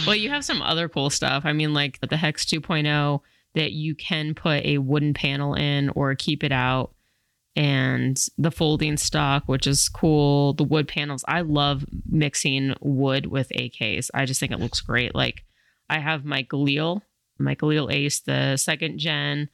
well, 0.08 0.16
you 0.16 0.30
have 0.30 0.44
some 0.44 0.62
other 0.62 0.90
cool 0.90 1.10
stuff. 1.10 1.44
I 1.46 1.54
mean, 1.54 1.74
like 1.74 2.00
the 2.02 2.18
Hex 2.18 2.46
2.0 2.46 3.22
that 3.56 3.72
you 3.72 3.96
can 3.96 4.34
put 4.34 4.66
a 4.66 4.78
wooden 4.78 5.14
panel 5.14 5.54
in 5.54 5.90
or 5.90 6.16
keep 6.16 6.44
it 6.44 6.52
out, 6.52 6.94
and 7.56 8.26
the 8.38 8.52
folding 8.52 8.98
stock, 8.98 9.44
which 9.46 9.68
is 9.68 9.90
cool. 9.90 10.54
The 10.54 10.64
wood 10.64 10.88
panels. 10.88 11.26
I 11.28 11.42
love 11.42 11.86
mixing 12.10 12.76
wood 12.80 13.26
with 13.26 13.52
AKs. 13.56 14.10
I 14.14 14.26
just 14.26 14.40
think 14.40 14.52
it 14.52 14.60
looks 14.60 14.82
great. 14.82 15.14
Like 15.14 15.44
I 15.90 16.00
have 16.00 16.24
my 16.24 16.44
Galil, 16.44 17.02
my 17.38 17.56
Galil 17.56 17.92
Ace, 17.92 18.22
the 18.22 18.56
second 18.58 19.00
gen, 19.00 19.50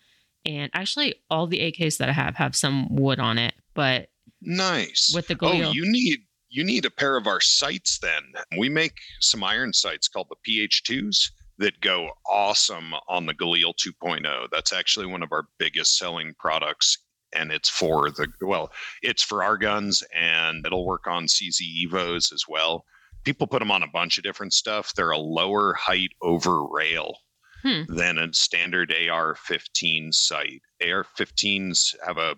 and 0.46 0.70
actually 0.74 1.16
all 1.30 1.48
the 1.48 1.60
AKs 1.60 1.98
that 1.98 2.10
I 2.10 2.14
have 2.14 2.36
have 2.36 2.56
some 2.56 2.96
wood 2.96 3.20
on 3.20 3.38
it, 3.38 3.56
but 3.74 4.10
nice. 4.42 5.12
with 5.14 5.28
the 5.28 5.34
oh, 5.36 5.38
Galil. 5.38 5.68
Oh, 5.68 5.72
you 5.72 5.92
need 5.92 6.20
you 6.50 6.64
need 6.64 6.86
a 6.86 6.92
pair 6.92 7.18
of 7.18 7.28
our 7.28 7.42
sights 7.42 8.00
then. 8.00 8.22
We 8.58 8.70
make 8.70 8.96
some 9.20 9.44
iron 9.44 9.74
sights 9.74 10.08
called 10.08 10.28
the 10.30 10.70
PH2s 10.70 11.32
that 11.58 11.82
go 11.82 12.12
awesome 12.30 12.94
on 13.10 13.26
the 13.26 13.34
Galil 13.34 13.74
2.0. 13.76 14.48
That's 14.52 14.72
actually 14.72 15.08
one 15.08 15.24
of 15.24 15.32
our 15.32 15.48
biggest 15.58 15.98
selling 15.98 16.36
products 16.40 17.00
and 17.34 17.52
it's 17.52 17.70
for 17.70 18.10
the 18.12 18.28
well, 18.42 18.72
it's 19.02 19.24
for 19.24 19.44
our 19.44 19.58
guns 19.58 20.04
and 20.14 20.66
it'll 20.66 20.86
work 20.86 21.08
on 21.08 21.26
CZ 21.28 21.86
Evos 21.86 22.32
as 22.34 22.46
well. 22.48 22.86
People 23.24 23.48
put 23.48 23.60
them 23.60 23.72
on 23.72 23.84
a 23.84 23.88
bunch 23.88 24.18
of 24.18 24.24
different 24.24 24.54
stuff. 24.54 24.94
They're 24.94 25.12
a 25.12 25.18
lower 25.18 25.74
height 25.74 26.12
over 26.22 26.64
rail 26.66 27.18
Hmm. 27.64 27.84
than 27.88 28.20
a 28.20 28.32
standard 28.34 28.94
AR-15 28.94 30.14
sight. 30.14 30.62
AR-15s 30.80 31.96
have 32.06 32.18
a 32.20 32.38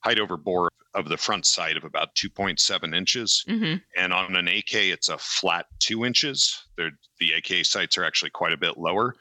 height 0.00 0.20
over 0.20 0.36
bore 0.36 0.68
of 0.94 1.08
the 1.08 1.16
front 1.16 1.46
sight 1.46 1.76
of 1.76 1.84
about 1.84 2.14
2.7 2.14 2.94
inches. 2.94 3.44
Mhm. 3.48 3.82
And 3.96 4.12
on 4.12 4.36
an 4.36 4.46
AK, 4.46 4.90
it's 4.90 5.08
a 5.08 5.16
flat 5.18 5.66
two 5.78 6.04
inches. 6.04 6.64
They're, 6.76 6.92
the 7.18 7.32
AK 7.32 7.64
sights 7.64 7.96
are 7.98 8.04
actually 8.04 8.30
quite 8.30 8.52
a 8.52 8.56
bit 8.58 8.76
lower. 8.78 9.14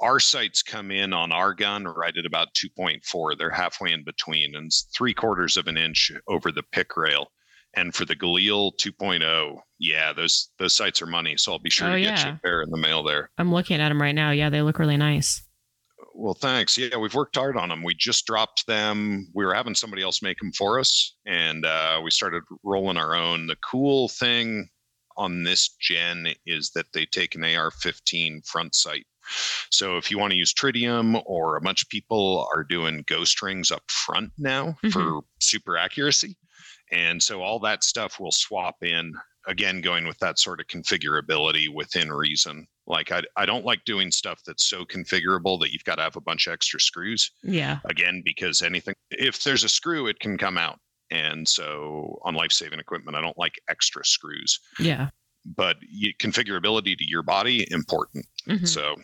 Our 0.00 0.20
sights 0.20 0.62
come 0.62 0.90
in 0.90 1.12
on 1.12 1.32
our 1.32 1.54
gun 1.54 1.84
right 1.84 2.16
at 2.16 2.26
about 2.26 2.48
2.4. 2.54 3.38
They're 3.38 3.50
halfway 3.50 3.92
in 3.92 4.04
between 4.04 4.54
and 4.54 4.70
three 4.94 5.14
quarters 5.14 5.56
of 5.56 5.68
an 5.68 5.76
inch 5.78 6.12
over 6.28 6.52
the 6.52 6.62
pick 6.72 6.96
rail. 6.96 7.28
And 7.74 7.94
for 7.94 8.04
the 8.04 8.16
Galil 8.16 8.72
2.0, 8.78 9.58
yeah, 9.78 10.12
those 10.14 10.48
those 10.58 10.74
sights 10.74 11.02
are 11.02 11.06
money. 11.06 11.36
So 11.36 11.52
I'll 11.52 11.58
be 11.58 11.70
sure 11.70 11.88
Oh, 11.88 11.92
to 11.94 12.00
get 12.00 12.18
you 12.20 12.30
yeah. 12.30 12.34
a 12.36 12.38
pair 12.38 12.62
in 12.62 12.70
the 12.70 12.78
mail 12.78 13.02
there. 13.02 13.30
I'm 13.38 13.52
looking 13.52 13.80
at 13.80 13.88
them 13.90 14.00
right 14.00 14.14
now. 14.14 14.30
Yeah, 14.30 14.48
they 14.50 14.62
look 14.62 14.78
really 14.78 14.96
nice. 14.96 15.42
Well, 16.14 16.32
thanks. 16.34 16.78
Yeah, 16.78 16.96
we've 16.96 17.14
worked 17.14 17.36
hard 17.36 17.58
on 17.58 17.68
them. 17.68 17.82
We 17.82 17.92
just 17.94 18.24
dropped 18.26 18.66
them. 18.66 19.28
We 19.34 19.44
were 19.44 19.52
having 19.54 19.74
somebody 19.74 20.02
else 20.02 20.22
make 20.22 20.38
them 20.38 20.52
for 20.52 20.80
us, 20.80 21.14
and 21.26 21.66
uh, 21.66 22.00
we 22.02 22.10
started 22.10 22.42
rolling 22.62 22.96
our 22.96 23.14
own. 23.14 23.46
The 23.46 23.56
cool 23.56 24.08
thing 24.08 24.68
on 25.18 25.42
this 25.42 25.68
gen 25.78 26.28
is 26.46 26.70
that 26.70 26.86
they 26.94 27.04
take 27.04 27.34
an 27.34 27.44
AR-15 27.44 28.46
front 28.46 28.74
sight. 28.74 29.06
So 29.70 29.96
if 29.96 30.10
you 30.10 30.18
want 30.18 30.32
to 30.32 30.36
use 30.38 30.52
tritium, 30.54 31.22
or 31.26 31.56
a 31.56 31.60
bunch 31.60 31.82
of 31.82 31.88
people 31.88 32.48
are 32.54 32.64
doing 32.64 33.04
ghost 33.06 33.40
rings 33.42 33.70
up 33.70 33.82
front 33.90 34.30
now 34.38 34.76
for 34.92 35.22
super 35.40 35.76
accuracy, 35.76 36.36
and 36.92 37.22
so 37.22 37.42
all 37.42 37.58
that 37.60 37.84
stuff 37.84 38.18
will 38.20 38.32
swap 38.32 38.76
in 38.82 39.12
again 39.48 39.80
going 39.80 40.06
with 40.06 40.18
that 40.18 40.38
sort 40.38 40.60
of 40.60 40.66
configurability 40.66 41.72
within 41.72 42.12
reason 42.12 42.66
like 42.88 43.10
I, 43.12 43.22
I 43.36 43.46
don't 43.46 43.64
like 43.64 43.84
doing 43.84 44.10
stuff 44.10 44.40
that's 44.46 44.66
so 44.68 44.84
configurable 44.84 45.60
that 45.60 45.72
you've 45.72 45.84
got 45.84 45.96
to 45.96 46.02
have 46.02 46.16
a 46.16 46.20
bunch 46.20 46.46
of 46.48 46.52
extra 46.52 46.80
screws 46.80 47.30
Yeah. 47.44 47.78
again 47.84 48.22
because 48.24 48.60
anything 48.62 48.94
if 49.12 49.44
there's 49.44 49.62
a 49.62 49.68
screw 49.68 50.08
it 50.08 50.18
can 50.18 50.36
come 50.36 50.58
out 50.58 50.78
and 51.12 51.46
so 51.48 52.18
on 52.24 52.34
life-saving 52.34 52.80
equipment 52.80 53.16
i 53.16 53.20
don't 53.20 53.38
like 53.38 53.54
extra 53.68 54.04
screws 54.04 54.58
Yeah. 54.80 55.10
but 55.44 55.76
you, 55.88 56.12
configurability 56.20 56.96
to 56.98 57.08
your 57.08 57.22
body 57.22 57.66
important 57.70 58.26
Mhm. 58.48 58.66
so 58.66 58.96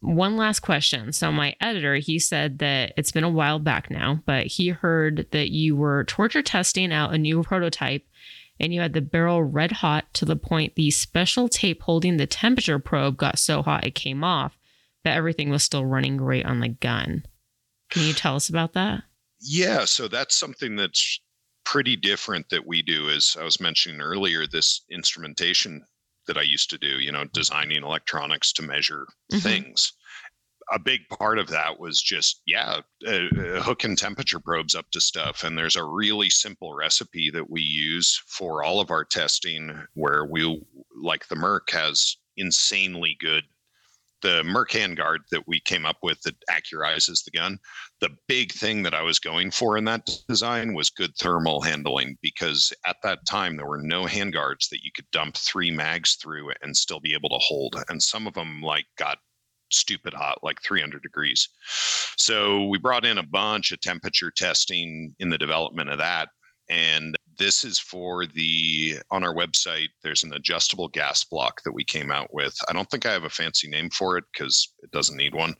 One 0.00 0.36
last 0.36 0.60
question. 0.60 1.12
So 1.12 1.32
my 1.32 1.56
editor, 1.60 1.96
he 1.96 2.18
said 2.18 2.58
that 2.58 2.92
it's 2.96 3.12
been 3.12 3.24
a 3.24 3.30
while 3.30 3.58
back 3.58 3.90
now, 3.90 4.22
but 4.26 4.46
he 4.46 4.68
heard 4.68 5.26
that 5.32 5.50
you 5.50 5.74
were 5.74 6.04
torture 6.04 6.42
testing 6.42 6.92
out 6.92 7.14
a 7.14 7.18
new 7.18 7.42
prototype 7.42 8.06
and 8.60 8.72
you 8.72 8.80
had 8.80 8.92
the 8.92 9.00
barrel 9.00 9.42
red 9.42 9.72
hot 9.72 10.12
to 10.14 10.24
the 10.24 10.36
point 10.36 10.74
the 10.76 10.90
special 10.90 11.48
tape 11.48 11.82
holding 11.82 12.16
the 12.16 12.26
temperature 12.26 12.78
probe 12.78 13.16
got 13.16 13.38
so 13.38 13.62
hot 13.62 13.86
it 13.86 13.94
came 13.94 14.22
off, 14.22 14.58
but 15.02 15.12
everything 15.12 15.50
was 15.50 15.62
still 15.62 15.84
running 15.84 16.16
great 16.16 16.46
on 16.46 16.60
the 16.60 16.68
gun. 16.68 17.24
Can 17.90 18.02
you 18.02 18.12
tell 18.12 18.36
us 18.36 18.48
about 18.48 18.72
that? 18.74 19.02
Yeah, 19.40 19.84
so 19.84 20.08
that's 20.08 20.36
something 20.36 20.76
that's 20.76 21.20
pretty 21.64 21.96
different 21.96 22.48
that 22.50 22.66
we 22.66 22.82
do. 22.82 23.10
As 23.10 23.36
I 23.38 23.44
was 23.44 23.60
mentioning 23.60 24.00
earlier, 24.00 24.46
this 24.46 24.82
instrumentation 24.90 25.84
that 26.26 26.38
I 26.38 26.42
used 26.42 26.70
to 26.70 26.78
do, 26.78 26.98
you 27.00 27.12
know, 27.12 27.24
designing 27.24 27.82
electronics 27.82 28.52
to 28.54 28.62
measure 28.62 29.06
Mhm. 29.32 29.42
things. 29.42 29.92
A 30.72 30.78
big 30.80 31.08
part 31.08 31.38
of 31.38 31.48
that 31.48 31.78
was 31.78 32.02
just, 32.02 32.42
yeah, 32.46 32.80
uh, 33.06 33.10
uh, 33.10 33.62
hooking 33.62 33.94
temperature 33.96 34.40
probes 34.40 34.74
up 34.74 34.90
to 34.90 35.00
stuff. 35.00 35.44
And 35.44 35.56
there's 35.56 35.76
a 35.76 35.84
really 35.84 36.28
simple 36.28 36.74
recipe 36.74 37.30
that 37.30 37.48
we 37.50 37.60
use 37.62 38.20
for 38.26 38.64
all 38.64 38.80
of 38.80 38.90
our 38.90 39.04
testing 39.04 39.86
where 39.94 40.24
we, 40.24 40.60
like 41.00 41.28
the 41.28 41.36
Merc, 41.36 41.70
has 41.70 42.16
insanely 42.36 43.16
good. 43.20 43.44
The 44.26 44.42
Merc 44.42 44.70
handguard 44.72 45.18
that 45.30 45.46
we 45.46 45.60
came 45.60 45.86
up 45.86 45.98
with 46.02 46.20
that 46.22 46.34
accurizes 46.50 47.22
the 47.22 47.30
gun 47.30 47.60
the 48.00 48.10
big 48.28 48.52
thing 48.52 48.82
that 48.82 48.94
I 48.94 49.02
was 49.02 49.18
going 49.18 49.50
for 49.50 49.78
in 49.78 49.84
that 49.86 50.08
design 50.28 50.74
was 50.74 50.90
good 50.90 51.16
thermal 51.16 51.62
handling 51.62 52.18
because 52.20 52.72
at 52.84 52.96
that 53.02 53.26
time 53.26 53.56
there 53.56 53.66
were 53.66 53.80
no 53.80 54.04
handguards 54.04 54.68
that 54.68 54.84
you 54.84 54.90
could 54.94 55.10
dump 55.12 55.36
three 55.36 55.70
mags 55.70 56.16
through 56.16 56.50
and 56.62 56.76
still 56.76 57.00
be 57.00 57.14
able 57.14 57.30
to 57.30 57.38
hold. 57.38 57.82
And 57.88 58.02
some 58.02 58.26
of 58.26 58.34
them 58.34 58.60
like 58.60 58.84
got 58.98 59.18
stupid 59.72 60.12
hot, 60.12 60.38
like 60.42 60.60
300 60.62 61.02
degrees. 61.02 61.48
So 62.18 62.66
we 62.66 62.78
brought 62.78 63.06
in 63.06 63.18
a 63.18 63.26
bunch 63.26 63.72
of 63.72 63.80
temperature 63.80 64.30
testing 64.30 65.14
in 65.18 65.30
the 65.30 65.38
development 65.38 65.90
of 65.90 65.98
that. 65.98 66.28
And 66.68 67.16
this 67.38 67.64
is 67.64 67.78
for 67.78 68.26
the 68.26 68.98
on 69.10 69.24
our 69.24 69.34
website 69.34 69.88
there's 70.02 70.24
an 70.24 70.32
adjustable 70.34 70.88
gas 70.88 71.24
block 71.24 71.62
that 71.64 71.72
we 71.72 71.84
came 71.84 72.10
out 72.10 72.32
with. 72.32 72.56
I 72.68 72.72
don't 72.72 72.90
think 72.90 73.06
i 73.06 73.12
have 73.12 73.24
a 73.24 73.30
fancy 73.30 73.68
name 73.68 73.90
for 73.90 74.16
it 74.16 74.24
because 74.32 74.72
it 74.82 74.90
doesn't 74.90 75.16
need 75.16 75.34
one. 75.34 75.54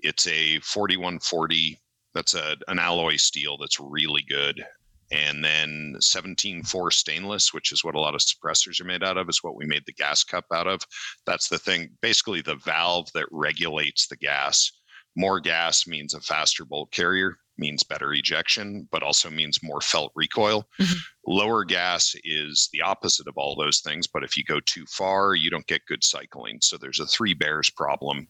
It's 0.00 0.26
a 0.26 0.58
4140 0.60 1.80
that's 2.14 2.34
a, 2.34 2.56
an 2.68 2.78
alloy 2.78 3.16
steel 3.16 3.56
that's 3.58 3.78
really 3.78 4.24
good. 4.28 4.64
And 5.12 5.44
then 5.44 5.94
17.4 6.00 6.92
stainless, 6.92 7.54
which 7.54 7.70
is 7.70 7.84
what 7.84 7.94
a 7.94 8.00
lot 8.00 8.16
of 8.16 8.22
suppressors 8.22 8.80
are 8.80 8.86
made 8.86 9.04
out 9.04 9.18
of, 9.18 9.28
is 9.28 9.42
what 9.42 9.54
we 9.54 9.66
made 9.66 9.84
the 9.86 9.92
gas 9.92 10.24
cup 10.24 10.46
out 10.52 10.66
of. 10.66 10.80
That's 11.26 11.48
the 11.48 11.58
thing, 11.58 11.90
basically, 12.02 12.40
the 12.40 12.56
valve 12.56 13.06
that 13.14 13.28
regulates 13.30 14.08
the 14.08 14.16
gas. 14.16 14.72
More 15.14 15.38
gas 15.38 15.86
means 15.86 16.14
a 16.14 16.20
faster 16.20 16.64
bolt 16.64 16.90
carrier, 16.90 17.36
means 17.58 17.82
better 17.82 18.12
ejection, 18.12 18.88
but 18.90 19.02
also 19.02 19.30
means 19.30 19.62
more 19.62 19.80
felt 19.80 20.12
recoil. 20.14 20.68
Mhm. 20.80 20.96
Lower 21.26 21.64
gas 21.64 22.14
is 22.24 22.68
the 22.72 22.82
opposite 22.82 23.26
of 23.26 23.36
all 23.36 23.56
those 23.56 23.80
things, 23.80 24.06
but 24.06 24.24
if 24.24 24.36
you 24.36 24.44
go 24.44 24.60
too 24.60 24.86
far, 24.86 25.34
you 25.34 25.50
don't 25.50 25.66
get 25.66 25.86
good 25.86 26.04
cycling. 26.04 26.60
So 26.60 26.76
there's 26.76 27.00
a 27.00 27.06
three 27.06 27.34
bears 27.34 27.70
problem, 27.70 28.28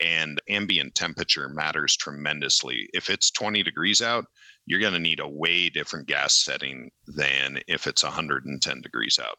and 0.00 0.40
ambient 0.48 0.94
temperature 0.94 1.48
matters 1.48 1.96
tremendously. 1.96 2.88
If 2.92 3.10
it's 3.10 3.30
20 3.30 3.62
degrees 3.62 4.02
out, 4.02 4.26
you're 4.66 4.80
going 4.80 4.92
to 4.92 4.98
need 4.98 5.20
a 5.20 5.28
way 5.28 5.68
different 5.70 6.06
gas 6.06 6.34
setting 6.34 6.90
than 7.06 7.60
if 7.68 7.86
it's 7.86 8.04
110 8.04 8.80
degrees 8.80 9.18
out 9.18 9.38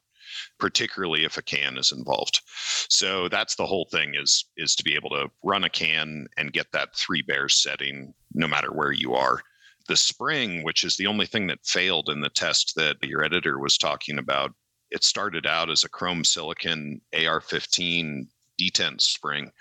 particularly 0.60 1.24
if 1.24 1.38
a 1.38 1.42
can 1.42 1.78
is 1.78 1.94
involved 1.94 2.42
so 2.90 3.30
that's 3.30 3.56
the 3.56 3.66
whole 3.66 3.88
thing 3.92 4.14
is 4.16 4.46
is 4.58 4.76
to 4.76 4.84
be 4.84 4.94
able 4.94 5.10
to 5.10 5.30
run 5.44 5.64
a 5.64 5.70
can 5.70 6.28
and 6.38 6.54
get 6.54 6.68
that 6.74 6.96
three 6.96 7.22
bears 7.22 7.62
setting 7.62 8.14
no 8.38 8.48
matter 8.48 8.72
where 8.72 8.92
you 8.92 9.14
are 9.14 9.42
the 9.88 9.96
spring 9.96 10.64
which 10.64 10.84
is 10.84 10.98
the 10.98 11.08
only 11.08 11.26
thing 11.26 11.48
that 11.48 11.66
failed 11.66 12.10
in 12.10 12.22
the 12.22 12.30
test 12.30 12.74
that 12.76 12.96
your 13.04 13.24
editor 13.24 13.60
was 13.60 13.78
talking 13.78 14.18
about 14.18 14.54
it 14.92 15.04
started 15.04 15.46
out 15.46 15.70
as 15.70 15.84
a 15.84 15.90
chrome 15.90 16.24
silicon 16.24 17.02
ar15 17.14 18.28
detent 18.60 19.02
spring 19.02 19.52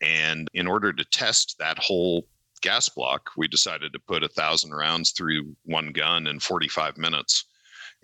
and 0.00 0.48
in 0.54 0.66
order 0.66 0.92
to 0.92 1.04
test 1.04 1.56
that 1.58 1.78
whole 1.78 2.26
gas 2.60 2.88
block 2.88 3.30
we 3.36 3.48
decided 3.48 3.92
to 3.92 3.98
put 3.98 4.22
a 4.22 4.28
thousand 4.28 4.72
rounds 4.72 5.10
through 5.12 5.54
one 5.64 5.92
gun 5.92 6.26
in 6.26 6.38
45 6.40 6.96
minutes 6.96 7.44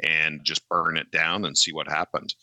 and 0.04 0.44
just 0.44 0.68
burn 0.68 0.96
it 0.96 1.10
down 1.10 1.44
and 1.44 1.56
see 1.56 1.72
what 1.72 1.88
happened. 1.88 2.34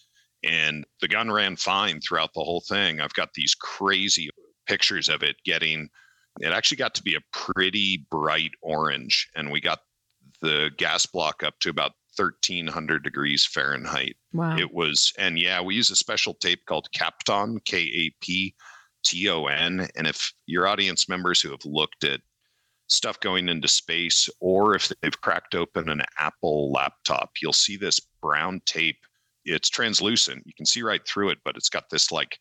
And 0.44 0.86
the 1.02 1.08
gun 1.08 1.32
ran 1.32 1.56
fine 1.56 2.02
throughout 2.02 2.34
the 2.34 2.44
whole 2.44 2.62
thing. 2.62 3.00
I've 3.00 3.14
got 3.14 3.34
these 3.34 3.56
crazy 3.56 4.30
pictures 4.68 5.10
of 5.10 5.24
it 5.24 5.38
getting, 5.44 5.90
it 6.40 6.52
actually 6.52 6.78
got 6.78 6.96
to 6.96 7.04
be 7.04 7.16
a 7.16 7.22
pretty 7.32 8.06
bright 8.10 8.52
orange. 8.62 9.30
And 9.36 9.52
we 9.52 9.62
got 9.62 9.80
the 10.42 10.72
gas 10.78 11.06
block 11.06 11.44
up 11.44 11.60
to 11.62 11.70
about 11.70 11.94
1300 12.18 13.04
degrees 13.04 13.46
Fahrenheit. 13.46 14.16
Wow. 14.34 14.58
It 14.58 14.74
was, 14.74 15.14
and 15.18 15.40
yeah, 15.40 15.62
we 15.62 15.76
use 15.76 15.90
a 15.90 15.96
special 15.96 16.34
tape 16.34 16.66
called 16.66 16.90
Kapton, 16.96 17.64
K 17.66 17.78
A 17.78 18.12
P 18.22 18.56
T 19.04 19.30
O 19.30 19.46
N. 19.46 19.88
And 19.96 20.08
if 20.08 20.34
your 20.46 20.68
audience 20.68 21.08
members 21.10 21.42
who 21.42 21.52
have 21.52 21.66
looked 21.66 22.04
at 22.04 22.22
stuff 22.88 23.20
going 23.20 23.50
into 23.50 23.68
space, 23.68 24.30
or 24.40 24.76
if 24.76 24.92
they've 25.02 25.22
cracked 25.22 25.56
open 25.56 25.90
an 25.90 26.02
Apple 26.20 26.72
laptop, 26.72 27.32
you'll 27.42 27.54
see 27.54 27.78
this 27.78 28.00
brown 28.22 28.62
tape. 28.66 29.00
It's 29.44 29.70
translucent. 29.70 30.44
You 30.46 30.54
can 30.56 30.66
see 30.66 30.82
right 30.82 31.06
through 31.08 31.30
it, 31.30 31.40
but 31.44 31.56
it's 31.56 31.70
got 31.70 31.90
this 31.90 32.12
like 32.12 32.40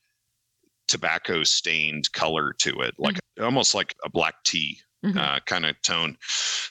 tobacco 0.88 1.44
stained 1.44 2.12
color 2.12 2.52
to 2.60 2.80
it, 2.80 2.94
like 2.98 3.18
almost 3.40 3.74
like 3.74 3.94
a 4.04 4.10
black 4.10 4.34
tea 4.44 4.80
Mhm. 5.04 5.18
uh, 5.18 5.40
kind 5.46 5.66
of 5.66 5.80
tone. 5.82 6.16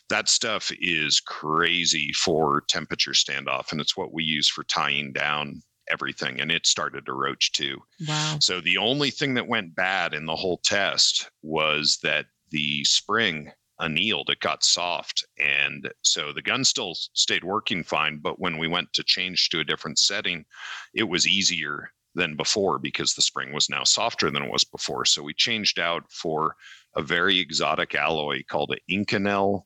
That 0.10 0.28
stuff 0.28 0.72
is 0.80 1.20
crazy 1.20 2.12
for 2.14 2.62
temperature 2.68 3.12
standoff, 3.12 3.72
and 3.72 3.80
it's 3.80 3.96
what 3.98 4.14
we 4.14 4.24
use 4.24 4.48
for 4.48 4.64
tying 4.64 5.14
down 5.14 5.62
everything. 5.90 6.40
And 6.42 6.52
it 6.52 6.66
started 6.66 7.06
to 7.06 7.14
roach 7.14 7.52
too. 7.52 7.82
wow. 8.08 8.38
So 8.40 8.60
the 8.62 8.78
only 8.78 9.12
thing 9.12 9.34
that 9.36 9.48
went 9.48 9.76
bad 9.76 10.14
in 10.14 10.26
the 10.26 10.36
whole 10.36 10.58
test 10.64 11.30
was 11.42 12.00
that 12.04 12.28
the 12.50 12.84
spring 12.86 13.52
annealed, 13.80 14.30
it 14.30 14.40
got 14.40 14.64
soft. 14.64 15.26
And 15.38 15.92
so 16.04 16.32
the 16.32 16.42
gun 16.42 16.64
still 16.64 16.96
stayed 16.96 17.44
working 17.44 17.84
fine. 17.84 18.20
But 18.20 18.40
when 18.40 18.58
we 18.58 18.68
went 18.68 18.94
to 18.94 19.04
change 19.04 19.50
to 19.50 19.60
a 19.60 19.64
different 19.66 20.00
setting, 20.00 20.46
it 20.94 21.04
was 21.04 21.28
easier 21.28 21.92
than 22.16 22.36
before 22.36 22.80
because 22.80 23.14
the 23.14 23.22
spring 23.22 23.54
was 23.54 23.70
now 23.70 23.84
softer 23.84 24.30
than 24.30 24.44
it 24.44 24.52
was 24.52 24.64
before. 24.64 25.06
So 25.06 25.24
we 25.24 25.34
changed 25.34 25.80
out 25.80 26.04
for 26.12 26.56
a 26.96 27.02
very 27.02 27.40
exotic 27.40 27.96
alloy 27.96 28.44
called 28.48 28.72
an 28.72 28.78
Inconel 28.90 29.64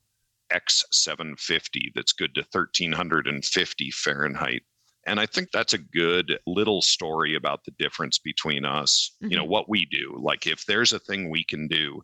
X750 0.51 1.93
that's 1.93 2.13
good 2.13 2.33
to 2.35 2.41
1350 2.41 3.91
Fahrenheit. 3.91 4.63
And 5.05 5.19
I 5.19 5.25
think 5.25 5.51
that's 5.51 5.73
a 5.73 5.77
good 5.77 6.37
little 6.45 6.81
story 6.81 7.35
about 7.35 7.63
the 7.63 7.71
difference 7.79 8.19
between 8.19 8.65
us, 8.65 9.15
you 9.21 9.29
know, 9.29 9.43
mm-hmm. 9.43 9.51
what 9.51 9.69
we 9.69 9.85
do. 9.85 10.19
Like 10.21 10.47
if 10.47 10.65
there's 10.65 10.93
a 10.93 10.99
thing 10.99 11.29
we 11.29 11.43
can 11.43 11.67
do, 11.67 12.03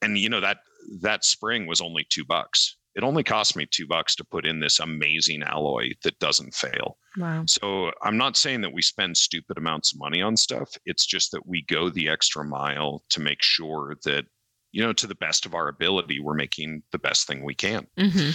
and 0.00 0.16
you 0.16 0.28
know 0.28 0.40
that 0.40 0.58
that 1.00 1.24
spring 1.24 1.66
was 1.66 1.80
only 1.80 2.06
two 2.08 2.24
bucks. 2.24 2.76
It 2.98 3.04
only 3.04 3.22
cost 3.22 3.54
me 3.54 3.64
two 3.64 3.86
bucks 3.86 4.16
to 4.16 4.24
put 4.24 4.44
in 4.44 4.58
this 4.58 4.80
amazing 4.80 5.44
alloy 5.44 5.92
that 6.02 6.18
doesn't 6.18 6.52
fail. 6.52 6.98
Wow. 7.16 7.44
So 7.46 7.92
I'm 8.02 8.16
not 8.16 8.36
saying 8.36 8.62
that 8.62 8.72
we 8.72 8.82
spend 8.82 9.16
stupid 9.16 9.56
amounts 9.56 9.92
of 9.92 10.00
money 10.00 10.20
on 10.20 10.36
stuff. 10.36 10.68
It's 10.84 11.06
just 11.06 11.30
that 11.30 11.46
we 11.46 11.62
go 11.62 11.90
the 11.90 12.08
extra 12.08 12.44
mile 12.44 13.04
to 13.10 13.20
make 13.20 13.40
sure 13.40 13.94
that, 14.04 14.24
you 14.72 14.82
know, 14.82 14.92
to 14.94 15.06
the 15.06 15.14
best 15.14 15.46
of 15.46 15.54
our 15.54 15.68
ability, 15.68 16.18
we're 16.18 16.34
making 16.34 16.82
the 16.90 16.98
best 16.98 17.28
thing 17.28 17.44
we 17.44 17.54
can. 17.54 17.86
hmm 17.96 18.30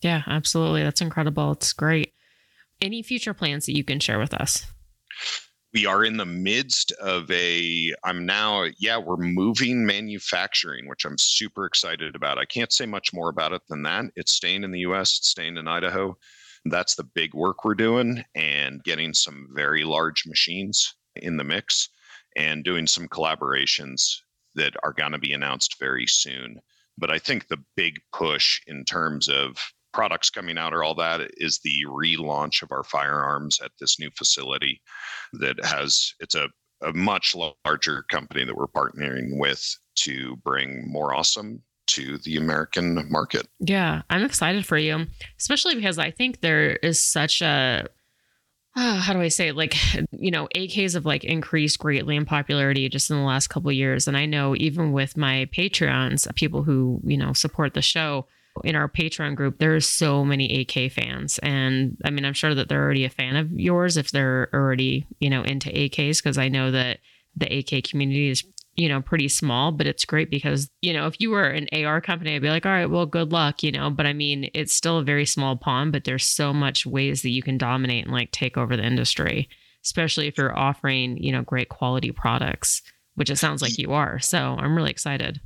Yeah, 0.00 0.22
absolutely. 0.26 0.82
That's 0.82 1.02
incredible. 1.02 1.52
It's 1.52 1.74
great. 1.74 2.14
Any 2.80 3.02
future 3.02 3.34
plans 3.34 3.66
that 3.66 3.76
you 3.76 3.84
can 3.84 4.00
share 4.00 4.18
with 4.18 4.32
us? 4.32 4.64
We 5.72 5.86
are 5.86 6.04
in 6.04 6.16
the 6.16 6.26
midst 6.26 6.92
of 6.92 7.30
a 7.30 7.94
i'm 8.04 8.26
now 8.26 8.64
yeah 8.78 8.98
we're 8.98 9.16
moving 9.16 9.86
manufacturing 9.86 10.88
which 10.88 11.04
i'm 11.04 11.18
super 11.18 11.64
excited 11.64 12.14
about. 12.14 12.38
I 12.38 12.44
can't 12.44 12.72
say 12.72 12.86
much 12.86 13.12
more 13.12 13.28
about 13.28 13.52
it 13.52 13.62
than 13.68 13.82
that. 13.82 14.06
It's 14.16 14.34
staying 14.34 14.64
in 14.64 14.70
the 14.70 14.80
us 14.80 15.18
it's 15.18 15.30
staying 15.30 15.56
in 15.56 15.68
idaho. 15.68 16.16
That's 16.66 16.94
the 16.94 17.04
big 17.04 17.34
work 17.34 17.64
we're 17.64 17.74
doing 17.74 18.24
and 18.34 18.82
getting 18.84 19.14
some 19.14 19.48
very 19.52 19.84
large 19.84 20.26
machines 20.26 20.94
in 21.16 21.36
the 21.36 21.44
mix 21.44 21.88
and 22.36 22.64
doing 22.64 22.86
some 22.86 23.08
collaborations 23.08 24.16
that 24.54 24.74
are 24.82 24.92
going 24.92 25.12
to 25.12 25.18
be 25.18 25.32
announced 25.32 25.78
very 25.78 26.06
soon. 26.06 26.60
But 26.98 27.10
i 27.10 27.18
think 27.18 27.48
the 27.48 27.62
big 27.76 28.00
push 28.12 28.60
in 28.66 28.84
terms 28.84 29.28
of 29.28 29.56
products 29.92 30.30
coming 30.30 30.58
out 30.58 30.72
or 30.72 30.82
all 30.82 30.94
that 30.94 31.20
is 31.36 31.60
the 31.64 31.84
relaunch 31.86 32.62
of 32.62 32.72
our 32.72 32.84
firearms 32.84 33.60
at 33.62 33.72
this 33.80 33.98
new 33.98 34.10
facility 34.16 34.80
that 35.34 35.62
has 35.64 36.12
it's 36.20 36.34
a, 36.34 36.48
a 36.82 36.92
much 36.92 37.34
larger 37.64 38.04
company 38.10 38.44
that 38.44 38.56
we're 38.56 38.66
partnering 38.66 39.38
with 39.38 39.64
to 39.96 40.36
bring 40.44 40.90
more 40.90 41.14
awesome 41.14 41.62
to 41.86 42.18
the 42.18 42.36
American 42.36 43.06
market. 43.10 43.48
Yeah, 43.58 44.02
I'm 44.08 44.24
excited 44.24 44.64
for 44.64 44.78
you, 44.78 45.06
especially 45.38 45.74
because 45.74 45.98
I 45.98 46.10
think 46.10 46.40
there 46.40 46.76
is 46.76 47.00
such 47.00 47.42
a 47.42 47.88
uh, 48.76 49.00
how 49.00 49.12
do 49.12 49.20
I 49.20 49.28
say 49.28 49.48
it? 49.48 49.56
like 49.56 49.74
you 50.12 50.30
know 50.30 50.48
AKs 50.54 50.94
have 50.94 51.04
like 51.04 51.24
increased 51.24 51.78
greatly 51.78 52.16
in 52.16 52.24
popularity 52.24 52.88
just 52.88 53.10
in 53.10 53.16
the 53.16 53.22
last 53.22 53.48
couple 53.48 53.72
years, 53.72 54.06
and 54.06 54.16
I 54.16 54.26
know 54.26 54.54
even 54.56 54.92
with 54.92 55.16
my 55.16 55.48
Patreons, 55.52 56.32
people 56.34 56.62
who 56.62 57.00
you 57.04 57.16
know 57.16 57.32
support 57.32 57.74
the 57.74 57.82
show 57.82 58.26
in 58.64 58.76
our 58.76 58.88
Patreon 58.88 59.36
group, 59.36 59.58
there's 59.58 59.88
so 59.88 60.24
many 60.24 60.60
AK 60.62 60.92
fans, 60.92 61.38
and 61.38 61.96
I 62.04 62.10
mean 62.10 62.24
I'm 62.24 62.34
sure 62.34 62.54
that 62.54 62.68
they're 62.68 62.82
already 62.82 63.04
a 63.04 63.10
fan 63.10 63.36
of 63.36 63.50
yours 63.52 63.96
if 63.96 64.10
they're 64.10 64.48
already 64.52 65.06
you 65.18 65.30
know 65.30 65.42
into 65.42 65.70
AKs 65.70 66.22
because 66.22 66.38
I 66.38 66.48
know 66.48 66.70
that 66.70 66.98
the 67.36 67.58
AK 67.58 67.84
community 67.84 68.30
is 68.30 68.44
you 68.76 68.88
know, 68.88 69.02
pretty 69.02 69.28
small, 69.28 69.72
but 69.72 69.86
it's 69.86 70.06
great 70.06 70.30
because, 70.30 70.70
you 70.80 70.92
know, 70.92 71.06
if 71.06 71.20
you 71.20 71.30
were 71.30 71.44
an 71.44 71.68
AR 71.72 72.00
company, 72.00 72.34
I'd 72.34 72.42
be 72.42 72.48
like, 72.48 72.64
all 72.64 72.72
right, 72.72 72.88
well, 72.88 73.04
good 73.04 73.30
luck, 73.32 73.62
you 73.62 73.70
know, 73.72 73.90
but 73.90 74.06
I 74.06 74.14
mean, 74.14 74.48
it's 74.54 74.74
still 74.74 74.98
a 74.98 75.04
very 75.04 75.26
small 75.26 75.56
pond, 75.56 75.92
but 75.92 76.04
there's 76.04 76.24
so 76.24 76.54
much 76.54 76.86
ways 76.86 77.20
that 77.22 77.30
you 77.30 77.42
can 77.42 77.58
dominate 77.58 78.04
and 78.04 78.12
like 78.12 78.30
take 78.30 78.56
over 78.56 78.76
the 78.76 78.86
industry, 78.86 79.48
especially 79.84 80.28
if 80.28 80.38
you're 80.38 80.56
offering, 80.56 81.18
you 81.18 81.30
know, 81.30 81.42
great 81.42 81.68
quality 81.68 82.10
products, 82.10 82.80
which 83.16 83.28
it 83.28 83.36
sounds 83.36 83.60
like 83.60 83.76
you 83.76 83.92
are. 83.92 84.18
So 84.18 84.56
I'm 84.58 84.74
really 84.74 84.90
excited. 84.90 85.40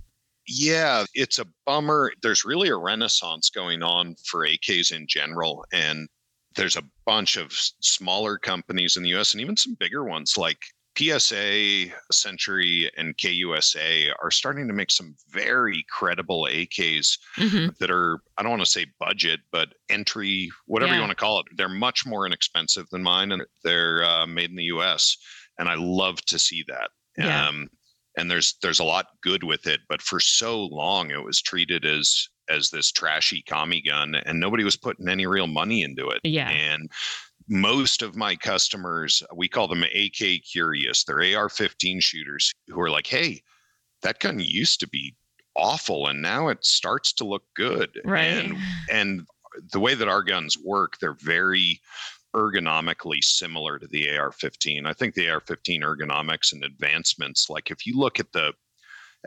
Yeah, 0.47 1.07
it's 1.15 1.39
a 1.39 1.47
bummer. 1.65 2.13
There's 2.23 2.45
really 2.45 2.69
a 2.69 2.77
renaissance 2.77 3.49
going 3.51 3.83
on 3.83 4.17
for 4.27 4.47
AKs 4.47 4.93
in 4.93 5.07
general. 5.07 5.65
And 5.73 6.09
there's 6.57 6.77
a 6.77 6.83
bunch 7.07 7.37
of 7.37 7.53
smaller 7.53 8.39
companies 8.39 8.97
in 8.97 9.03
the 9.03 9.15
US 9.17 9.33
and 9.33 9.41
even 9.41 9.57
some 9.57 9.75
bigger 9.75 10.05
ones 10.05 10.37
like 10.37 10.59
PSA, 10.97 11.93
Century, 12.13 12.91
and 12.97 13.17
KUSA 13.17 14.13
are 14.23 14.31
starting 14.31 14.69
to 14.69 14.75
make 14.75 14.91
some 14.91 15.17
very 15.31 15.85
credible 15.91 16.47
AKs 16.49 17.19
hmm 17.37 17.75
that 17.81 17.91
are, 17.91 18.21
I 18.39 18.43
don't 18.43 18.51
want 18.51 18.63
to 18.63 18.67
say 18.71 18.87
budget, 19.01 19.41
but 19.51 19.75
entry, 19.89 20.51
whatever 20.67 20.93
Yeah. 20.93 20.95
you 20.95 21.01
want 21.01 21.11
to 21.11 21.17
call 21.17 21.41
it. 21.41 21.47
They're 21.57 21.69
much 21.69 22.07
more 22.07 22.27
inexpensive 22.27 22.89
than 22.91 23.03
mine 23.03 23.33
and 23.33 23.45
they're 23.65 24.05
uh, 24.05 24.27
made 24.27 24.51
in 24.51 24.57
the 24.57 24.65
US. 24.65 25.17
And 25.59 25.69
I 25.69 25.75
love 25.75 26.21
to 26.27 26.39
see 26.39 26.65
that. 26.69 26.91
Yeah. 27.17 27.47
Um, 27.49 27.69
and 28.17 28.31
there's 28.31 28.57
there's 28.63 28.81
a 28.81 28.85
lot 28.85 29.07
good 29.23 29.43
with 29.43 29.67
it, 29.67 29.81
but 29.89 30.03
for 30.03 30.21
so 30.21 30.65
long 30.67 31.11
it 31.11 31.23
was 31.23 31.41
treated 31.41 31.85
as 31.85 32.29
as 32.49 32.71
this 32.71 32.93
trashy 32.93 33.43
commie 33.43 33.81
gun 33.81 34.15
and 34.15 34.39
nobody 34.39 34.65
was 34.65 34.77
putting 34.77 35.09
any 35.09 35.27
real 35.27 35.47
money 35.47 35.83
into 35.83 36.09
it. 36.09 36.21
Yeah. 36.25 36.51
And 36.51 36.91
most 37.49 38.03
of 38.03 38.17
my 38.17 38.37
customers, 38.37 39.23
we 39.35 39.49
call 39.49 39.69
them 39.69 39.83
AK 39.83 40.43
curious. 40.51 41.05
They're 41.05 41.39
AR 41.39 41.49
15 41.49 42.01
shooters 42.01 42.53
who 42.69 42.81
are 42.81 42.91
like, 42.91 43.07
hey, 43.07 43.43
that 44.03 44.19
gun 44.21 44.39
used 44.41 44.81
to 44.81 44.89
be 44.89 45.15
awful 45.57 46.07
and 46.07 46.21
now 46.21 46.49
it 46.49 46.65
starts 46.65 47.13
to 47.15 47.25
look 47.25 47.45
good. 47.55 48.01
Right. 48.05 48.25
And 48.25 48.57
and 48.91 49.27
the 49.73 49.81
way 49.81 49.95
that 49.95 50.09
our 50.09 50.23
guns 50.23 50.59
work, 50.59 50.99
they're 50.99 51.15
very 51.15 51.81
ergonomically 52.35 53.23
similar 53.23 53.79
to 53.79 53.87
the 53.87 54.17
AR-15. 54.17 54.87
I 54.87 54.93
think 54.93 55.15
the 55.15 55.31
AR-15 55.31 55.83
ergonomics 55.83 56.53
and 56.53 56.65
advancements, 56.65 57.49
like 57.49 57.71
if 57.71 57.87
you 57.87 57.97
look 57.97 58.21
at 58.21 58.33
the 58.33 58.53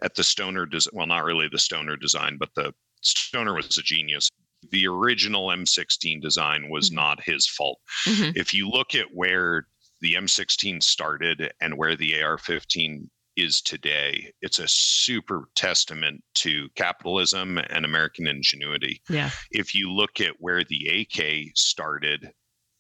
at 0.04 0.14
the 0.14 0.24
Stoner 0.24 0.66
design, 0.66 0.92
well, 0.94 1.08
not 1.08 1.24
really 1.24 1.48
the 1.48 1.58
Stoner 1.58 1.98
design, 1.98 2.38
but 2.38 2.50
the 2.56 2.74
Stoner 3.02 3.56
was 3.56 3.78
a 3.78 3.84
genius. 3.84 4.30
The 4.72 4.88
original 4.88 5.48
M16 5.48 6.22
design 6.22 6.70
was 6.70 6.88
mm-hmm. 6.88 6.98
not 6.98 7.24
his 7.24 7.48
fault. 7.48 7.80
Mm-hmm. 8.06 8.32
If 8.36 8.54
you 8.54 8.70
look 8.70 8.96
at 8.96 9.08
where 9.14 9.68
the 10.02 10.14
M16 10.14 10.84
started 10.84 11.52
and 11.62 11.78
where 11.78 11.96
the 11.96 12.22
AR-15 12.22 13.08
is 13.36 13.62
today, 13.62 14.32
it's 14.42 14.60
a 14.60 14.68
super 14.68 15.50
testament 15.56 16.24
to 16.36 16.68
capitalism 16.76 17.60
and 17.70 17.86
American 17.86 18.28
ingenuity. 18.28 19.02
Yeah. 19.10 19.30
If 19.52 19.74
you 19.74 19.92
look 19.92 20.20
at 20.22 20.34
where 20.40 20.64
the 20.64 21.08
AK 21.18 21.52
started 21.56 22.32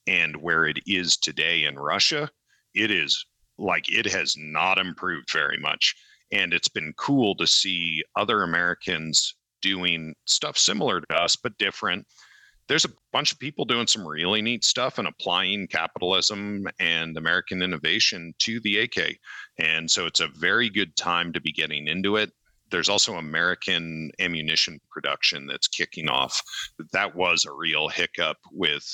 and 0.07 0.35
where 0.37 0.65
it 0.65 0.79
is 0.85 1.17
today 1.17 1.65
in 1.65 1.77
Russia, 1.77 2.29
it 2.73 2.91
is 2.91 3.25
like 3.57 3.89
it 3.89 4.05
has 4.05 4.35
not 4.37 4.77
improved 4.77 5.31
very 5.31 5.57
much. 5.57 5.95
And 6.31 6.53
it's 6.53 6.67
been 6.67 6.93
cool 6.97 7.35
to 7.35 7.47
see 7.47 8.03
other 8.15 8.43
Americans 8.43 9.35
doing 9.61 10.13
stuff 10.25 10.57
similar 10.57 11.01
to 11.01 11.15
us, 11.15 11.35
but 11.35 11.57
different 11.57 12.05
there's 12.67 12.85
a 12.85 12.93
bunch 13.13 13.31
of 13.31 13.39
people 13.39 13.65
doing 13.65 13.87
some 13.87 14.05
really 14.05 14.41
neat 14.41 14.63
stuff 14.63 14.97
and 14.97 15.07
applying 15.07 15.67
capitalism 15.67 16.67
and 16.79 17.17
American 17.17 17.61
innovation 17.61 18.33
to 18.39 18.59
the 18.61 18.79
AK. 18.79 19.17
And 19.57 19.89
so 19.89 20.05
it's 20.05 20.19
a 20.19 20.27
very 20.27 20.69
good 20.69 20.95
time 20.95 21.31
to 21.33 21.41
be 21.41 21.51
getting 21.51 21.87
into 21.87 22.17
it. 22.17 22.31
There's 22.69 22.89
also 22.89 23.15
American 23.15 24.11
ammunition 24.19 24.81
production 24.89 25.47
that's 25.47 25.69
kicking 25.69 26.09
off. 26.09 26.41
That 26.91 27.15
was 27.15 27.45
a 27.45 27.53
real 27.53 27.87
hiccup 27.87 28.37
with 28.51 28.85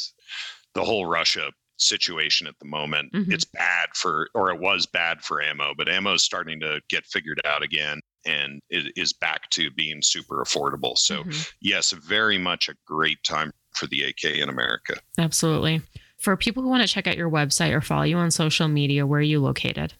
the 0.73 0.83
whole 0.83 1.05
Russia 1.05 1.51
situation 1.77 2.47
at 2.47 2.57
the 2.59 2.65
moment. 2.65 3.11
Mm-hmm. 3.13 3.31
It's 3.31 3.45
bad 3.45 3.89
for, 3.95 4.29
or 4.33 4.51
it 4.51 4.59
was 4.59 4.85
bad 4.85 5.21
for 5.21 5.41
ammo, 5.41 5.73
but 5.75 5.89
ammo 5.89 6.13
is 6.13 6.23
starting 6.23 6.59
to 6.61 6.81
get 6.89 7.05
figured 7.05 7.41
out 7.45 7.63
again 7.63 7.99
and 8.25 8.61
it 8.69 8.93
is 8.95 9.11
back 9.13 9.49
to 9.51 9.69
being 9.71 10.01
super 10.01 10.43
affordable. 10.43 10.97
So, 10.97 11.23
mm-hmm. 11.23 11.41
yes, 11.61 11.91
very 11.91 12.37
much 12.37 12.69
a 12.69 12.75
great 12.85 13.21
time 13.23 13.51
for 13.73 13.87
the 13.87 14.03
AK 14.03 14.23
in 14.23 14.49
America. 14.49 14.95
Absolutely. 15.17 15.81
For 16.19 16.37
people 16.37 16.63
who 16.63 16.69
want 16.69 16.83
to 16.83 16.87
check 16.87 17.05
out 17.05 17.17
your 17.17 17.29
website 17.29 17.73
or 17.73 17.81
follow 17.81 18.03
you 18.03 18.17
on 18.17 18.31
social 18.31 18.67
media, 18.67 19.05
where 19.05 19.19
are 19.19 19.23
you 19.23 19.41
located? 19.41 19.93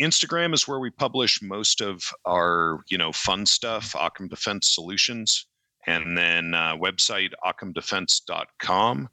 Instagram 0.00 0.52
is 0.54 0.66
where 0.66 0.80
we 0.80 0.90
publish 0.90 1.40
most 1.40 1.80
of 1.80 2.02
our, 2.24 2.80
you 2.88 2.98
know, 2.98 3.12
fun 3.12 3.46
stuff, 3.46 3.94
Occam 3.94 4.26
Defense 4.26 4.74
Solutions, 4.74 5.46
and 5.86 6.18
then 6.18 6.52
uh, 6.54 6.74
website 6.76 7.30
occamdefense.com 7.46 9.08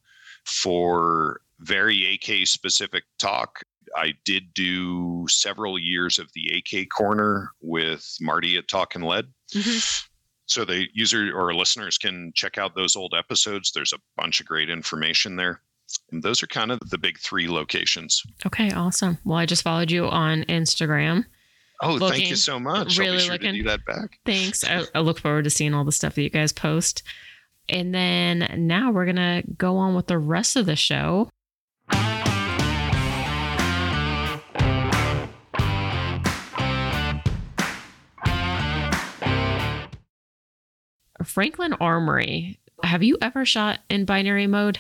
for 0.46 1.42
very 1.60 2.14
AK 2.14 2.48
specific 2.48 3.04
talk. 3.20 3.62
I 3.96 4.14
did 4.26 4.54
do 4.54 5.26
several 5.30 5.78
years 5.78 6.18
of 6.18 6.32
the 6.34 6.64
AK 6.74 6.90
corner 6.90 7.52
with 7.62 8.18
Marty 8.22 8.58
at 8.58 8.68
Talk 8.68 8.96
and 8.96 9.04
Lead. 9.04 9.26
Mm-hmm 9.54 10.08
so 10.52 10.66
the 10.66 10.88
user 10.94 11.32
or 11.34 11.54
listeners 11.54 11.98
can 11.98 12.34
check 12.36 12.58
out 12.58 12.76
those 12.76 12.96
old 12.96 13.14
episodes. 13.18 13.72
There's 13.72 13.94
a 13.94 14.00
bunch 14.18 14.42
of 14.42 14.48
great 14.48 14.70
information 14.70 15.38
there. 15.38 15.62
And 16.12 16.22
those 16.22 16.44
are 16.44 16.48
kind 16.48 16.72
of 16.72 16.80
the 16.90 16.98
big 16.98 17.18
three 17.20 17.48
locations. 17.48 18.22
Okay, 18.46 18.72
awesome. 18.72 19.18
Well, 19.24 19.38
I 19.38 19.46
just 19.46 19.64
followed 19.64 19.92
you 19.92 20.08
on 20.08 20.44
Instagram. 20.44 21.26
Oh, 21.82 21.94
looking, 21.94 22.10
thank 22.10 22.30
you 22.30 22.36
so 22.36 22.60
much. 22.60 22.98
Really 22.98 23.12
I'll 23.12 23.18
be 23.18 23.24
sure 23.24 23.34
looking, 23.34 23.54
to 23.54 23.60
do 23.60 23.70
that 23.70 23.86
back. 23.86 24.20
Thanks. 24.26 24.64
I, 24.64 24.84
I 24.94 25.00
look 25.00 25.20
forward 25.20 25.46
to 25.46 25.50
seeing 25.50 25.74
all 25.74 25.84
the 25.86 25.92
stuff 25.92 26.16
that 26.16 26.22
you 26.22 26.30
guys 26.30 26.52
post. 26.52 27.04
And 27.70 27.94
then 27.94 28.68
now 28.68 28.92
we're 28.92 29.06
going 29.06 29.16
to 29.16 29.44
go 29.58 29.78
on 29.78 29.96
with 29.96 30.08
the 30.08 30.18
rest 30.18 30.56
of 30.56 30.66
the 30.66 30.76
show. 30.76 31.30
Franklin 41.24 41.74
Armory. 41.74 42.60
Have 42.84 43.04
you 43.04 43.18
ever 43.22 43.46
shot 43.46 43.80
in 43.90 44.06
binary 44.06 44.48
mode? 44.48 44.80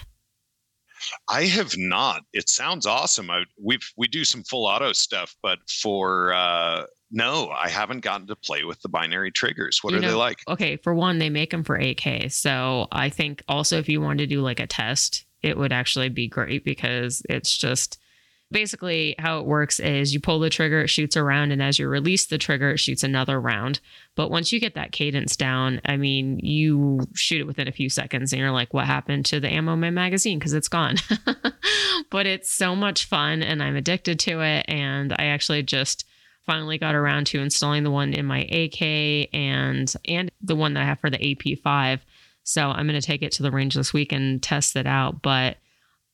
I 1.29 1.45
have 1.45 1.77
not. 1.77 2.23
It 2.33 2.49
sounds 2.49 2.85
awesome. 2.85 3.29
I, 3.29 3.43
we've 3.59 3.87
we 3.97 4.07
do 4.07 4.25
some 4.25 4.43
full 4.43 4.65
auto 4.65 4.91
stuff, 4.91 5.35
but 5.41 5.59
for 5.69 6.33
uh, 6.33 6.85
no, 7.11 7.49
I 7.49 7.69
haven't 7.69 7.99
gotten 7.99 8.27
to 8.27 8.35
play 8.35 8.63
with 8.63 8.81
the 8.81 8.89
binary 8.89 9.31
triggers. 9.31 9.83
What 9.83 9.91
you 9.91 9.99
are 9.99 10.01
know, 10.01 10.07
they 10.09 10.13
like? 10.13 10.39
Okay, 10.47 10.77
for 10.77 10.93
one, 10.93 11.19
they 11.19 11.29
make 11.29 11.51
them 11.51 11.63
for 11.63 11.75
AK. 11.75 12.31
So 12.31 12.87
I 12.91 13.09
think 13.09 13.43
also 13.47 13.77
if 13.77 13.89
you 13.89 14.01
wanted 14.01 14.29
to 14.29 14.35
do 14.35 14.41
like 14.41 14.59
a 14.59 14.67
test, 14.67 15.25
it 15.41 15.57
would 15.57 15.73
actually 15.73 16.09
be 16.09 16.27
great 16.27 16.63
because 16.63 17.21
it's 17.27 17.57
just 17.57 17.97
basically 18.51 19.15
how 19.17 19.39
it 19.39 19.45
works 19.45 19.79
is 19.79 20.13
you 20.13 20.19
pull 20.19 20.39
the 20.39 20.49
trigger, 20.49 20.81
it 20.81 20.89
shoots 20.89 21.15
a 21.15 21.23
round, 21.23 21.51
and 21.51 21.61
as 21.61 21.79
you 21.79 21.87
release 21.87 22.25
the 22.25 22.37
trigger, 22.37 22.71
it 22.71 22.79
shoots 22.79 23.03
another 23.03 23.39
round. 23.39 23.79
But 24.15 24.29
once 24.29 24.51
you 24.51 24.59
get 24.59 24.75
that 24.75 24.91
cadence 24.91 25.35
down, 25.35 25.81
I 25.85 25.97
mean, 25.97 26.39
you 26.39 27.01
shoot 27.15 27.41
it 27.41 27.47
within 27.47 27.67
a 27.67 27.73
few 27.73 27.89
seconds 27.89 28.33
and 28.33 28.39
you're 28.39 28.51
like, 28.51 28.73
what 28.73 28.85
happened 28.85 29.25
to 29.27 29.39
the 29.39 29.51
ammo 29.51 29.73
in 29.73 29.79
my 29.79 29.89
magazine? 29.89 30.37
Because 30.37 30.53
it's 30.53 30.67
gone. 30.67 30.97
but 32.09 32.25
it's 32.25 32.51
so 32.51 32.75
much 32.75 33.05
fun 33.05 33.41
and 33.41 33.63
I'm 33.63 33.75
addicted 33.75 34.19
to 34.21 34.41
it. 34.41 34.65
And 34.67 35.13
I 35.13 35.25
actually 35.27 35.63
just 35.63 36.05
finally 36.45 36.77
got 36.77 36.95
around 36.95 37.27
to 37.27 37.39
installing 37.39 37.83
the 37.83 37.91
one 37.91 38.13
in 38.13 38.25
my 38.25 38.41
AK 38.41 39.29
and 39.33 39.93
and 40.05 40.31
the 40.41 40.55
one 40.55 40.73
that 40.73 40.83
I 40.83 40.85
have 40.85 40.99
for 40.99 41.09
the 41.09 41.17
AP5. 41.17 41.99
So 42.43 42.69
I'm 42.69 42.87
going 42.87 42.99
to 42.99 43.05
take 43.05 43.21
it 43.21 43.31
to 43.33 43.43
the 43.43 43.51
range 43.51 43.75
this 43.75 43.93
week 43.93 44.11
and 44.11 44.41
test 44.41 44.75
it 44.75 44.87
out. 44.87 45.21
But 45.21 45.57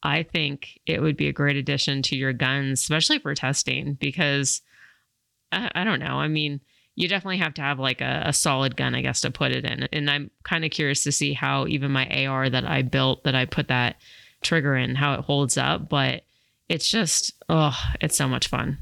I 0.03 0.23
think 0.23 0.80
it 0.86 1.01
would 1.01 1.17
be 1.17 1.28
a 1.28 1.34
great 1.34 1.55
addition 1.55 2.01
to 2.03 2.15
your 2.15 2.34
guns, 2.34 2.82
especially 2.82 3.19
for 3.19 3.34
testing, 3.34 3.93
because 3.93 4.61
I, 5.51 5.71
I 5.73 5.84
don't 5.84 5.99
know. 5.99 6.19
I 6.19 6.28
mean, 6.28 6.61
you 6.95 7.07
definitely 7.07 7.38
have 7.38 7.53
to 7.55 7.61
have 7.61 7.80
like 7.80 8.01
a, 8.01 8.23
a, 8.25 8.34
solid 8.34 8.75
gun, 8.75 8.95
I 8.95 9.01
guess, 9.01 9.21
to 9.21 9.32
put 9.32 9.51
it 9.51 9.65
in. 9.65 9.88
And 9.93 10.09
I'm 10.09 10.32
kind 10.43 10.65
of 10.65 10.71
curious 10.71 11.03
to 11.03 11.11
see 11.11 11.34
how 11.34 11.67
even 11.67 11.91
my 11.91 12.25
AR 12.25 12.49
that 12.49 12.65
I 12.65 12.82
built, 12.82 13.23
that 13.23 13.36
I 13.36 13.45
put 13.45 13.67
that 13.67 13.97
trigger 14.41 14.75
in, 14.75 14.95
how 14.95 15.13
it 15.13 15.21
holds 15.21 15.57
up. 15.57 15.89
But 15.89 16.23
it's 16.67 16.89
just, 16.89 17.34
oh, 17.49 17.78
it's 18.01 18.17
so 18.17 18.28
much 18.28 18.47
fun. 18.47 18.80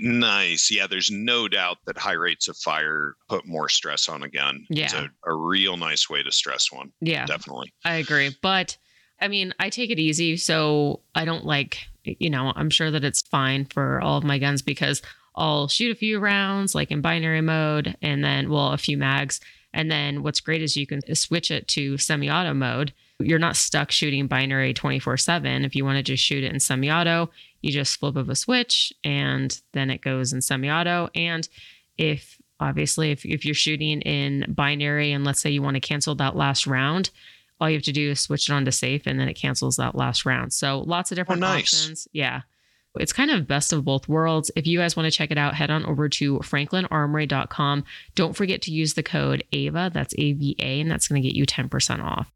Nice. 0.00 0.70
Yeah, 0.70 0.86
there's 0.86 1.10
no 1.10 1.48
doubt 1.48 1.78
that 1.86 1.98
high 1.98 2.12
rates 2.12 2.48
of 2.48 2.56
fire 2.56 3.14
put 3.28 3.46
more 3.46 3.68
stress 3.68 4.08
on 4.08 4.22
a 4.22 4.28
gun. 4.28 4.66
Yeah. 4.70 4.84
It's 4.84 4.94
a, 4.94 5.10
a 5.26 5.34
real 5.34 5.76
nice 5.76 6.08
way 6.08 6.22
to 6.22 6.32
stress 6.32 6.72
one. 6.72 6.92
Yeah. 7.00 7.26
Definitely. 7.26 7.72
I 7.84 7.96
agree. 7.96 8.36
But 8.42 8.76
I 9.20 9.28
mean, 9.28 9.54
I 9.60 9.70
take 9.70 9.90
it 9.90 9.98
easy. 9.98 10.36
So 10.36 11.00
I 11.14 11.24
don't 11.24 11.44
like, 11.44 11.86
you 12.04 12.30
know, 12.30 12.52
I'm 12.56 12.70
sure 12.70 12.90
that 12.90 13.04
it's 13.04 13.22
fine 13.22 13.66
for 13.66 14.00
all 14.00 14.16
of 14.16 14.24
my 14.24 14.38
guns 14.38 14.62
because 14.62 15.02
I'll 15.36 15.68
shoot 15.68 15.92
a 15.92 15.98
few 15.98 16.18
rounds 16.18 16.74
like 16.74 16.90
in 16.90 17.00
binary 17.00 17.40
mode 17.40 17.96
and 18.02 18.24
then, 18.24 18.50
well, 18.50 18.72
a 18.72 18.78
few 18.78 18.96
mags. 18.96 19.40
And 19.72 19.90
then 19.90 20.22
what's 20.22 20.40
great 20.40 20.62
is 20.62 20.76
you 20.76 20.86
can 20.86 21.00
switch 21.14 21.50
it 21.50 21.68
to 21.68 21.96
semi 21.98 22.30
auto 22.30 22.54
mode. 22.54 22.92
You're 23.20 23.38
not 23.38 23.56
stuck 23.56 23.90
shooting 23.90 24.26
binary 24.26 24.74
24 24.74 25.16
7. 25.18 25.64
If 25.64 25.76
you 25.76 25.84
want 25.84 25.96
to 25.98 26.02
just 26.02 26.24
shoot 26.24 26.42
it 26.42 26.52
in 26.52 26.58
semi 26.58 26.90
auto, 26.90 27.30
you 27.60 27.72
just 27.72 27.98
flip 27.98 28.16
of 28.16 28.28
a 28.28 28.34
switch 28.34 28.92
and 29.04 29.60
then 29.72 29.90
it 29.90 30.00
goes 30.00 30.32
in 30.32 30.40
semi 30.40 30.70
auto. 30.70 31.08
And 31.14 31.48
if 31.98 32.40
obviously, 32.58 33.10
if, 33.10 33.24
if 33.24 33.44
you're 33.44 33.54
shooting 33.54 34.00
in 34.02 34.46
binary 34.48 35.12
and 35.12 35.24
let's 35.24 35.40
say 35.40 35.50
you 35.50 35.62
want 35.62 35.74
to 35.74 35.80
cancel 35.80 36.14
that 36.16 36.36
last 36.36 36.66
round, 36.66 37.10
all 37.60 37.68
you 37.68 37.76
have 37.76 37.84
to 37.84 37.92
do 37.92 38.10
is 38.10 38.20
switch 38.20 38.48
it 38.48 38.52
on 38.52 38.64
to 38.64 38.72
safe 38.72 39.02
and 39.06 39.20
then 39.20 39.28
it 39.28 39.34
cancels 39.34 39.76
that 39.76 39.94
last 39.94 40.24
round. 40.24 40.52
So 40.52 40.80
lots 40.80 41.10
of 41.12 41.16
different 41.16 41.42
oh, 41.42 41.46
nice. 41.46 41.74
options. 41.74 42.08
Yeah. 42.12 42.42
It's 42.96 43.12
kind 43.12 43.30
of 43.30 43.46
best 43.46 43.72
of 43.72 43.84
both 43.84 44.08
worlds. 44.08 44.50
If 44.56 44.66
you 44.66 44.78
guys 44.78 44.96
want 44.96 45.06
to 45.06 45.16
check 45.16 45.30
it 45.30 45.38
out, 45.38 45.54
head 45.54 45.70
on 45.70 45.86
over 45.86 46.08
to 46.08 46.38
franklinarmory.com. 46.38 47.84
Don't 48.16 48.34
forget 48.34 48.62
to 48.62 48.72
use 48.72 48.94
the 48.94 49.02
code 49.02 49.44
AVA, 49.52 49.90
that's 49.94 50.14
AVA, 50.18 50.80
and 50.80 50.90
that's 50.90 51.06
going 51.06 51.22
to 51.22 51.28
get 51.28 51.36
you 51.36 51.46
10% 51.46 52.02
off. 52.02 52.32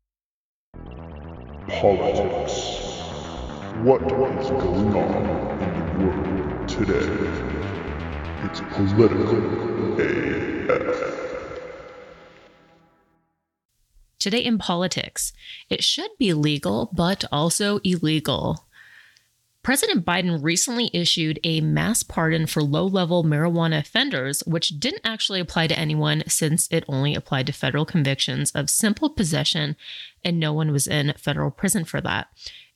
Politics. 1.69 2.84
What 3.83 4.03
is 4.03 4.51
going 4.51 4.95
on 4.95 5.61
in 5.61 5.99
the 5.99 6.07
world 6.07 6.69
today? 6.69 7.09
It's 8.45 8.61
political 8.73 9.39
AF. 10.01 11.15
Today 14.21 14.45
in 14.45 14.59
politics, 14.59 15.33
it 15.69 15.83
should 15.83 16.13
be 16.19 16.33
legal, 16.33 16.89
but 16.95 17.25
also 17.33 17.79
illegal. 17.79 18.65
President 19.65 20.05
Biden 20.05 20.43
recently 20.43 20.89
issued 20.93 21.41
a 21.43 21.61
mass 21.61 22.03
pardon 22.03 22.47
for 22.47 22.63
low 22.63 22.87
level 22.87 23.25
marijuana 23.25 23.81
offenders, 23.81 24.41
which 24.47 24.79
didn't 24.79 25.03
actually 25.05 25.41
apply 25.41 25.67
to 25.67 25.79
anyone 25.79 26.23
since 26.29 26.69
it 26.71 26.85
only 26.87 27.15
applied 27.15 27.47
to 27.49 27.53
federal 27.53 27.85
convictions 27.85 28.53
of 28.53 28.71
simple 28.71 29.11
possession, 29.11 29.75
and 30.23 30.39
no 30.39 30.53
one 30.53 30.71
was 30.71 30.87
in 30.87 31.13
federal 31.17 31.51
prison 31.51 31.85
for 31.85 32.01
that. 32.01 32.29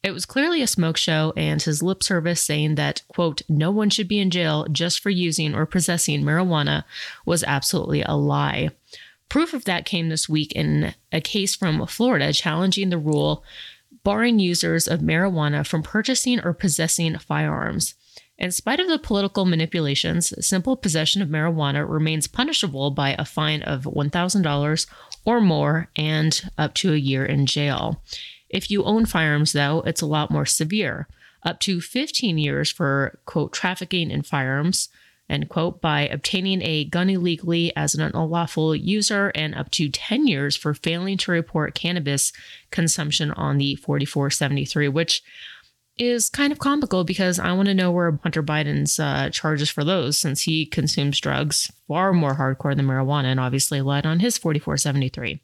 It 0.03 0.13
was 0.13 0.27
clearly 0.27 0.63
a 0.63 0.67
smoke 0.67 0.97
show, 0.97 1.33
and 1.37 1.61
his 1.61 1.83
lip 1.83 2.03
service 2.03 2.41
saying 2.41 2.77
that, 2.77 3.03
quote, 3.09 3.43
no 3.49 3.71
one 3.71 3.91
should 3.91 4.09
be 4.09 4.21
in 4.21 4.31
jail 4.31 4.67
just 4.71 5.01
for 5.01 5.11
using 5.11 5.55
or 5.55 5.67
possessing 5.67 6.23
marijuana 6.23 6.85
was 7.27 7.43
absolutely 7.45 8.03
a 8.03 8.15
lie. 8.15 8.71
Proof 9.29 9.53
of 9.53 9.65
that 9.65 9.85
came 9.85 10.09
this 10.09 10.29
week 10.29 10.53
in 10.53 10.95
a 11.13 11.21
case 11.21 11.55
from 11.55 11.85
Florida 11.87 12.33
challenging 12.33 12.91
the 12.91 12.99
rule 12.99 13.45
barring 14.05 14.39
users 14.39 14.87
of 14.89 15.01
marijuana 15.01 15.67
from 15.67 15.83
purchasing 15.83 16.41
or 16.41 16.55
possessing 16.55 17.19
firearms. 17.19 17.95
In 18.39 18.53
spite 18.53 18.79
of 18.79 18.89
the 18.89 19.01
political 19.01 19.45
manipulations, 19.45 20.33
simple 20.47 20.77
possession 20.77 21.21
of 21.21 21.29
marijuana 21.29 21.87
remains 21.87 22.29
punishable 22.29 22.93
by 22.93 23.17
a 23.19 23.25
fine 23.25 23.63
of 23.63 23.83
$1,000 23.83 24.87
or 25.25 25.41
more 25.41 25.91
and 25.97 26.49
up 26.57 26.73
to 26.75 26.93
a 26.93 26.97
year 26.97 27.27
in 27.27 27.47
jail. 27.47 28.01
If 28.51 28.71
you 28.71 28.85
own 28.85 29.07
firearms, 29.07 29.53
though, 29.53 29.83
it's 29.87 30.03
a 30.03 30.07
lot 30.07 30.31
more 30.31 30.47
severe 30.47 31.09
up 31.43 31.61
to 31.61 31.81
15 31.81 32.39
years 32.39 32.71
for, 32.71 33.19
quote, 33.25 33.53
trafficking 33.53 34.11
in 34.11 34.23
firearms, 34.23 34.89
end 35.29 35.49
quote, 35.49 35.81
by 35.81 36.09
obtaining 36.09 36.63
a 36.63 36.85
gun 36.85 37.11
illegally 37.11 37.75
as 37.77 37.95
an 37.95 38.01
unlawful 38.01 38.75
user, 38.75 39.31
and 39.35 39.55
up 39.55 39.71
to 39.73 39.89
10 39.89 40.27
years 40.27 40.57
for 40.57 40.75
failing 40.75 41.17
to 41.19 41.31
report 41.33 41.75
cannabis 41.75 42.33
consumption 42.71 43.31
on 43.33 43.59
the 43.59 43.77
4473, 43.77 44.89
which 44.89 45.23
is 45.99 46.31
kind 46.31 46.53
of 46.53 46.59
comical 46.59 47.05
because 47.05 47.39
I 47.39 47.53
want 47.53 47.67
to 47.67 47.75
know 47.75 47.91
where 47.91 48.19
Hunter 48.23 48.43
Biden's 48.43 48.99
uh, 48.99 49.31
charges 49.31 49.69
for 49.69 49.85
those 49.85 50.17
since 50.17 50.43
he 50.43 50.65
consumes 50.65 51.21
drugs 51.21 51.73
far 51.89 52.13
more 52.13 52.37
hardcore 52.37 52.77
than 52.77 52.87
marijuana 52.87 53.25
and 53.25 53.41
obviously 53.41 53.81
led 53.81 54.07
on 54.07 54.21
his 54.21 54.39
4473. 54.39 55.41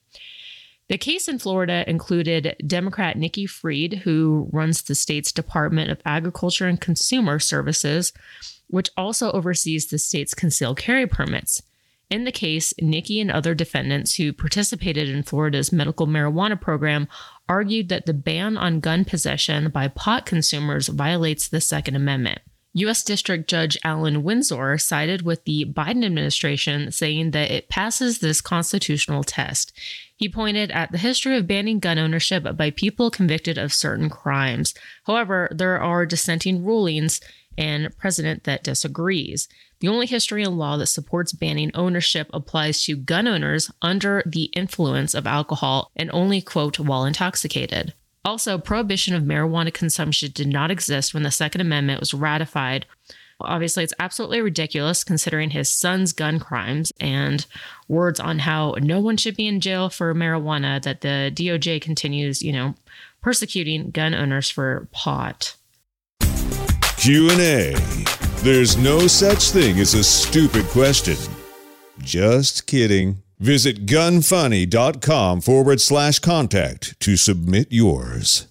The 0.89 0.99
case 0.99 1.29
in 1.29 1.39
Florida 1.39 1.85
included 1.89 2.57
Democrat 2.67 3.17
Nikki 3.17 3.47
Fried, 3.47 4.03
who 4.05 4.49
runs 4.53 4.83
the 4.83 4.95
state's 4.95 5.33
Department 5.33 5.91
of 5.91 6.01
Agriculture 6.05 6.67
and 6.67 6.81
Consumer 6.81 7.39
Services, 7.39 8.13
which 8.69 8.91
also 8.97 9.33
oversees 9.33 9.87
the 9.87 9.99
state's 9.99 10.35
concealed 10.35 10.79
carry 10.79 11.07
permits. 11.07 11.63
In 12.11 12.25
the 12.25 12.33
case, 12.33 12.75
Nikki 12.81 13.19
and 13.19 13.31
other 13.31 13.55
defendants 13.55 14.17
who 14.17 14.33
participated 14.33 15.09
in 15.09 15.23
Florida's 15.23 15.73
medical 15.73 16.07
marijuana 16.07 16.61
program 16.61 17.09
argued 17.49 17.89
that 17.89 18.05
the 18.05 18.13
ban 18.13 18.59
on 18.59 18.81
gun 18.81 19.07
possession 19.07 19.71
by 19.71 19.89
pot 19.89 20.27
consumers 20.27 20.89
violates 20.89 21.49
the 21.49 21.63
Second 21.63 21.97
Amendment. 21.97 22.41
U.S. 22.77 23.05
District 23.05 23.49
Judge 23.49 23.79
Allen 23.85 24.25
Winsor 24.25 24.79
sided 24.79 25.23
with 25.23 25.45
the 25.45 25.65
Biden 25.65 26.05
administration, 26.05 26.91
saying 26.91 27.31
that 27.31 27.53
it 27.53 27.69
passes 27.69 28.19
this 28.19 28.41
constitutional 28.41 29.23
test. 29.23 29.73
He 30.17 30.29
pointed 30.29 30.73
at 30.73 30.91
the 30.91 30.99
history 30.99 31.37
of 31.37 31.47
banning 31.47 31.79
gun 31.79 31.99
ownership 31.99 32.45
by 32.57 32.71
people 32.71 33.13
convicted 33.13 33.59
of 33.59 33.73
certain 33.73 34.11
crimes. 34.11 34.75
However, 35.05 35.49
there 35.53 35.81
are 35.81 36.05
dissenting 36.05 36.65
rulings 36.65 37.21
and 37.57 37.97
precedent 37.97 38.43
that 38.43 38.65
disagrees. 38.65 39.49
The 39.79 39.89
only 39.89 40.07
history 40.07 40.43
and 40.43 40.59
law 40.59 40.77
that 40.79 40.87
supports 40.87 41.33
banning 41.33 41.71
ownership 41.75 42.29
applies 42.33 42.83
to 42.85 42.97
gun 42.97 43.29
owners 43.29 43.71
under 43.83 44.23
the 44.27 44.45
influence 44.57 45.15
of 45.15 45.29
alcohol 45.29 45.93
and 45.95 46.11
only, 46.13 46.41
quote, 46.41 46.81
while 46.81 47.05
intoxicated. 47.05 47.95
Also, 48.25 48.57
prohibition 48.57 49.15
of 49.15 49.23
marijuana 49.23 49.73
consumption 49.73 50.31
did 50.33 50.49
not 50.49 50.71
exist 50.71 51.13
when 51.13 51.23
the 51.23 51.31
Second 51.31 51.61
Amendment 51.61 52.01
was 52.01 52.15
ratified. 52.15 52.87
Obviously, 53.41 53.85
it's 53.85 53.93
absolutely 53.99 54.41
ridiculous 54.41 55.05
considering 55.05 55.51
his 55.51 55.69
son's 55.69 56.13
gun 56.13 56.39
crimes 56.39 56.93
and 57.01 57.45
words 57.89 58.19
on 58.19 58.39
how 58.39 58.77
no 58.81 59.01
one 59.01 59.17
should 59.17 59.37
be 59.37 59.47
in 59.47 59.61
jail 59.61 59.91
for 59.91 60.15
marijuana 60.15 60.83
that 60.83 61.03
the 61.03 61.31
DOJ 61.35 61.83
continues, 61.83 62.43
you 62.43 62.53
know, 62.53 62.75
persecuting 63.21 63.91
gun 63.91 64.15
owners 64.15 64.49
for 64.49 64.89
pot. 64.93 65.57
Q&A. 66.97 67.75
There's 68.43 68.77
no 68.79 69.07
such 69.07 69.51
thing 69.51 69.79
as 69.79 69.95
a 69.95 70.05
stupid 70.05 70.65
question. 70.67 71.17
Just 71.99 72.67
kidding. 72.67 73.23
Visit 73.45 73.85
gunfunny.com 73.85 75.43
forward 75.43 75.79
slash 75.79 76.19
contact 76.19 76.99
to 77.01 77.15
submit 77.15 77.71
yours. 77.71 78.47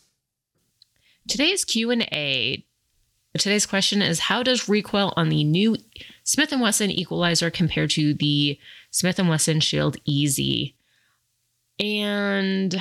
Today's 1.27 1.65
Q&A. 1.65 2.63
Today's 3.35 3.65
question 3.65 4.03
is 4.03 4.19
how 4.19 4.43
does 4.43 4.69
recoil 4.69 5.11
on 5.17 5.29
the 5.29 5.43
new 5.45 5.77
Smith 6.23 6.53
& 6.57 6.59
Wesson 6.59 6.91
equalizer 6.91 7.49
compare 7.49 7.87
to 7.87 8.13
the 8.13 8.59
Smith 8.91 9.17
& 9.17 9.27
Wesson 9.27 9.61
Shield 9.61 9.97
EZ? 10.07 10.39
And 11.79 12.79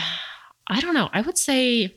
I 0.68 0.80
don't 0.80 0.92
know. 0.92 1.08
I 1.14 1.22
would 1.22 1.38
say 1.38 1.96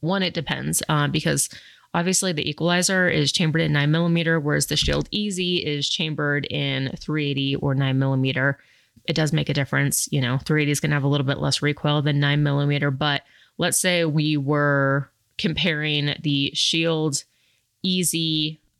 one, 0.00 0.24
it 0.24 0.34
depends 0.34 0.82
uh, 0.88 1.06
because 1.06 1.48
obviously 1.94 2.32
the 2.32 2.50
equalizer 2.50 3.08
is 3.08 3.30
chambered 3.30 3.62
in 3.62 3.72
9 3.72 3.88
millimeter, 3.88 4.40
whereas 4.40 4.66
the 4.66 4.76
Shield 4.76 5.08
EZ 5.14 5.38
is 5.38 5.88
chambered 5.88 6.44
in 6.50 6.88
380 6.96 7.54
or 7.54 7.76
9 7.76 7.96
millimeter 7.96 8.58
it 9.04 9.14
does 9.14 9.32
make 9.32 9.48
a 9.48 9.54
difference. 9.54 10.08
You 10.10 10.20
know, 10.20 10.38
380 10.38 10.70
is 10.70 10.80
going 10.80 10.90
to 10.90 10.96
have 10.96 11.04
a 11.04 11.08
little 11.08 11.26
bit 11.26 11.38
less 11.38 11.62
recoil 11.62 12.02
than 12.02 12.20
9 12.20 12.42
millimeter, 12.42 12.90
but 12.90 13.22
let's 13.58 13.78
say 13.78 14.04
we 14.04 14.36
were 14.36 15.10
comparing 15.38 16.14
the 16.22 16.52
Shield 16.54 17.24
EZ 17.84 18.14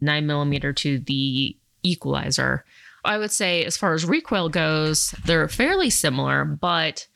9 0.01 0.27
millimeter 0.27 0.73
to 0.73 0.99
the 0.99 1.57
Equalizer. 1.83 2.65
I 3.05 3.19
would 3.19 3.31
say, 3.31 3.65
as 3.65 3.77
far 3.77 3.93
as 3.93 4.07
recoil 4.07 4.49
goes, 4.49 5.11
they're 5.27 5.49
fairly 5.49 5.91
similar, 5.91 6.45
but 6.45 7.07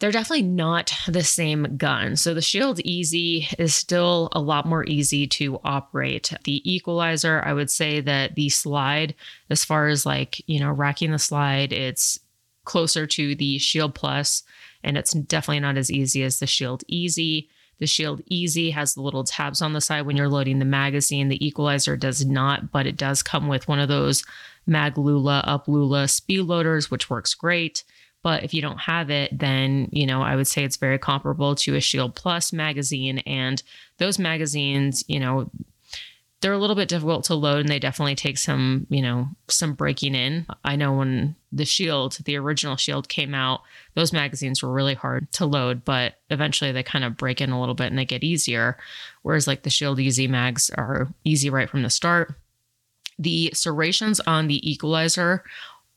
they're 0.00 0.10
definitely 0.10 0.42
not 0.42 0.92
the 1.06 1.22
same 1.22 1.76
gun. 1.76 2.16
So 2.16 2.34
the 2.34 2.42
Shield 2.42 2.80
EZ 2.80 3.14
is 3.58 3.74
still 3.74 4.28
a 4.32 4.40
lot 4.40 4.66
more 4.66 4.84
easy 4.84 5.26
to 5.28 5.60
operate. 5.64 6.32
The 6.44 6.62
Equalizer, 6.70 7.42
I 7.44 7.52
would 7.52 7.70
say 7.70 8.00
that 8.00 8.34
the 8.34 8.48
slide, 8.48 9.14
as 9.50 9.64
far 9.64 9.88
as 9.88 10.04
like, 10.04 10.42
you 10.48 10.60
know, 10.60 10.70
racking 10.70 11.12
the 11.12 11.18
slide, 11.18 11.72
it's 11.72 12.18
closer 12.64 13.06
to 13.06 13.34
the 13.34 13.58
Shield 13.58 13.94
Plus, 13.94 14.42
and 14.82 14.98
it's 14.98 15.12
definitely 15.12 15.60
not 15.60 15.76
as 15.76 15.90
easy 15.90 16.22
as 16.22 16.38
the 16.38 16.46
Shield 16.46 16.82
EZ. 16.92 17.16
The 17.78 17.86
Shield 17.86 18.22
EZ 18.30 18.72
has 18.74 18.94
the 18.94 19.02
little 19.02 19.24
tabs 19.24 19.62
on 19.62 19.72
the 19.72 19.80
side 19.80 20.06
when 20.06 20.16
you're 20.16 20.28
loading 20.28 20.58
the 20.58 20.64
magazine. 20.64 21.28
The 21.28 21.44
Equalizer 21.44 21.96
does 21.96 22.24
not, 22.24 22.70
but 22.70 22.86
it 22.86 22.96
does 22.96 23.22
come 23.22 23.48
with 23.48 23.68
one 23.68 23.78
of 23.78 23.88
those 23.88 24.24
Maglula, 24.68 25.42
Uplula 25.46 26.08
speed 26.08 26.42
loaders, 26.42 26.90
which 26.90 27.10
works 27.10 27.34
great. 27.34 27.84
But 28.24 28.42
if 28.42 28.54
you 28.54 28.62
don't 28.62 28.78
have 28.78 29.10
it, 29.10 29.38
then, 29.38 29.90
you 29.92 30.06
know, 30.06 30.22
I 30.22 30.34
would 30.34 30.46
say 30.46 30.64
it's 30.64 30.78
very 30.78 30.98
comparable 30.98 31.54
to 31.56 31.76
a 31.76 31.80
Shield 31.80 32.14
Plus 32.14 32.54
magazine. 32.54 33.18
And 33.18 33.62
those 33.98 34.18
magazines, 34.18 35.04
you 35.06 35.20
know, 35.20 35.50
they're 36.40 36.54
a 36.54 36.58
little 36.58 36.74
bit 36.74 36.88
difficult 36.88 37.24
to 37.24 37.34
load 37.34 37.60
and 37.60 37.68
they 37.68 37.78
definitely 37.78 38.14
take 38.14 38.38
some, 38.38 38.86
you 38.88 39.02
know, 39.02 39.28
some 39.48 39.74
breaking 39.74 40.14
in. 40.14 40.46
I 40.64 40.74
know 40.74 40.94
when 40.94 41.36
the 41.52 41.66
Shield, 41.66 42.18
the 42.24 42.36
original 42.36 42.76
Shield 42.76 43.10
came 43.10 43.34
out, 43.34 43.60
those 43.94 44.12
magazines 44.12 44.62
were 44.62 44.72
really 44.72 44.94
hard 44.94 45.30
to 45.32 45.44
load, 45.44 45.84
but 45.84 46.14
eventually 46.30 46.72
they 46.72 46.82
kind 46.82 47.04
of 47.04 47.18
break 47.18 47.42
in 47.42 47.50
a 47.50 47.60
little 47.60 47.74
bit 47.74 47.88
and 47.88 47.98
they 47.98 48.06
get 48.06 48.24
easier. 48.24 48.78
Whereas 49.20 49.46
like 49.46 49.64
the 49.64 49.70
Shield 49.70 50.00
EZ 50.00 50.28
mags 50.28 50.70
are 50.70 51.08
easy 51.24 51.50
right 51.50 51.68
from 51.68 51.82
the 51.82 51.90
start. 51.90 52.34
The 53.18 53.52
serrations 53.54 54.18
on 54.20 54.46
the 54.46 54.70
equalizer 54.70 55.44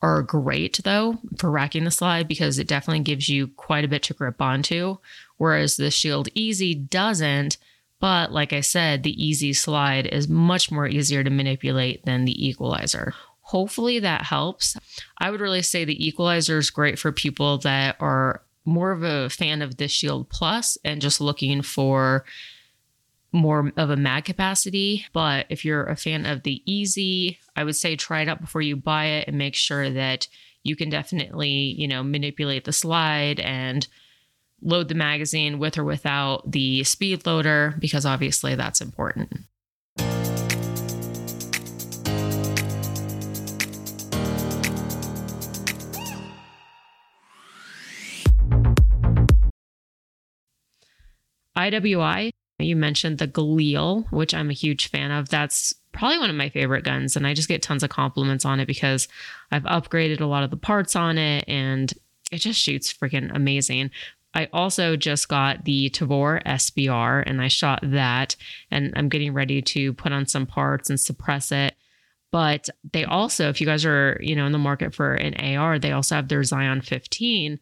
are 0.01 0.21
great 0.21 0.79
though 0.83 1.17
for 1.37 1.49
racking 1.49 1.83
the 1.83 1.91
slide 1.91 2.27
because 2.27 2.59
it 2.59 2.67
definitely 2.67 3.03
gives 3.03 3.29
you 3.29 3.47
quite 3.47 3.83
a 3.83 3.87
bit 3.87 4.03
to 4.03 4.13
grip 4.13 4.41
onto. 4.41 4.97
Whereas 5.37 5.77
the 5.77 5.91
Shield 5.91 6.29
EZ 6.35 6.75
doesn't. 6.89 7.57
But 7.99 8.31
like 8.31 8.53
I 8.53 8.61
said, 8.61 9.01
the 9.01 9.25
Easy 9.25 9.53
slide 9.53 10.05
is 10.05 10.27
much 10.27 10.69
more 10.71 10.87
easier 10.87 11.23
to 11.23 11.29
manipulate 11.29 12.05
than 12.05 12.25
the 12.25 12.47
equalizer. 12.47 13.13
Hopefully 13.41 13.99
that 13.99 14.23
helps. 14.23 14.77
I 15.17 15.31
would 15.31 15.39
really 15.39 15.61
say 15.61 15.83
the 15.83 16.05
equalizer 16.05 16.57
is 16.57 16.69
great 16.69 16.99
for 16.99 17.11
people 17.11 17.57
that 17.59 17.95
are 17.99 18.41
more 18.65 18.91
of 18.91 19.01
a 19.03 19.29
fan 19.29 19.61
of 19.61 19.77
the 19.77 19.87
Shield 19.87 20.29
Plus 20.29 20.77
and 20.83 21.01
just 21.01 21.21
looking 21.21 21.61
for 21.61 22.25
more 23.31 23.71
of 23.77 23.89
a 23.89 23.95
mag 23.95 24.25
capacity. 24.25 25.05
But 25.13 25.45
if 25.49 25.65
you're 25.65 25.85
a 25.85 25.95
fan 25.95 26.25
of 26.25 26.43
the 26.43 26.61
easy, 26.65 27.39
I 27.55 27.63
would 27.63 27.75
say 27.75 27.95
try 27.95 28.21
it 28.21 28.29
out 28.29 28.41
before 28.41 28.61
you 28.61 28.75
buy 28.75 29.05
it 29.05 29.27
and 29.27 29.37
make 29.37 29.55
sure 29.55 29.89
that 29.89 30.27
you 30.63 30.75
can 30.75 30.89
definitely, 30.89 31.75
you 31.77 31.87
know, 31.87 32.03
manipulate 32.03 32.65
the 32.65 32.73
slide 32.73 33.39
and 33.39 33.87
load 34.61 34.87
the 34.87 34.95
magazine 34.95 35.59
with 35.59 35.77
or 35.77 35.83
without 35.83 36.51
the 36.51 36.83
speed 36.83 37.25
loader, 37.25 37.75
because 37.79 38.05
obviously 38.05 38.55
that's 38.55 38.81
important. 38.81 39.31
IWI 51.55 52.31
you 52.59 52.75
mentioned 52.75 53.17
the 53.19 53.27
Galil, 53.27 54.11
which 54.11 54.33
I'm 54.33 54.49
a 54.49 54.53
huge 54.53 54.89
fan 54.89 55.11
of. 55.11 55.29
That's 55.29 55.73
probably 55.91 56.19
one 56.19 56.29
of 56.29 56.35
my 56.35 56.49
favorite 56.49 56.83
guns, 56.83 57.15
and 57.15 57.27
I 57.27 57.33
just 57.33 57.47
get 57.47 57.61
tons 57.61 57.83
of 57.83 57.89
compliments 57.89 58.45
on 58.45 58.59
it 58.59 58.65
because 58.65 59.07
I've 59.51 59.63
upgraded 59.63 60.21
a 60.21 60.25
lot 60.25 60.43
of 60.43 60.49
the 60.49 60.57
parts 60.57 60.95
on 60.95 61.17
it 61.17 61.45
and 61.47 61.93
it 62.31 62.39
just 62.39 62.59
shoots 62.59 62.91
freaking 62.93 63.33
amazing. 63.33 63.91
I 64.33 64.49
also 64.53 64.95
just 64.95 65.29
got 65.29 65.65
the 65.65 65.89
Tavor 65.89 66.43
SBR 66.43 67.23
and 67.25 67.41
I 67.41 67.47
shot 67.47 67.79
that, 67.83 68.35
and 68.69 68.93
I'm 68.95 69.09
getting 69.09 69.33
ready 69.33 69.61
to 69.61 69.93
put 69.93 70.11
on 70.11 70.25
some 70.25 70.45
parts 70.45 70.89
and 70.89 70.99
suppress 70.99 71.51
it. 71.51 71.75
But 72.31 72.69
they 72.91 73.05
also, 73.05 73.49
if 73.49 73.61
you 73.61 73.67
guys 73.67 73.85
are, 73.85 74.19
you 74.21 74.35
know, 74.35 74.45
in 74.45 74.51
the 74.51 74.57
market 74.57 74.93
for 74.93 75.13
an 75.13 75.33
AR, 75.35 75.79
they 75.79 75.91
also 75.91 76.15
have 76.15 76.27
their 76.27 76.43
Zion 76.43 76.81
15 76.81 77.59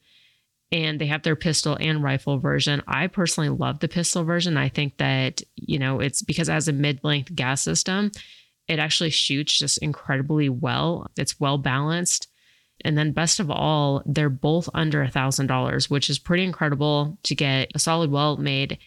and 0.72 1.00
they 1.00 1.06
have 1.06 1.24
their 1.24 1.36
pistol 1.36 1.78
and 1.80 2.04
rifle 2.04 2.40
version. 2.40 2.82
I 2.88 3.08
personally 3.08 3.50
love 3.50 3.80
the 3.80 3.88
pistol 3.88 4.24
version. 4.24 4.58
I 4.58 4.70
think 4.70 4.98
that, 4.98 5.42
you 5.56 5.80
know, 5.80 6.00
it's 6.00 6.22
because 6.22 6.50
it 6.50 6.54
has 6.54 6.68
a 6.68 6.74
mid 6.74 7.00
length 7.04 7.34
gas 7.36 7.64
system, 7.64 8.12
it 8.68 8.80
actually 8.80 9.12
shoots 9.12 9.58
just 9.58 9.78
incredibly 9.80 10.50
well. 10.50 11.08
It's 11.18 11.40
well 11.40 11.58
balanced. 11.58 12.28
And 12.82 12.98
then, 12.98 13.14
best 13.14 13.40
of 13.40 13.50
all, 13.50 14.04
they're 14.06 14.30
both 14.30 14.68
under 14.74 15.02
a 15.02 15.10
$1,000, 15.10 15.90
which 15.90 16.10
is 16.10 16.20
pretty 16.20 16.44
incredible 16.44 17.18
to 17.24 17.34
get 17.34 17.72
a 17.74 17.80
solid, 17.80 18.12
well 18.12 18.38
made 18.38 18.78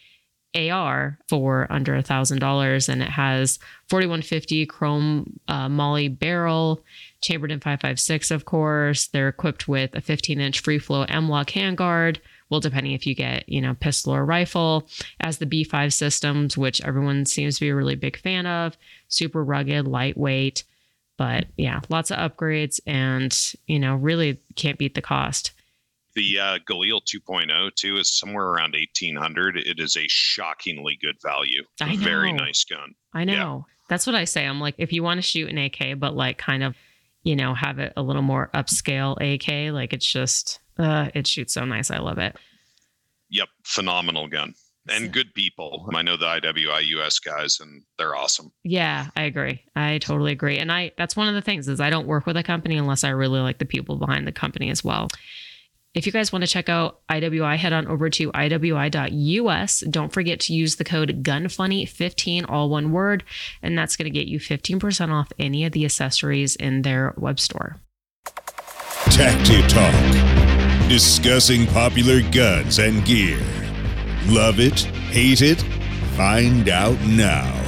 AR 0.54 1.18
for 1.28 1.66
under 1.70 1.94
a 1.94 2.02
thousand 2.02 2.38
dollars, 2.38 2.88
and 2.88 3.02
it 3.02 3.10
has 3.10 3.58
4150 3.88 4.66
chrome 4.66 5.38
uh, 5.48 5.68
moly 5.68 6.08
barrel, 6.08 6.82
chambered 7.20 7.52
in 7.52 7.60
556. 7.60 8.30
Of 8.30 8.44
course, 8.44 9.08
they're 9.08 9.28
equipped 9.28 9.68
with 9.68 9.94
a 9.94 10.00
15 10.00 10.40
inch 10.40 10.60
free 10.60 10.78
flow 10.78 11.02
M-LOK 11.02 11.48
handguard. 11.48 12.18
Well, 12.50 12.60
depending 12.60 12.92
if 12.92 13.06
you 13.06 13.14
get 13.14 13.48
you 13.48 13.60
know 13.60 13.74
pistol 13.74 14.14
or 14.14 14.24
rifle, 14.24 14.88
as 15.20 15.38
the 15.38 15.46
B5 15.46 15.92
systems, 15.92 16.56
which 16.56 16.80
everyone 16.82 17.26
seems 17.26 17.56
to 17.56 17.60
be 17.60 17.68
a 17.68 17.74
really 17.74 17.94
big 17.94 18.18
fan 18.18 18.46
of, 18.46 18.76
super 19.08 19.44
rugged, 19.44 19.86
lightweight. 19.86 20.64
But 21.18 21.46
yeah, 21.56 21.80
lots 21.88 22.10
of 22.10 22.18
upgrades, 22.18 22.80
and 22.86 23.36
you 23.66 23.78
know, 23.78 23.96
really 23.96 24.40
can't 24.54 24.78
beat 24.78 24.94
the 24.94 25.02
cost. 25.02 25.52
The 26.18 26.40
uh, 26.40 26.58
Galil 26.68 27.00
2.0 27.04 27.74
too 27.76 27.96
is 27.96 28.10
somewhere 28.18 28.46
around 28.46 28.74
1800. 28.74 29.56
It 29.56 29.78
is 29.78 29.96
a 29.96 30.08
shockingly 30.08 30.98
good 31.00 31.14
value. 31.22 31.62
I 31.80 31.94
know. 31.94 32.02
Very 32.02 32.32
nice 32.32 32.64
gun. 32.64 32.96
I 33.14 33.22
know. 33.22 33.66
That's 33.88 34.04
what 34.04 34.16
I 34.16 34.24
say. 34.24 34.44
I'm 34.44 34.58
like, 34.58 34.74
if 34.78 34.92
you 34.92 35.04
want 35.04 35.18
to 35.18 35.22
shoot 35.22 35.48
an 35.48 35.58
AK, 35.58 35.96
but 35.96 36.16
like 36.16 36.36
kind 36.36 36.64
of, 36.64 36.74
you 37.22 37.36
know, 37.36 37.54
have 37.54 37.78
it 37.78 37.92
a 37.96 38.02
little 38.02 38.22
more 38.22 38.50
upscale 38.52 39.12
AK, 39.12 39.72
like 39.72 39.92
it's 39.92 40.10
just, 40.10 40.58
uh, 40.76 41.08
it 41.14 41.28
shoots 41.28 41.54
so 41.54 41.64
nice. 41.64 41.88
I 41.88 41.98
love 41.98 42.18
it. 42.18 42.34
Yep, 43.30 43.48
phenomenal 43.62 44.26
gun 44.26 44.54
and 44.90 45.12
good 45.12 45.32
people. 45.34 45.88
I 45.94 46.02
know 46.02 46.16
the 46.16 46.26
IWI 46.26 46.84
US 46.98 47.20
guys, 47.20 47.60
and 47.60 47.84
they're 47.96 48.16
awesome. 48.16 48.50
Yeah, 48.64 49.06
I 49.14 49.22
agree. 49.22 49.62
I 49.76 49.98
totally 49.98 50.32
agree. 50.32 50.58
And 50.58 50.72
I 50.72 50.90
that's 50.98 51.14
one 51.14 51.28
of 51.28 51.34
the 51.34 51.42
things 51.42 51.68
is 51.68 51.78
I 51.78 51.90
don't 51.90 52.08
work 52.08 52.26
with 52.26 52.36
a 52.36 52.42
company 52.42 52.76
unless 52.76 53.04
I 53.04 53.10
really 53.10 53.38
like 53.38 53.58
the 53.58 53.64
people 53.64 53.98
behind 53.98 54.26
the 54.26 54.32
company 54.32 54.68
as 54.70 54.82
well. 54.82 55.08
If 55.98 56.06
you 56.06 56.12
guys 56.12 56.30
want 56.30 56.44
to 56.44 56.48
check 56.48 56.68
out 56.68 57.00
IWI, 57.08 57.56
head 57.56 57.72
on 57.72 57.88
over 57.88 58.08
to 58.08 58.30
IWI.us. 58.30 59.80
Don't 59.90 60.12
forget 60.12 60.38
to 60.42 60.54
use 60.54 60.76
the 60.76 60.84
code 60.84 61.24
GUNFUNNY15, 61.24 62.44
all 62.48 62.70
one 62.70 62.92
word, 62.92 63.24
and 63.64 63.76
that's 63.76 63.96
going 63.96 64.04
to 64.04 64.16
get 64.16 64.28
you 64.28 64.38
15% 64.38 65.10
off 65.10 65.32
any 65.40 65.64
of 65.64 65.72
the 65.72 65.84
accessories 65.84 66.54
in 66.54 66.82
their 66.82 67.14
web 67.16 67.40
store. 67.40 67.80
Tacti 69.06 69.60
Talk, 69.68 70.88
discussing 70.88 71.66
popular 71.66 72.22
guns 72.30 72.78
and 72.78 73.04
gear. 73.04 73.40
Love 74.26 74.60
it? 74.60 74.78
Hate 75.10 75.42
it? 75.42 75.60
Find 76.16 76.68
out 76.68 77.00
now. 77.08 77.67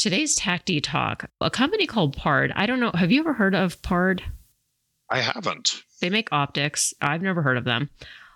Today's 0.00 0.34
Tacti 0.34 0.80
Talk, 0.80 1.28
a 1.42 1.50
company 1.50 1.86
called 1.86 2.16
Pard. 2.16 2.54
I 2.56 2.64
don't 2.64 2.80
know. 2.80 2.90
Have 2.94 3.12
you 3.12 3.20
ever 3.20 3.34
heard 3.34 3.54
of 3.54 3.82
Pard? 3.82 4.22
I 5.10 5.20
haven't. 5.20 5.82
They 6.00 6.08
make 6.08 6.32
optics. 6.32 6.94
I've 7.02 7.20
never 7.20 7.42
heard 7.42 7.58
of 7.58 7.64
them, 7.64 7.90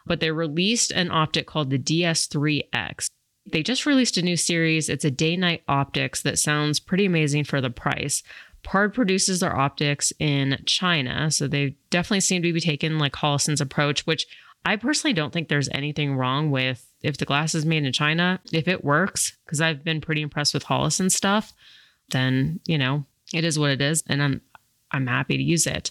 but 0.04 0.20
they 0.20 0.30
released 0.30 0.90
an 0.90 1.10
optic 1.10 1.46
called 1.46 1.70
the 1.70 1.78
DS3X. 1.78 3.06
They 3.50 3.62
just 3.62 3.86
released 3.86 4.18
a 4.18 4.22
new 4.22 4.36
series. 4.36 4.90
It's 4.90 5.06
a 5.06 5.10
day 5.10 5.38
night 5.38 5.62
optics 5.66 6.20
that 6.20 6.38
sounds 6.38 6.80
pretty 6.80 7.06
amazing 7.06 7.44
for 7.44 7.62
the 7.62 7.70
price. 7.70 8.22
Pard 8.62 8.92
produces 8.92 9.40
their 9.40 9.56
optics 9.56 10.12
in 10.18 10.62
China, 10.66 11.30
so 11.30 11.48
they 11.48 11.78
definitely 11.88 12.20
seem 12.20 12.42
to 12.42 12.52
be 12.52 12.60
taking 12.60 12.98
like 12.98 13.14
Holosun's 13.14 13.62
approach, 13.62 14.06
which 14.06 14.26
I 14.66 14.76
personally 14.76 15.14
don't 15.14 15.32
think 15.32 15.48
there's 15.48 15.70
anything 15.70 16.14
wrong 16.14 16.50
with 16.50 16.86
if 17.04 17.18
the 17.18 17.24
glass 17.26 17.54
is 17.54 17.66
made 17.66 17.84
in 17.84 17.92
China, 17.92 18.40
if 18.52 18.66
it 18.66 18.82
works, 18.82 19.36
because 19.44 19.60
I've 19.60 19.84
been 19.84 20.00
pretty 20.00 20.22
impressed 20.22 20.54
with 20.54 20.64
Holosun 20.64 21.12
stuff, 21.12 21.52
then, 22.10 22.60
you 22.66 22.78
know, 22.78 23.04
it 23.32 23.44
is 23.44 23.58
what 23.58 23.70
it 23.70 23.82
is. 23.82 24.02
And 24.08 24.22
I'm 24.22 24.40
I'm 24.90 25.06
happy 25.06 25.36
to 25.36 25.42
use 25.42 25.66
it. 25.66 25.90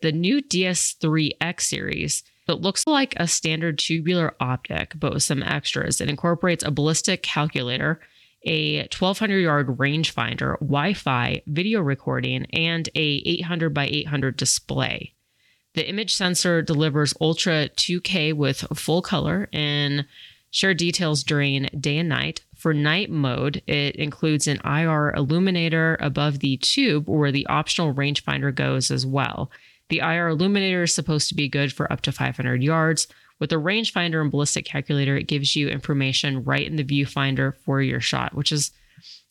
The 0.00 0.12
new 0.12 0.40
DS3X 0.42 1.60
series, 1.60 2.22
it 2.48 2.60
looks 2.60 2.86
like 2.86 3.14
a 3.16 3.26
standard 3.26 3.78
tubular 3.78 4.34
optic, 4.40 4.92
but 4.98 5.12
with 5.12 5.22
some 5.22 5.42
extras. 5.42 6.00
It 6.00 6.08
incorporates 6.08 6.64
a 6.64 6.70
ballistic 6.70 7.22
calculator, 7.22 8.00
a 8.44 8.80
1200 8.80 9.38
yard 9.38 9.66
rangefinder, 9.78 10.58
Wi 10.60 10.94
Fi, 10.94 11.42
video 11.46 11.80
recording, 11.80 12.46
and 12.52 12.88
a 12.94 13.22
800 13.24 13.74
by 13.74 13.86
800 13.86 14.36
display. 14.36 15.14
The 15.74 15.88
image 15.88 16.14
sensor 16.14 16.62
delivers 16.62 17.14
Ultra 17.20 17.68
2K 17.70 18.32
with 18.32 18.64
full 18.74 19.02
color 19.02 19.48
and 19.52 20.06
share 20.54 20.72
details 20.72 21.24
during 21.24 21.64
day 21.80 21.98
and 21.98 22.08
night. 22.08 22.40
For 22.54 22.72
night 22.72 23.10
mode, 23.10 23.60
it 23.66 23.96
includes 23.96 24.46
an 24.46 24.60
IR 24.64 25.12
illuminator 25.16 25.96
above 25.98 26.38
the 26.38 26.56
tube 26.58 27.08
where 27.08 27.32
the 27.32 27.46
optional 27.48 27.92
rangefinder 27.92 28.54
goes 28.54 28.92
as 28.92 29.04
well. 29.04 29.50
The 29.88 29.98
IR 29.98 30.28
illuminator 30.28 30.84
is 30.84 30.94
supposed 30.94 31.28
to 31.28 31.34
be 31.34 31.48
good 31.48 31.72
for 31.72 31.92
up 31.92 32.02
to 32.02 32.12
500 32.12 32.62
yards. 32.62 33.08
With 33.40 33.50
the 33.50 33.56
rangefinder 33.56 34.22
and 34.22 34.30
ballistic 34.30 34.64
calculator, 34.64 35.16
it 35.16 35.26
gives 35.26 35.56
you 35.56 35.68
information 35.68 36.44
right 36.44 36.64
in 36.64 36.76
the 36.76 36.84
viewfinder 36.84 37.56
for 37.64 37.82
your 37.82 38.00
shot, 38.00 38.32
which 38.32 38.52
is, 38.52 38.70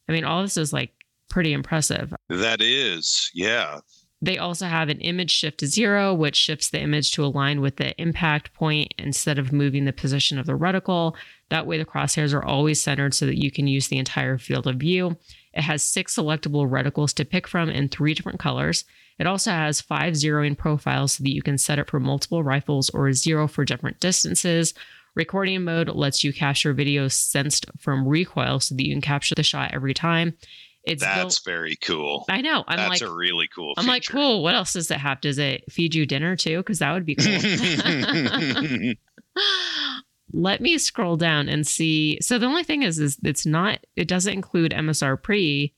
I 0.09 0.11
mean, 0.11 0.25
all 0.25 0.41
this 0.41 0.57
is 0.57 0.73
like 0.73 0.91
pretty 1.29 1.53
impressive. 1.53 2.13
That 2.27 2.61
is, 2.61 3.31
yeah. 3.33 3.79
They 4.23 4.37
also 4.37 4.67
have 4.67 4.87
an 4.87 5.01
image 5.01 5.31
shift 5.31 5.57
to 5.57 5.67
zero, 5.67 6.13
which 6.13 6.37
shifts 6.37 6.69
the 6.69 6.79
image 6.79 7.11
to 7.11 7.25
align 7.25 7.59
with 7.59 7.75
the 7.75 7.93
impact 8.01 8.53
point 8.53 8.93
instead 8.97 9.37
of 9.37 9.51
moving 9.51 9.83
the 9.83 9.91
position 9.91 10.39
of 10.39 10.45
the 10.45 10.57
reticle. 10.57 11.13
That 11.49 11.67
way, 11.67 11.77
the 11.77 11.83
crosshairs 11.83 12.33
are 12.33 12.43
always 12.43 12.81
centered 12.81 13.13
so 13.13 13.25
that 13.25 13.37
you 13.37 13.51
can 13.51 13.67
use 13.67 13.89
the 13.89 13.97
entire 13.97 14.37
field 14.37 14.65
of 14.65 14.77
view. 14.77 15.17
It 15.53 15.63
has 15.63 15.83
six 15.83 16.15
selectable 16.15 16.69
reticles 16.69 17.13
to 17.15 17.25
pick 17.25 17.49
from 17.49 17.69
in 17.69 17.89
three 17.89 18.13
different 18.13 18.39
colors. 18.39 18.85
It 19.19 19.27
also 19.27 19.51
has 19.51 19.81
five 19.81 20.13
zeroing 20.13 20.57
profiles 20.57 21.13
so 21.13 21.25
that 21.25 21.35
you 21.35 21.41
can 21.41 21.57
set 21.57 21.77
it 21.77 21.89
for 21.89 21.99
multiple 21.99 22.43
rifles 22.43 22.89
or 22.91 23.11
zero 23.11 23.49
for 23.49 23.65
different 23.65 23.99
distances. 23.99 24.73
Recording 25.15 25.63
mode 25.63 25.89
lets 25.89 26.23
you 26.23 26.31
capture 26.31 26.71
video 26.71 27.09
sensed 27.09 27.65
from 27.77 28.07
recoil 28.07 28.61
so 28.61 28.73
that 28.73 28.83
you 28.83 28.93
can 28.93 29.01
capture 29.01 29.35
the 29.35 29.43
shot 29.43 29.71
every 29.73 29.93
time. 29.93 30.37
It's 30.83 31.01
That's 31.01 31.39
built- 31.39 31.41
very 31.45 31.75
cool. 31.77 32.25
I 32.29 32.41
know. 32.41 32.63
I'm 32.67 32.75
That's 32.77 33.01
like, 33.01 33.09
a 33.09 33.13
really 33.13 33.47
cool. 33.55 33.73
I'm 33.77 33.87
like, 33.87 34.05
cool. 34.05 34.43
What 34.43 34.53
else 34.53 34.73
does 34.73 34.91
it 34.91 34.97
have? 34.99 35.21
Does 35.21 35.37
it 35.39 35.63
feed 35.71 35.95
you 35.95 36.05
dinner 36.05 36.35
too? 36.35 36.57
Because 36.57 36.79
that 36.79 36.91
would 36.91 37.05
be 37.05 37.15
cool. 37.15 38.93
Let 40.33 40.61
me 40.61 40.77
scroll 40.79 41.15
down 41.15 41.47
and 41.47 41.65
see. 41.65 42.17
So 42.21 42.37
the 42.39 42.47
only 42.47 42.63
thing 42.63 42.81
is, 42.83 42.99
is 42.99 43.17
it's 43.23 43.45
not. 43.45 43.79
It 43.95 44.07
doesn't 44.07 44.33
include 44.33 44.71
MSR 44.71 45.21
pre. 45.21 45.73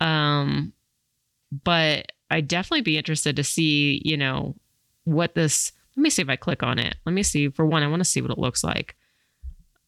Um, 0.00 0.72
but 1.64 2.12
I'd 2.30 2.48
definitely 2.48 2.82
be 2.82 2.96
interested 2.96 3.36
to 3.36 3.44
see. 3.44 4.00
You 4.04 4.16
know, 4.16 4.54
what 5.04 5.34
this. 5.34 5.72
Let 5.96 6.02
me 6.02 6.10
see 6.10 6.22
if 6.22 6.28
I 6.28 6.36
click 6.36 6.62
on 6.62 6.78
it. 6.78 6.96
Let 7.04 7.12
me 7.12 7.22
see. 7.22 7.48
For 7.48 7.66
one, 7.66 7.82
I 7.82 7.88
want 7.88 8.00
to 8.00 8.04
see 8.08 8.20
what 8.22 8.30
it 8.30 8.38
looks 8.38 8.64
like. 8.64 8.96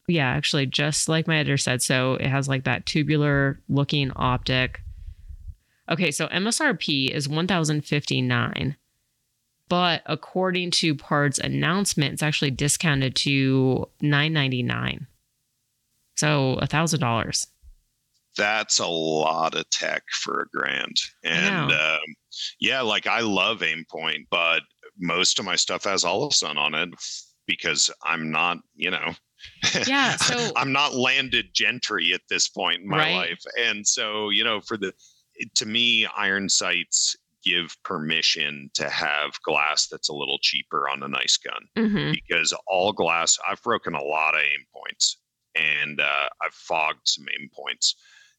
Yeah, 0.08 0.28
actually, 0.28 0.66
just 0.66 1.08
like 1.08 1.26
my 1.26 1.38
editor 1.38 1.56
said. 1.56 1.82
So 1.82 2.14
it 2.14 2.28
has 2.28 2.48
like 2.48 2.64
that 2.64 2.86
tubular 2.86 3.60
looking 3.68 4.12
optic. 4.14 4.80
Okay, 5.88 6.10
so 6.10 6.26
MSRP 6.28 7.10
is 7.10 7.28
1059 7.28 8.76
but 9.68 10.02
according 10.06 10.70
to 10.72 10.94
Pard's 10.94 11.38
announcement, 11.38 12.14
it's 12.14 12.22
actually 12.22 12.52
discounted 12.52 13.16
to 13.16 13.88
999 14.00 15.06
So 16.14 16.58
$1,000. 16.62 17.46
That's 18.36 18.78
a 18.78 18.86
lot 18.86 19.54
of 19.54 19.68
tech 19.70 20.02
for 20.10 20.42
a 20.42 20.56
grand. 20.56 20.96
And 21.24 21.72
um, 21.72 22.00
yeah, 22.60 22.82
like 22.82 23.06
I 23.06 23.20
love 23.20 23.60
Aimpoint, 23.60 24.26
but 24.30 24.62
most 24.98 25.38
of 25.38 25.44
my 25.44 25.56
stuff 25.56 25.84
has 25.84 26.04
Holosun 26.04 26.56
on 26.56 26.74
it 26.74 26.90
because 27.46 27.90
I'm 28.04 28.30
not, 28.30 28.58
you 28.74 28.90
know, 28.90 29.14
Yeah, 29.86 30.16
so- 30.16 30.52
I'm 30.56 30.72
not 30.72 30.94
landed 30.94 31.54
gentry 31.54 32.12
at 32.14 32.22
this 32.28 32.48
point 32.48 32.82
in 32.82 32.88
my 32.88 32.98
Right. 32.98 33.14
life. 33.14 33.42
And 33.58 33.86
so, 33.86 34.30
you 34.30 34.44
know, 34.44 34.60
for 34.60 34.76
the, 34.76 34.92
to 35.54 35.66
me, 35.66 36.06
iron 36.16 36.48
sights 36.48 37.16
give 37.44 37.76
permission 37.84 38.68
to 38.74 38.88
have 38.88 39.40
glass 39.42 39.86
that's 39.86 40.08
a 40.08 40.12
little 40.14 40.38
cheaper 40.40 40.88
on 40.88 41.02
a 41.04 41.08
nice 41.08 41.36
gun 41.36 41.62
hmm 41.76 42.10
because 42.10 42.52
all 42.66 42.92
glass 42.92 43.38
i've 43.48 43.62
broken 43.62 43.94
a 43.94 44.02
lot 44.02 44.34
of 44.34 44.40
Aimpoints 44.40 45.14
and 45.54 46.00
uh, 46.00 46.28
i've 46.44 46.52
fogged 46.52 47.06
some 47.06 47.24
Aimpoints 47.38 47.94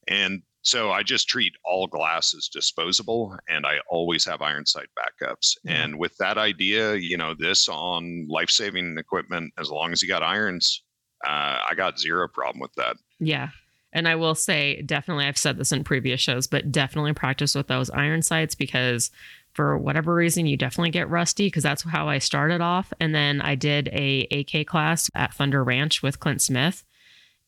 and 0.10 0.42
so 0.62 0.92
i 0.92 1.04
just 1.04 1.30
treat 1.30 1.54
all 1.64 1.88
glass 1.88 2.34
as 2.36 2.50
disposable 2.50 3.34
and 3.48 3.66
i 3.66 3.78
always 3.90 4.26
have 4.26 4.42
iron 4.42 4.66
sight 4.66 4.88
backups 5.00 5.56
Yeah. 5.64 5.84
and 5.84 5.98
with 5.98 6.18
that 6.18 6.38
idea 6.38 6.96
you 6.96 7.16
know 7.16 7.34
this 7.34 7.70
on 7.70 8.28
life-saving 8.28 8.98
equipment 8.98 9.54
as 9.58 9.70
long 9.72 9.94
as 9.94 10.02
you 10.02 10.10
got 10.10 10.22
irons 10.22 10.84
uh, 11.26 11.58
i 11.70 11.74
got 11.76 12.00
zero 12.00 12.28
problem 12.28 12.60
with 12.60 12.74
that 12.76 12.98
Yeah. 13.20 13.50
And 13.94 14.08
I 14.08 14.16
will 14.16 14.36
say, 14.36 14.82
definitely, 14.84 15.26
I've 15.26 15.38
said 15.38 15.58
this 15.58 15.72
in 15.72 15.84
previous 15.84 16.20
shows, 16.22 16.46
but 16.46 16.72
definitely 16.72 17.14
practice 17.14 17.56
with 17.56 17.68
those 17.68 17.90
iron 17.90 18.22
sights 18.22 18.54
because 18.54 19.10
for 19.54 19.76
whatever 19.78 20.14
reason, 20.14 20.46
you 20.46 20.56
definitely 20.58 20.92
get 20.92 21.10
rusty 21.10 21.48
because 21.48 21.64
that's 21.64 21.82
how 21.84 22.08
I 22.08 22.20
started 22.20 22.62
off. 22.62 22.92
And 23.00 23.16
then 23.16 23.42
I 23.42 23.56
did 23.56 23.88
a 23.94 24.28
AK 24.30 24.68
class 24.68 25.10
at 25.16 25.34
Thunder 25.34 25.64
Ranch 25.64 26.04
with 26.04 26.20
Clint 26.20 26.42
Smith. 26.44 26.84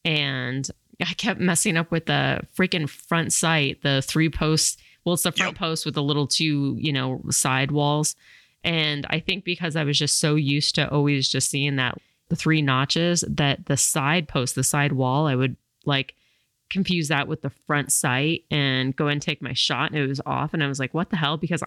And 0.05 0.67
I 1.01 1.13
kept 1.13 1.39
messing 1.39 1.77
up 1.77 1.91
with 1.91 2.05
the 2.07 2.41
freaking 2.57 2.89
front 2.89 3.31
sight, 3.33 3.83
the 3.83 4.01
three 4.01 4.29
posts. 4.29 4.77
Well, 5.05 5.13
it's 5.13 5.23
the 5.23 5.31
front 5.33 5.53
Yep. 5.53 5.59
post 5.59 5.85
with 5.85 5.93
the 5.95 6.03
little 6.03 6.25
two, 6.25 6.77
you 6.79 6.93
know, 6.93 7.21
side 7.29 7.69
walls. 7.71 8.15
And 8.63 9.05
I 9.09 9.19
think 9.19 9.43
because 9.43 9.75
I 9.75 9.83
was 9.83 9.99
just 9.99 10.19
so 10.19 10.35
used 10.35 10.75
to 10.75 10.89
always 10.89 11.29
just 11.29 11.49
seeing 11.49 11.75
that 11.75 11.97
the 12.29 12.35
three 12.35 12.61
notches, 12.61 13.23
that 13.27 13.65
the 13.65 13.77
side 13.77 14.27
post, 14.27 14.55
the 14.55 14.63
side 14.63 14.93
wall, 14.93 15.27
I 15.27 15.35
would 15.35 15.55
like 15.85 16.15
confuse 16.69 17.07
that 17.07 17.27
with 17.27 17.41
the 17.41 17.49
front 17.49 17.91
sight 17.91 18.43
and 18.51 18.95
go 18.95 19.07
and 19.07 19.21
take 19.21 19.41
my 19.41 19.53
shot 19.53 19.91
and 19.91 19.99
it 19.99 20.07
was 20.07 20.21
off. 20.25 20.53
And 20.53 20.63
I 20.63 20.67
was 20.67 20.79
like, 20.79 20.93
what 20.93 21.09
the 21.09 21.17
hell? 21.17 21.37
Because 21.37 21.63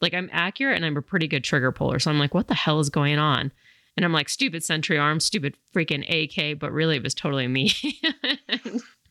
like 0.00 0.14
I'm 0.14 0.30
accurate 0.32 0.76
and 0.76 0.84
I'm 0.84 0.96
a 0.96 1.02
pretty 1.02 1.26
good 1.26 1.44
trigger 1.44 1.72
puller. 1.72 1.98
So 1.98 2.10
I'm 2.10 2.18
like, 2.18 2.34
what 2.34 2.48
the 2.48 2.54
hell 2.54 2.80
is 2.80 2.90
going 2.90 3.18
on? 3.18 3.52
And 3.96 4.04
I'm 4.04 4.12
like, 4.12 4.28
stupid 4.28 4.64
Century 4.64 4.98
arm, 4.98 5.20
stupid 5.20 5.56
freaking 5.74 6.04
AK, 6.08 6.58
but 6.58 6.72
really 6.72 6.96
it 6.96 7.02
was 7.02 7.14
totally 7.14 7.48
me. 7.48 7.72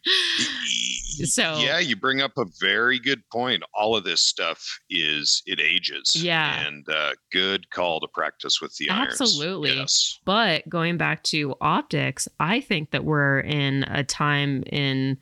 So- 1.25 1.59
yeah, 1.59 1.79
you 1.79 1.95
bring 1.95 2.21
up 2.21 2.37
a 2.37 2.45
very 2.59 2.99
good 2.99 3.21
point. 3.31 3.63
All 3.73 3.95
of 3.95 4.03
this 4.03 4.21
stuff 4.21 4.79
is 4.89 5.43
it 5.45 5.61
ages. 5.61 6.15
Yeah. 6.15 6.65
and 6.65 6.87
uh, 6.89 7.11
good 7.31 7.69
call 7.69 7.99
to 7.99 8.07
practice 8.07 8.61
with 8.61 8.75
the 8.77 8.89
irons. 8.89 9.21
Absolutely. 9.21 9.75
Yes. 9.75 10.19
But 10.25 10.67
going 10.67 10.97
back 10.97 11.23
to 11.23 11.55
optics, 11.61 12.27
I 12.39 12.61
think 12.61 12.91
that 12.91 13.05
we're 13.05 13.39
in 13.41 13.83
a 13.83 14.03
time 14.03 14.63
in, 14.67 15.17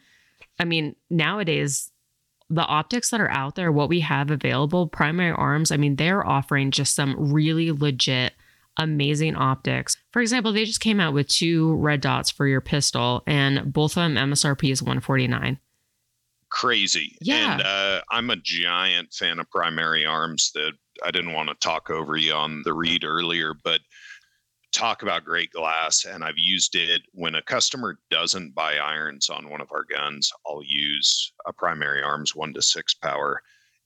I 0.59 0.65
mean, 0.65 0.95
nowadays, 1.09 1.91
the 2.49 2.65
optics 2.65 3.09
that 3.11 3.21
are 3.21 3.31
out 3.31 3.55
there, 3.55 3.71
what 3.71 3.89
we 3.89 3.99
have 4.01 4.29
available, 4.31 4.87
primary 4.87 5.31
arms, 5.31 5.71
I 5.71 5.77
mean, 5.77 5.95
they're 5.95 6.25
offering 6.25 6.71
just 6.71 6.95
some 6.95 7.31
really 7.31 7.71
legit, 7.71 8.33
amazing 8.77 9.35
optics. 9.35 9.97
For 10.11 10.21
example, 10.21 10.51
they 10.51 10.65
just 10.65 10.79
came 10.79 10.99
out 10.99 11.13
with 11.13 11.27
two 11.27 11.73
red 11.75 12.01
dots 12.01 12.29
for 12.29 12.47
your 12.47 12.61
pistol, 12.61 13.23
and 13.27 13.71
both 13.71 13.91
of 13.91 14.03
them 14.03 14.15
MSRP 14.15 14.71
is 14.71 14.81
149. 14.81 15.59
Crazy. 16.49 17.15
Yeah. 17.21 17.53
And 17.53 17.61
uh, 17.61 18.01
I'm 18.09 18.29
a 18.29 18.35
giant 18.35 19.13
fan 19.13 19.39
of 19.39 19.49
primary 19.49 20.05
arms. 20.05 20.51
That 20.53 20.73
I 21.03 21.11
didn't 21.11 21.33
want 21.33 21.49
to 21.49 21.55
talk 21.55 21.89
over 21.89 22.17
you 22.17 22.33
on 22.33 22.61
the 22.65 22.73
read 22.73 23.03
earlier, 23.03 23.53
but 23.63 23.79
talk 24.71 25.03
about 25.03 25.25
great 25.25 25.51
glass 25.51 26.05
and 26.05 26.23
i've 26.23 26.37
used 26.37 26.75
it 26.75 27.01
when 27.13 27.35
a 27.35 27.41
customer 27.41 27.99
doesn't 28.09 28.55
buy 28.55 28.77
irons 28.77 29.29
on 29.29 29.49
one 29.49 29.59
of 29.59 29.69
our 29.71 29.83
guns 29.83 30.31
i'll 30.47 30.63
use 30.65 31.33
a 31.45 31.53
primary 31.53 32.01
arms 32.01 32.35
one 32.35 32.53
to 32.53 32.61
six 32.61 32.93
power 32.93 33.41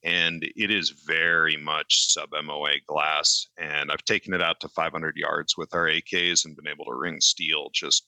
and 0.05 0.43
it 0.55 0.71
is 0.71 0.91
very 0.91 1.57
much 1.57 2.13
sub 2.13 2.29
moa 2.43 2.73
glass 2.87 3.47
and 3.57 3.91
i've 3.91 4.05
taken 4.05 4.33
it 4.33 4.41
out 4.41 4.59
to 4.61 4.69
500 4.69 5.17
yards 5.17 5.57
with 5.57 5.73
our 5.73 5.89
ak's 5.89 6.45
and 6.45 6.55
been 6.55 6.67
able 6.67 6.85
to 6.85 6.93
ring 6.93 7.19
steel 7.19 7.69
just 7.73 8.07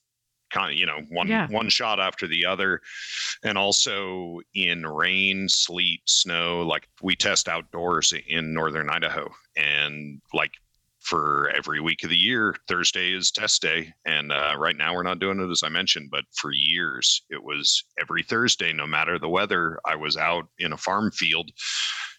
kind 0.49 0.71
of 0.71 0.77
you 0.77 0.85
know 0.85 1.01
one 1.09 1.27
Yeah. 1.27 1.47
one 1.49 1.67
shot 1.67 1.99
after 1.99 2.25
the 2.27 2.45
other 2.45 2.79
and 3.43 3.57
also 3.57 4.39
in 4.53 4.85
rain 4.85 5.49
sleet 5.49 6.01
snow 6.05 6.61
like 6.61 6.87
we 7.01 7.15
test 7.15 7.49
outdoors 7.49 8.13
in 8.27 8.53
northern 8.53 8.89
idaho 8.89 9.29
and 9.57 10.21
like 10.33 10.53
for 11.07 11.49
every 11.55 11.79
week 11.79 12.03
of 12.03 12.09
the 12.09 12.17
year 12.17 12.53
thursday 12.67 13.13
is 13.13 13.31
test 13.31 13.61
day 13.61 13.93
and 14.05 14.31
uh, 14.31 14.53
right 14.57 14.75
now 14.77 14.93
we're 14.93 15.03
not 15.03 15.19
doing 15.19 15.39
it 15.39 15.49
as 15.49 15.63
i 15.63 15.69
mentioned 15.69 16.09
but 16.11 16.23
for 16.35 16.51
years 16.51 17.21
it 17.29 17.41
was 17.43 17.83
every 18.01 18.23
thursday 18.23 18.73
no 18.73 18.85
matter 18.85 19.17
the 19.17 19.29
weather 19.29 19.79
i 19.85 19.95
was 19.95 20.17
out 20.17 20.47
in 20.59 20.73
a 20.73 20.77
farm 20.77 21.09
field 21.11 21.49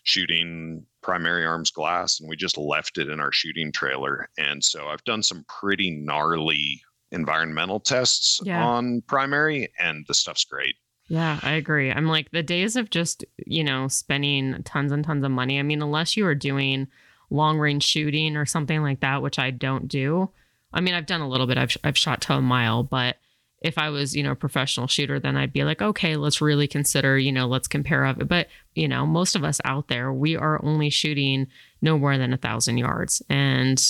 shooting 0.05 0.85
primary 1.03 1.45
arms 1.45 1.71
glass 1.71 2.21
and 2.21 2.29
we 2.29 2.37
just 2.37 2.57
left 2.57 2.99
it 2.99 3.09
in 3.09 3.21
our 3.21 3.33
shooting 3.33 3.71
trailer 3.73 4.29
and 4.39 4.63
so 4.63 4.87
i've 4.89 5.05
done 5.05 5.23
some 5.23 5.45
pretty 5.49 5.91
gnarly 5.91 6.81
environmental 7.11 7.81
tests 7.81 8.41
Yeah. 8.45 8.65
on 8.65 9.03
primary 9.03 9.69
and 9.79 10.05
the 10.09 10.15
stuff's 10.15 10.45
great 10.45 10.77
Yeah, 11.09 11.41
I 11.43 11.53
agree. 11.53 11.91
I'm 11.91 12.05
like 12.07 12.31
the 12.33 12.43
days 12.43 12.77
of 12.77 12.91
just, 12.91 13.25
you 13.47 13.65
know, 13.65 13.89
spending 13.89 14.63
tons 14.65 14.93
and 14.93 15.03
tons 15.03 15.25
of 15.25 15.31
money. 15.31 15.59
I 15.59 15.63
mean, 15.63 15.81
unless 15.81 16.19
you 16.19 16.27
are 16.27 16.35
doing 16.35 16.87
long 17.31 17.59
range 17.59 17.85
shooting 17.85 18.37
or 18.37 18.47
something 18.47 18.83
like 18.83 19.01
that, 19.01 19.23
which 19.23 19.39
I 19.39 19.51
don't 19.51 19.89
do. 19.89 20.31
I 20.73 20.81
mean, 20.81 20.95
I've 20.95 21.07
done 21.07 21.21
a 21.21 21.29
little 21.29 21.47
bit. 21.47 21.59
I've 21.59 21.77
I've 21.83 21.99
shot 21.99 22.21
to 22.23 22.35
a 22.35 22.43
mile, 22.43 22.83
but 22.83 23.17
if 23.61 23.77
I 23.77 23.91
was, 23.91 24.15
you 24.15 24.23
know, 24.23 24.33
a 24.33 24.37
professional 24.37 24.87
shooter, 24.87 25.19
then 25.19 25.37
I'd 25.37 25.53
be 25.53 25.65
like, 25.65 25.83
okay, 25.83 26.17
let's 26.17 26.41
really 26.41 26.69
consider, 26.69 27.19
you 27.19 27.33
know, 27.33 27.47
let's 27.49 27.67
compare 27.67 28.05
of 28.05 28.21
it. 28.21 28.29
But, 28.29 28.47
you 28.75 28.87
know, 28.87 29.05
most 29.05 29.35
of 29.35 29.43
us 29.43 29.61
out 29.65 29.89
there, 29.89 30.13
we 30.13 30.37
are 30.37 30.65
only 30.65 30.91
shooting 30.91 31.49
no 31.83 31.99
more 31.99 32.17
than 32.19 32.33
a 32.33 32.37
thousand 32.37 32.79
yards. 32.79 33.21
And 33.29 33.83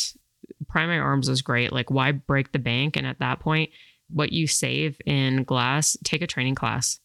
primary 0.69 1.01
arms 1.01 1.29
is 1.29 1.43
great. 1.43 1.71
Like, 1.71 1.91
why 1.91 2.13
break 2.13 2.53
the 2.53 2.59
bank? 2.59 2.97
And 2.97 3.07
at 3.07 3.19
that 3.19 3.41
point, 3.41 3.71
what 4.09 4.33
you 4.33 4.47
save 4.47 4.99
in 5.05 5.45
glass, 5.45 5.99
take 6.03 6.23
a 6.23 6.27
training 6.27 6.55
class. 6.55 6.99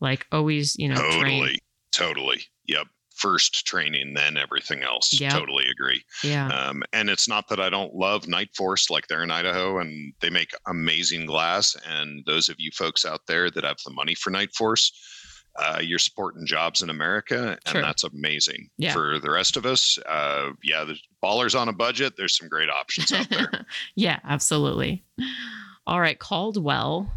Like 0.00 0.26
always, 0.32 0.76
you 0.76 0.88
know, 0.88 0.96
totally 0.96 1.40
train. 1.40 1.58
totally 1.92 2.42
yep 2.66 2.86
first 3.20 3.66
training 3.66 4.14
then 4.14 4.36
everything 4.36 4.82
else 4.82 5.10
totally 5.30 5.66
agree 5.70 6.02
Yeah. 6.24 6.48
um, 6.48 6.82
and 6.92 7.10
it's 7.10 7.28
not 7.28 7.48
that 7.48 7.60
i 7.60 7.68
don't 7.68 7.94
love 7.94 8.22
Nightforce 8.24 8.88
like 8.90 9.06
they're 9.08 9.22
in 9.22 9.30
idaho 9.30 9.78
and 9.78 10.12
they 10.20 10.30
make 10.30 10.50
amazing 10.66 11.26
glass 11.26 11.76
and 11.88 12.24
those 12.26 12.48
of 12.48 12.56
you 12.58 12.70
folks 12.72 13.04
out 13.04 13.20
there 13.26 13.50
that 13.50 13.64
have 13.64 13.76
the 13.84 13.92
money 13.92 14.14
for 14.14 14.30
Nightforce 14.30 14.90
uh, 15.56 15.80
you're 15.82 15.98
supporting 15.98 16.46
jobs 16.46 16.80
in 16.80 16.90
america 16.90 17.58
and 17.66 17.72
Sure. 17.72 17.82
that's 17.82 18.04
amazing 18.04 18.70
Yeah. 18.78 18.92
for 18.92 19.18
the 19.18 19.30
rest 19.30 19.56
of 19.56 19.66
us 19.66 19.98
uh, 20.08 20.50
yeah 20.62 20.84
the 20.84 20.96
ballers 21.22 21.58
on 21.58 21.68
a 21.68 21.72
budget 21.72 22.14
there's 22.16 22.36
some 22.38 22.48
great 22.48 22.70
options 22.70 23.12
out 23.12 23.28
there 23.28 23.50
yeah, 23.96 24.20
absolutely. 24.24 25.04
All 25.86 26.00
right, 26.00 26.18
Caldwell. 26.18 27.10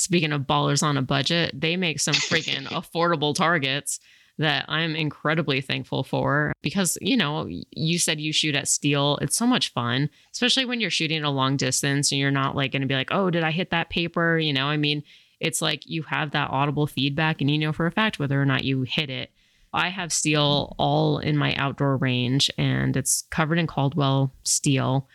Speaking 0.00 0.32
of 0.32 0.42
ballers 0.42 0.82
on 0.82 0.96
a 0.96 1.02
budget, 1.02 1.60
they 1.60 1.76
make 1.76 2.00
some 2.00 2.14
freaking 2.14 2.64
affordable 2.68 3.34
targets 3.34 4.00
that 4.38 4.64
I'm 4.66 4.96
incredibly 4.96 5.60
thankful 5.60 6.02
for 6.04 6.54
because, 6.62 6.96
you 7.02 7.18
know, 7.18 7.46
you 7.70 7.98
said 7.98 8.18
you 8.18 8.32
shoot 8.32 8.54
at 8.54 8.66
steel. 8.66 9.18
It's 9.20 9.36
so 9.36 9.46
much 9.46 9.74
fun, 9.74 10.08
especially 10.32 10.64
when 10.64 10.80
you're 10.80 10.88
shooting 10.88 11.22
a 11.22 11.30
long 11.30 11.58
distance 11.58 12.10
and 12.10 12.18
you're 12.18 12.30
not 12.30 12.56
like 12.56 12.72
going 12.72 12.80
to 12.80 12.88
be 12.88 12.94
like, 12.94 13.10
oh, 13.12 13.28
did 13.28 13.44
I 13.44 13.50
hit 13.50 13.68
that 13.72 13.90
paper? 13.90 14.38
You 14.38 14.54
know, 14.54 14.64
I 14.68 14.78
mean, 14.78 15.02
it's 15.38 15.60
like 15.60 15.82
you 15.84 16.02
have 16.04 16.30
that 16.30 16.48
audible 16.48 16.86
feedback 16.86 17.42
and 17.42 17.50
you 17.50 17.58
know 17.58 17.74
for 17.74 17.84
a 17.84 17.92
fact 17.92 18.18
whether 18.18 18.40
or 18.40 18.46
not 18.46 18.64
you 18.64 18.82
hit 18.82 19.10
it. 19.10 19.30
I 19.74 19.90
have 19.90 20.14
steel 20.14 20.74
all 20.78 21.18
in 21.18 21.36
my 21.36 21.54
outdoor 21.56 21.98
range 21.98 22.50
and 22.56 22.96
it's 22.96 23.24
covered 23.30 23.58
in 23.58 23.66
Caldwell 23.66 24.32
steel. 24.44 25.06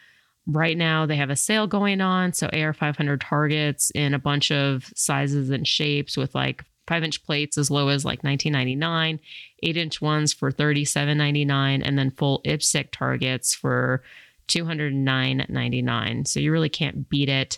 Right 0.47 0.77
now, 0.77 1.05
they 1.05 1.15
have 1.15 1.31
a 1.31 1.35
sale 1.35 1.65
going 1.65 2.01
on. 2.01 2.33
So, 2.33 2.49
AR 2.53 2.73
500 2.73 3.21
targets 3.21 3.91
in 3.91 4.13
a 4.13 4.19
bunch 4.19 4.51
of 4.51 4.91
sizes 4.95 5.49
and 5.49 5.67
shapes 5.67 6.15
with 6.15 6.35
like 6.35 6.63
five 6.87 7.03
inch 7.03 7.23
plates 7.25 7.57
as 7.57 7.71
low 7.71 7.87
as 7.87 8.05
like 8.05 8.21
19.99, 8.21 9.19
eight 9.63 9.77
inch 9.77 10.01
ones 10.01 10.33
for 10.33 10.51
37.99, 10.51 11.81
and 11.83 11.97
then 11.97 12.11
full 12.11 12.41
IPSC 12.45 12.91
targets 12.91 13.55
for 13.55 14.03
209.99. 14.47 16.27
So, 16.27 16.39
you 16.39 16.51
really 16.51 16.69
can't 16.69 17.09
beat 17.09 17.29
it 17.29 17.57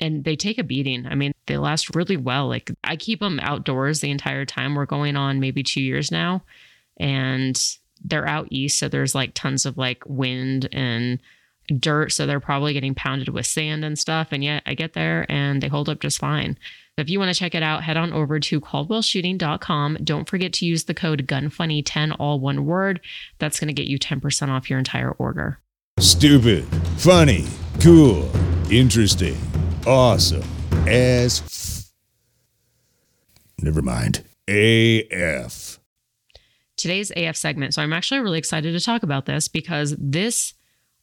and 0.00 0.24
they 0.24 0.36
take 0.36 0.58
a 0.58 0.64
beating. 0.64 1.06
I 1.06 1.14
mean, 1.14 1.32
they 1.46 1.56
last 1.56 1.94
really 1.94 2.16
well. 2.16 2.48
Like 2.48 2.70
I 2.84 2.96
keep 2.96 3.20
them 3.20 3.40
outdoors 3.42 4.00
the 4.00 4.10
entire 4.10 4.44
time. 4.44 4.74
We're 4.74 4.86
going 4.86 5.16
on 5.16 5.40
maybe 5.40 5.62
two 5.62 5.80
years 5.80 6.10
now, 6.10 6.42
and 6.98 7.60
they're 8.04 8.28
out 8.28 8.48
east, 8.50 8.78
so 8.78 8.88
there's 8.88 9.14
like 9.14 9.32
tons 9.34 9.64
of 9.66 9.78
like 9.78 10.02
wind 10.06 10.68
and 10.72 11.20
dirt, 11.68 12.12
so 12.12 12.26
they're 12.26 12.40
probably 12.40 12.72
getting 12.72 12.94
pounded 12.94 13.28
with 13.28 13.46
sand 13.46 13.84
and 13.84 13.98
stuff. 13.98 14.28
And 14.30 14.42
yet 14.44 14.62
I 14.66 14.74
get 14.74 14.92
there 14.94 15.26
and 15.28 15.62
they 15.62 15.68
hold 15.68 15.88
up 15.88 16.00
just 16.00 16.18
fine. 16.18 16.58
So 16.96 17.02
if 17.02 17.10
you 17.10 17.18
want 17.18 17.32
to 17.32 17.38
check 17.38 17.54
it 17.54 17.62
out, 17.62 17.82
head 17.82 17.98
on 17.98 18.12
over 18.12 18.40
to 18.40 18.60
caldwellshooting.com. 18.60 19.98
Don't 20.02 20.28
forget 20.28 20.52
to 20.54 20.64
use 20.64 20.84
the 20.84 20.94
code 20.94 21.26
GUNFUNNY10, 21.26 22.16
all 22.18 22.40
one 22.40 22.64
word. 22.64 23.00
That's 23.38 23.60
going 23.60 23.68
to 23.68 23.74
get 23.74 23.86
you 23.86 23.98
10% 23.98 24.48
off 24.48 24.70
your 24.70 24.78
entire 24.78 25.10
order. 25.12 25.58
Stupid, 25.98 26.64
funny, 26.98 27.46
cool, 27.80 28.30
interesting, 28.70 29.36
awesome, 29.86 30.42
as 30.86 31.40
f- 31.42 31.92
never 33.62 33.80
mind. 33.82 34.22
AF. 34.48 35.80
today's 36.76 37.10
AF 37.16 37.36
segment. 37.36 37.74
So 37.74 37.82
I'm 37.82 37.92
actually 37.92 38.20
really 38.20 38.38
excited 38.38 38.72
to 38.72 38.80
talk 38.84 39.02
about 39.02 39.26
this 39.26 39.48
because 39.48 39.96
this 39.98 40.54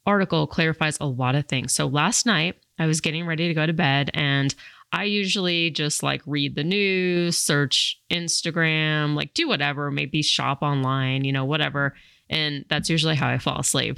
article 0.06 0.48
clarifies 0.48 0.98
a 1.00 1.06
lot 1.06 1.36
of 1.36 1.48
things. 1.48 1.74
So 1.74 1.88
last 1.88 2.26
night 2.26 2.56
I 2.80 2.86
was 2.86 3.02
getting 3.02 3.26
ready 3.26 3.48
to 3.48 3.54
go 3.54 3.66
to 3.66 3.74
bed 3.74 4.12
and 4.14 4.54
I 4.94 5.06
usually 5.06 5.72
just 5.72 6.04
like 6.04 6.22
read 6.28 6.56
the 6.56 6.64
news, 6.64 7.38
search 7.38 8.00
Instagram, 8.12 9.16
like 9.16 9.34
do 9.34 9.48
whatever, 9.48 9.90
maybe 9.90 10.22
shop 10.22 10.62
online, 10.62 11.26
you 11.26 11.32
know, 11.32 11.46
whatever. 11.46 11.96
And 12.30 12.64
that's 12.70 12.90
usually 12.90 13.16
how 13.16 13.28
I 13.28 13.40
fall 13.40 13.60
asleep. 13.60 13.98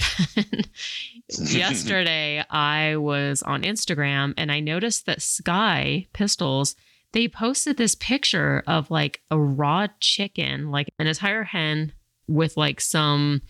Yesterday, 1.29 2.43
I 2.49 2.95
was 2.95 3.43
on 3.43 3.63
Instagram 3.63 4.33
and 4.37 4.51
I 4.51 4.61
noticed 4.61 5.05
that 5.05 5.19
SCCY 5.19 6.07
Pistols, 6.13 6.75
they 7.11 7.27
posted 7.27 7.75
this 7.75 7.95
picture 7.95 8.63
of 8.65 8.89
like 8.89 9.21
a 9.29 9.37
raw 9.37 9.87
chicken, 9.99 10.71
like 10.71 10.87
an 10.97 11.07
entire 11.07 11.43
hen 11.43 11.91
with 12.27 12.55
like 12.55 12.79
some 12.79 13.41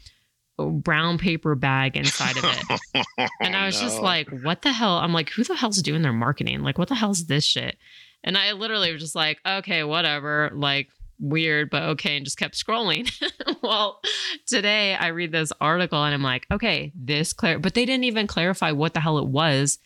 brown 0.57 1.17
paper 1.17 1.55
bag 1.55 1.97
inside 1.97 2.37
of 2.37 2.45
it. 2.45 3.27
and 3.41 3.55
I 3.55 3.65
was 3.65 3.79
just 3.79 4.01
like, 4.01 4.29
what 4.43 4.61
the 4.61 4.71
hell? 4.71 4.97
I'm 4.97 5.13
like, 5.13 5.29
who 5.29 5.43
the 5.43 5.55
hell's 5.55 5.81
doing 5.81 6.01
their 6.01 6.13
marketing? 6.13 6.61
Like, 6.61 6.77
what 6.77 6.87
the 6.87 6.95
hell's 6.95 7.25
this 7.25 7.43
shit? 7.43 7.77
And 8.23 8.37
I 8.37 8.53
literally 8.53 8.91
was 8.91 9.01
just 9.01 9.15
like, 9.15 9.39
okay, 9.45 9.83
whatever. 9.83 10.51
Like, 10.53 10.89
weird, 11.19 11.69
but 11.69 11.83
okay. 11.83 12.17
And 12.17 12.25
just 12.25 12.37
kept 12.37 12.55
scrolling. 12.55 13.11
well, 13.61 14.01
today 14.45 14.95
I 14.95 15.07
read 15.07 15.31
this 15.31 15.51
article 15.59 16.03
and 16.03 16.13
I'm 16.13 16.23
like, 16.23 16.47
okay, 16.51 16.91
this 16.95 17.33
clear, 17.33 17.59
but 17.59 17.73
they 17.73 17.85
didn't 17.85 18.05
even 18.05 18.27
clarify 18.27 18.71
what 18.71 18.93
the 18.93 18.99
hell 18.99 19.17
it 19.17 19.27
was 19.27 19.79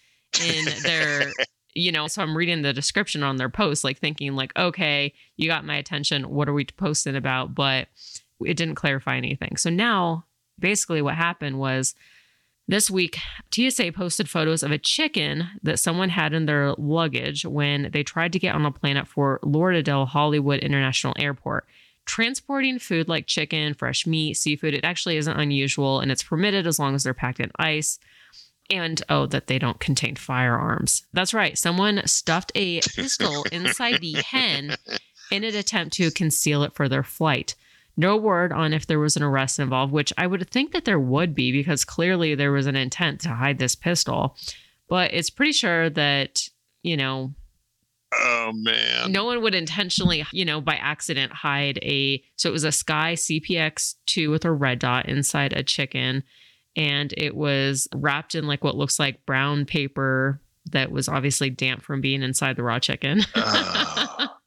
in 0.44 0.66
their. 0.84 1.32
You 1.76 1.92
know, 1.92 2.08
so 2.08 2.24
I'm 2.24 2.36
reading 2.36 2.64
the 2.64 2.74
description 2.74 3.22
on 3.22 3.38
their 3.38 3.48
post, 3.48 3.84
like 3.84 4.00
thinking, 4.00 4.34
like, 4.34 4.52
okay, 4.58 5.14
you 5.38 5.48
got 5.48 5.64
my 5.64 5.76
attention. 5.78 6.24
What 6.24 6.50
are 6.50 6.54
we 6.54 6.66
posting 6.66 7.16
about? 7.16 7.54
But 7.54 7.88
it 8.44 8.58
didn't 8.58 8.76
clarify 8.76 9.16
anything. 9.18 9.56
So 9.56 9.70
now 9.70 10.26
basically 10.60 11.01
what 11.01 11.16
happened 11.16 11.60
was 11.60 11.95
this 12.70 12.91
week 12.91 13.18
TSA 13.51 13.91
posted 13.93 14.30
photos 14.30 14.62
of 14.62 14.72
a 14.72 14.78
chicken 14.78 15.47
that 15.64 15.80
someone 15.80 16.10
had 16.10 16.34
in 16.34 16.45
their 16.45 16.74
luggage 16.78 17.43
when 17.43 17.89
they 17.91 18.03
tried 18.03 18.32
to 18.34 18.39
get 18.39 18.53
on 18.53 18.66
a 18.66 18.72
plane 18.72 18.95
at 18.95 19.07
Fort 19.07 19.43
Lauderdale 19.43 20.05
Hollywood 20.05 20.60
International 20.60 21.16
Airport. 21.18 21.66
Transporting 22.05 22.78
food 22.78 23.07
like 23.07 23.26
chicken, 23.26 23.74
fresh 23.74 24.05
meat, 24.05 24.36
seafood, 24.36 24.76
it 24.76 24.86
actually 24.86 25.18
isn't 25.18 25.39
unusual 25.39 25.99
and 25.99 26.12
it's 26.12 26.24
permitted 26.24 26.68
as 26.68 26.78
long 26.78 26.93
as 26.93 27.03
they're 27.03 27.14
packed 27.16 27.39
in 27.39 27.51
ice. 27.57 27.99
And 28.70 29.01
oh, 29.10 29.26
that 29.26 29.47
they 29.47 29.57
don't 29.57 29.80
contain 29.80 30.16
firearms. 30.16 31.07
That's 31.12 31.34
right. 31.34 31.57
Someone 31.57 32.05
stuffed 32.05 32.51
a 32.53 32.82
pistol 32.82 33.45
inside 33.51 33.99
the 33.99 34.14
hen 34.14 34.76
in 35.32 35.43
an 35.43 35.55
attempt 35.55 35.95
to 35.95 36.12
conceal 36.12 36.62
it 36.62 36.76
for 36.76 36.88
their 36.88 37.01
flight. 37.01 37.55
No 38.00 38.16
word 38.16 38.54
on 38.54 38.72
if 38.72 38.88
there 38.88 38.97
was 38.97 39.18
an 39.18 39.24
arrest 39.24 39.60
involved, 39.60 39.91
which 39.91 40.14
I 40.18 40.26
would 40.26 40.50
think 40.50 40.72
that 40.72 40.86
there 40.86 41.02
would 41.02 41.36
be 41.36 41.52
because 41.52 41.84
clearly 41.84 42.34
there 42.34 42.54
was 42.54 42.66
an 42.66 42.78
intent 42.78 43.20
to 43.22 43.30
hide 43.30 43.60
this 43.60 43.76
pistol. 43.76 44.38
But 44.88 45.14
it's 45.14 45.30
pretty 45.30 45.52
sure 45.52 45.89
that, 45.89 46.47
you 46.82 46.95
know, 46.95 47.34
oh 48.16 48.54
man. 48.54 49.12
no 49.12 49.26
one 49.26 49.41
would 49.41 49.54
intentionally, 49.54 50.26
you 50.32 50.45
know, 50.45 50.62
by 50.62 50.76
accident 50.76 51.34
hide 51.34 51.78
a. 51.82 52.24
So 52.38 52.47
it 52.47 52.54
was 52.54 52.64
a 52.64 52.70
SCCY 52.70 53.43
CPX2 53.43 54.32
with 54.32 54.45
a 54.45 54.52
red 54.54 54.80
dot 54.80 55.10
inside 55.10 55.52
a 55.52 55.62
chicken. 55.62 56.24
And 56.78 57.14
it 57.18 57.36
was 57.36 57.89
wrapped 57.93 58.34
in 58.34 58.47
like 58.47 58.64
what 58.64 58.78
looks 58.78 58.97
like 58.97 59.26
brown 59.26 59.66
paper 59.66 60.39
that 60.72 60.89
was 60.89 61.10
obviously 61.10 61.50
damp 61.50 61.82
from 61.82 62.00
being 62.00 62.24
inside 62.24 62.56
the 62.56 62.64
raw 62.64 62.80
chicken. 62.80 63.24
Oh. 63.36 64.28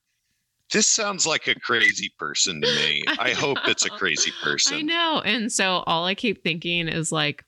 this 0.73 0.87
sounds 0.87 1.27
like 1.27 1.47
a 1.47 1.59
crazy 1.61 2.11
person 2.18 2.61
to 2.61 2.66
me. 2.66 3.03
I, 3.09 3.31
I 3.31 3.31
hope 3.33 3.59
it's 3.66 3.85
a 3.85 3.91
crazy 3.91 4.33
person. 4.43 4.77
I 4.77 4.81
know. 4.81 5.23
And 5.25 5.53
so 5.53 5.85
all 5.87 6.07
I 6.07 6.14
keep 6.14 6.43
thinking 6.43 6.89
is 6.89 7.12
like, 7.12 7.45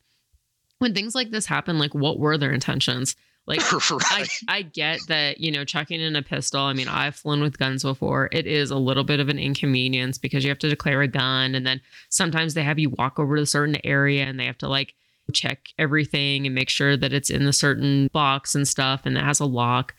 when 0.79 0.95
things 0.95 1.15
like 1.15 1.31
this 1.31 1.47
happen, 1.47 1.79
like, 1.79 1.95
what 1.95 2.19
were 2.19 2.37
their 2.37 2.53
intentions? 2.53 3.17
Like, 3.47 3.61
I, 3.73 3.99
right. 4.11 4.29
I 4.49 4.63
get 4.63 5.01
that, 5.09 5.39
you 5.39 5.51
know, 5.51 5.65
chucking 5.65 6.01
in 6.01 6.17
a 6.17 6.23
pistol. 6.23 6.61
I 6.61 6.73
mean, 6.73 6.89
I've 6.89 7.17
flown 7.17 7.41
with 7.41 7.59
guns 7.59 7.83
before. 7.83 8.29
It 8.33 8.47
is 8.47 8.71
a 8.71 8.77
little 8.77 9.05
bit 9.05 9.21
of 9.21 9.29
an 9.29 9.39
inconvenience 9.39 10.19
because 10.19 10.45
you 10.45 10.51
have 10.51 10.59
to 10.61 10.69
declare 10.69 11.03
a 11.03 11.09
gun. 11.09 11.55
And 11.55 11.67
then 11.67 11.81
sometimes 12.09 12.55
they 12.55 12.63
have 12.63 12.79
you 12.79 12.91
walk 12.91 13.19
over 13.19 13.37
to 13.37 13.43
a 13.43 13.47
certain 13.47 13.77
area 13.85 14.25
and 14.25 14.39
they 14.39 14.47
have 14.47 14.59
to 14.59 14.69
like 14.69 14.95
check 15.33 15.69
everything 15.79 16.47
and 16.47 16.55
make 16.55 16.69
sure 16.69 16.97
that 16.97 17.13
it's 17.13 17.31
in 17.31 17.45
the 17.45 17.53
certain 17.53 18.09
box 18.13 18.55
and 18.55 18.69
stuff 18.69 19.03
and 19.05 19.17
it 19.17 19.25
has 19.25 19.41
a 19.41 19.47
lock. 19.47 19.95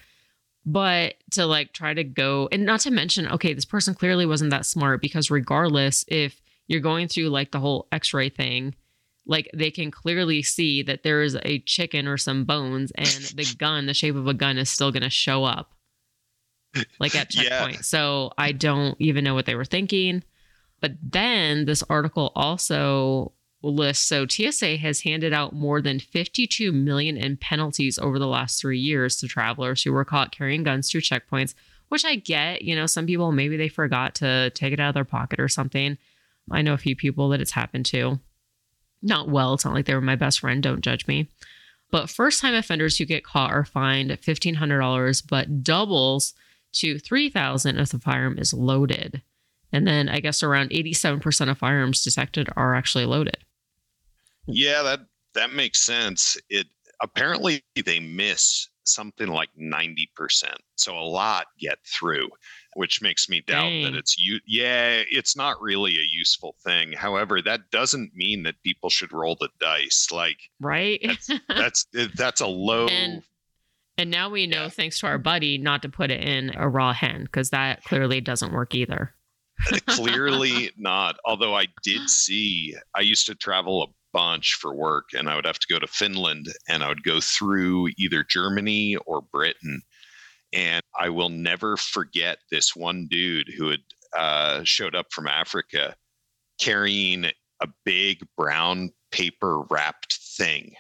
But 0.66 1.16
to 1.32 1.46
like 1.46 1.74
try 1.74 1.94
to 1.94 2.04
go, 2.04 2.50
and 2.52 2.66
not 2.66 2.80
to 2.82 2.92
mention, 2.92 3.28
okay, 3.28 3.54
this 3.54 3.66
person 3.66 3.94
clearly 3.94 4.26
wasn't 4.26 4.50
that 4.52 4.66
smart 4.66 5.02
because 5.02 5.30
regardless, 5.30 6.04
if 6.08 6.42
you're 6.68 6.82
going 6.82 7.08
through 7.08 7.30
like 7.30 7.52
the 7.52 7.60
whole 7.60 7.88
x 7.92 8.14
ray 8.14 8.30
thing, 8.30 8.74
like 9.28 9.50
they 9.54 9.72
can 9.72 9.92
clearly 9.92 10.42
see 10.42 10.84
that 10.84 11.04
there 11.04 11.22
is 11.22 11.38
a 11.44 11.60
chicken 11.60 12.08
or 12.08 12.18
some 12.18 12.46
bones 12.46 12.92
and 12.96 13.08
the 13.36 13.46
gun 13.58 13.86
the 13.86 13.94
shape 13.94 14.16
of 14.16 14.28
a 14.28 14.34
gun 14.34 14.58
is 14.58 14.70
still 14.70 14.92
going 14.92 15.04
to 15.04 15.10
show 15.10 15.44
up 15.44 15.72
like 17.00 17.16
at 17.16 17.34
Yeah. 17.36 17.44
checkpoint 17.44 17.86
so 17.86 18.32
i 18.38 18.52
don't 18.52 18.96
even 19.00 19.24
know 19.24 19.34
what 19.34 19.46
they 19.46 19.56
were 19.56 19.66
thinking 19.66 20.24
but 20.82 20.92
then 21.02 21.66
this 21.66 21.84
article 21.90 22.32
also 22.36 23.32
lists 23.70 24.06
so 24.06 24.26
tsa 24.26 24.78
has 24.78 25.02
handed 25.02 25.34
out 25.34 25.54
more 25.54 25.82
than 25.82 26.00
52 26.00 26.72
million 26.72 27.18
in 27.18 27.38
penalties 27.38 27.98
over 28.00 28.20
the 28.20 28.28
last 28.28 28.60
three 28.60 28.80
years 28.80 29.16
to 29.18 29.28
travelers 29.28 29.84
who 29.84 29.92
were 29.92 30.06
caught 30.06 30.32
carrying 30.32 30.64
guns 30.64 30.90
through 30.90 31.02
checkpoints 31.02 31.54
which 31.90 32.06
i 32.06 32.16
get 32.16 32.62
you 32.62 32.76
know 32.76 32.86
some 32.86 33.06
people 33.06 33.32
maybe 33.32 33.58
they 33.58 33.70
forgot 33.70 34.16
to 34.16 34.50
take 34.52 34.74
it 34.74 34.80
out 34.80 34.90
of 34.90 34.94
their 34.94 35.06
pocket 35.06 35.40
or 35.40 35.48
something 35.48 35.98
i 36.52 36.62
know 36.62 36.74
a 36.74 36.78
few 36.78 36.96
people 36.96 37.30
that 37.30 37.42
it's 37.42 37.52
happened 37.52 37.86
to 37.86 38.20
not 39.06 39.30
well. 39.30 39.54
It's 39.54 39.64
not 39.64 39.74
like 39.74 39.86
they 39.86 39.94
were 39.94 40.02
my 40.02 40.16
best 40.16 40.40
friend. 40.40 40.62
Don't 40.62 40.82
judge 40.82 41.08
me. 41.08 41.30
But 41.92 42.10
first 42.10 42.42
time 42.42 42.56
offenders 42.56 42.98
who 42.98 43.06
get 43.06 43.24
caught 43.24 43.52
are 43.52 43.64
fined 43.64 44.10
$1,500, 44.10 45.24
but 45.30 45.64
doubles 45.64 46.34
to 46.74 47.00
3000 47.00 47.78
if 47.78 47.90
the 47.90 48.00
firearm 48.00 48.38
is 48.40 48.54
loaded. 48.54 49.22
And 49.72 49.88
then 49.88 50.10
I 50.10 50.20
guess 50.20 50.42
around 50.42 50.72
87% 50.72 51.50
of 51.50 51.58
firearms 51.58 52.04
detected 52.04 52.50
are 52.58 52.76
actually 52.76 53.06
loaded. 53.06 53.38
Yeah, 54.48 54.82
that 54.84 55.00
that 55.34 55.54
makes 55.54 55.82
sense. 55.82 56.38
It 56.50 56.68
apparently 57.02 57.64
they 57.86 58.00
miss 58.00 58.70
something 58.84 59.28
like 59.28 59.50
90%. 59.60 60.06
So 60.76 60.96
a 60.96 61.02
lot 61.02 61.48
get 61.60 61.80
through, 61.86 62.30
which 62.76 63.02
makes 63.02 63.28
me 63.28 63.42
doubt 63.48 63.64
Dang. 63.64 63.84
that 63.86 63.96
it's 63.96 64.18
you 64.18 64.40
yeah, 64.46 65.02
it's 65.10 65.36
not 65.36 65.60
really 65.62 65.96
a 65.98 66.08
useful 66.12 66.56
thing. 66.64 66.92
However, 66.92 67.42
that 67.42 67.72
doesn't 67.72 68.16
mean 68.16 68.44
that 68.44 68.62
people 68.64 68.90
should 68.90 69.12
roll 69.12 69.36
the 69.40 69.50
dice. 69.60 70.10
Like 70.12 70.38
Right? 70.60 71.02
that's 71.50 71.88
that's 72.16 72.42
a 72.42 72.48
low 72.48 72.88
and 72.88 73.24
and 73.98 74.12
now 74.12 74.30
we 74.30 74.46
know, 74.46 74.64
Yeah. 74.64 74.70
thanks 74.70 75.00
to 75.00 75.08
our 75.08 75.18
buddy, 75.18 75.58
not 75.58 75.82
to 75.84 75.90
put 75.90 76.12
it 76.12 76.22
in 76.22 76.52
a 76.56 76.68
raw 76.68 76.92
hen 76.92 77.24
because 77.24 77.50
that 77.52 77.82
clearly 77.86 78.20
doesn't 78.20 78.52
work 78.52 78.76
either. 78.76 79.14
clearly 79.88 80.72
not. 80.78 81.16
Although 81.26 81.56
I 81.56 81.68
did 81.82 82.10
see, 82.10 82.76
I 82.94 83.00
used 83.02 83.26
to 83.28 83.36
travel 83.36 83.84
a 83.84 83.88
bunch 84.16 84.54
for 84.54 84.74
work, 84.74 85.10
and 85.14 85.30
I 85.30 85.36
would 85.36 85.46
have 85.46 85.60
to 85.60 85.68
go 85.70 85.78
to 85.78 85.88
Finland, 85.88 86.48
and 86.70 86.84
I 86.84 86.88
would 86.88 87.04
go 87.04 87.20
through 87.20 87.90
either 87.98 88.24
Germany 88.24 88.96
or 89.06 89.22
Britain. 89.22 89.82
And 90.54 90.82
I 90.98 91.10
will 91.10 91.28
never 91.28 91.76
forget 91.76 92.38
this 92.50 92.76
one 92.76 93.08
dude 93.12 93.50
who 93.58 93.70
had 93.72 93.82
uh, 94.16 94.64
showed 94.64 94.96
up 94.96 95.08
from 95.12 95.28
Africa 95.28 95.96
carrying 96.62 97.26
a 97.26 97.68
big 97.84 98.26
brown 98.38 98.92
paper 99.12 99.64
wrapped 99.70 100.18
thing 100.38 100.76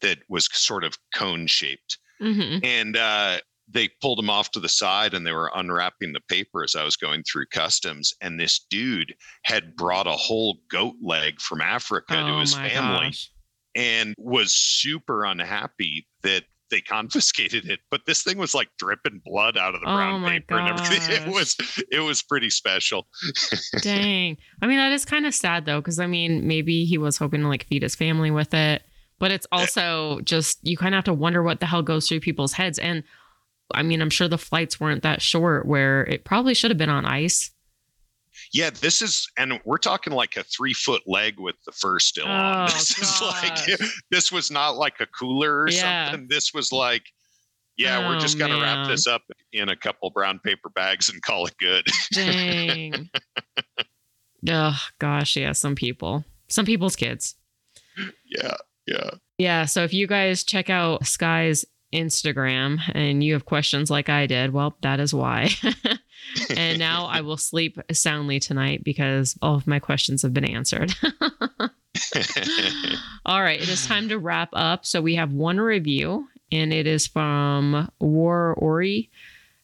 that 0.00 0.18
was 0.28 0.48
sort 0.52 0.84
of 0.84 0.96
cone 1.14 1.46
shaped 1.46 1.98
hmm 2.20 2.58
and 2.62 2.96
uh, 2.96 3.38
they 3.68 3.88
pulled 4.00 4.18
him 4.18 4.30
off 4.30 4.50
to 4.52 4.60
the 4.60 4.68
side 4.68 5.12
and 5.14 5.26
they 5.26 5.32
were 5.32 5.50
unwrapping 5.54 6.12
the 6.12 6.20
paper 6.28 6.62
as 6.62 6.76
I 6.76 6.84
was 6.84 6.96
going 6.96 7.22
through 7.24 7.46
customs. 7.46 8.14
And 8.20 8.38
this 8.38 8.64
dude 8.70 9.14
had 9.44 9.74
brought 9.76 10.06
a 10.06 10.12
whole 10.12 10.58
goat 10.70 10.94
leg 11.02 11.40
from 11.40 11.60
Africa 11.60 12.14
to 12.14 12.22
Oh 12.22 12.40
his 12.40 12.54
family 12.54 13.06
gosh. 13.06 13.30
and 13.74 14.14
was 14.18 14.54
super 14.54 15.24
unhappy 15.24 16.06
that 16.22 16.44
they 16.70 16.80
confiscated 16.88 17.68
it. 17.68 17.80
But 17.90 18.02
this 18.06 18.22
thing 18.22 18.38
was 18.38 18.54
like 18.54 18.68
dripping 18.78 19.20
blood 19.24 19.56
out 19.56 19.74
of 19.74 19.80
the 19.80 19.88
Oh 19.88 19.96
brown 19.96 20.20
my 20.20 20.30
paper 20.30 20.58
and 20.58 20.68
everything. 20.78 21.22
It 21.28 21.32
was 21.32 21.56
it 21.90 22.00
was 22.00 22.22
pretty 22.22 22.50
special. 22.50 23.08
Dang. 23.82 24.36
I 24.62 24.66
mean, 24.66 24.78
that 24.78 24.92
is 24.92 25.04
kind 25.04 25.26
of 25.26 25.34
sad 25.34 25.64
though, 25.66 25.80
because 25.80 25.98
I 25.98 26.06
mean, 26.06 26.46
maybe 26.46 26.84
he 26.84 26.98
was 26.98 27.16
hoping 27.18 27.40
to 27.42 27.48
like 27.48 27.66
feed 27.66 27.82
his 27.82 27.94
family 27.96 28.30
with 28.30 28.54
it, 28.54 28.82
but 29.18 29.30
it's 29.32 29.46
eh 29.52 29.56
also 29.56 30.20
just 30.20 30.58
you 30.62 30.76
kind 30.76 30.94
of 30.94 30.98
have 30.98 31.04
to 31.06 31.14
wonder 31.14 31.42
what 31.42 31.58
the 31.60 31.66
hell 31.66 31.82
goes 31.82 32.08
through 32.08 32.20
people's 32.20 32.52
heads. 32.52 32.78
And 32.78 33.02
I 33.74 33.82
mean, 33.82 34.00
I'm 34.00 34.10
sure 34.10 34.28
the 34.28 34.38
flights 34.38 34.78
weren't 34.80 35.02
that 35.02 35.20
short 35.22 35.66
where 35.66 36.04
it 36.04 36.24
probably 36.24 36.54
should 36.54 36.70
have 36.70 36.78
been 36.78 36.88
on 36.90 37.04
ice. 37.04 37.50
Yeah, 38.52 38.70
this 38.70 39.02
is, 39.02 39.28
and 39.36 39.58
we're 39.64 39.78
talking 39.78 40.12
like 40.12 40.36
a 40.36 40.44
three 40.44 40.72
foot 40.74 41.02
leg 41.06 41.34
with 41.38 41.56
the 41.64 41.72
fur 41.72 41.98
still 41.98 42.26
on. 42.28 42.68
Oh, 42.68 42.72
This 42.72 42.98
is 42.98 43.20
like, 43.22 43.80
this 44.10 44.30
was 44.30 44.50
not 44.50 44.76
like 44.76 45.00
a 45.00 45.06
cooler 45.06 45.62
or 45.62 45.68
Yeah. 45.70 46.10
something. 46.10 46.28
This 46.28 46.52
was 46.54 46.70
like, 46.70 47.02
yeah, 47.76 48.08
we're 48.08 48.16
Oh, 48.16 48.20
just 48.20 48.38
gonna 48.38 48.60
wrap 48.60 48.86
this 48.88 49.06
up 49.06 49.22
in 49.52 49.68
a 49.68 49.76
couple 49.76 50.10
brown 50.10 50.38
paper 50.38 50.68
bags 50.70 51.08
and 51.08 51.20
call 51.22 51.46
it 51.46 51.54
good. 51.58 51.84
Dang. 52.12 53.10
oh 54.48 54.78
gosh, 54.98 55.36
yeah, 55.36 55.52
some 55.52 55.74
people, 55.74 56.24
some 56.48 56.64
people's 56.66 56.96
kids. 56.96 57.34
yeah, 58.26 58.54
yeah. 58.86 59.10
Yeah. 59.38 59.64
So 59.66 59.82
if 59.84 59.92
you 59.92 60.06
guys 60.06 60.44
check 60.44 60.70
out 60.70 61.02
SCCY's 61.02 61.64
Instagram 61.92 62.78
and 62.94 63.22
you 63.22 63.32
have 63.34 63.44
questions 63.44 63.90
like 63.90 64.08
I 64.08 64.26
did, 64.26 64.52
well, 64.52 64.76
that 64.82 65.00
is 65.00 65.14
why. 65.14 65.50
and 66.56 66.78
now 66.78 67.06
I 67.06 67.20
will 67.20 67.36
sleep 67.36 67.78
soundly 67.92 68.40
tonight 68.40 68.84
because 68.84 69.36
all 69.42 69.54
of 69.56 69.66
my 69.66 69.78
questions 69.78 70.22
have 70.22 70.34
been 70.34 70.44
answered. 70.44 70.94
all 73.26 73.42
right, 73.42 73.60
it 73.60 73.68
is 73.68 73.86
time 73.86 74.08
to 74.08 74.18
wrap 74.18 74.50
up. 74.52 74.84
So 74.84 75.00
we 75.00 75.14
have 75.14 75.32
one 75.32 75.58
review, 75.58 76.28
and 76.52 76.72
it 76.72 76.86
is 76.86 77.06
from 77.06 77.90
Warorie. 78.00 79.10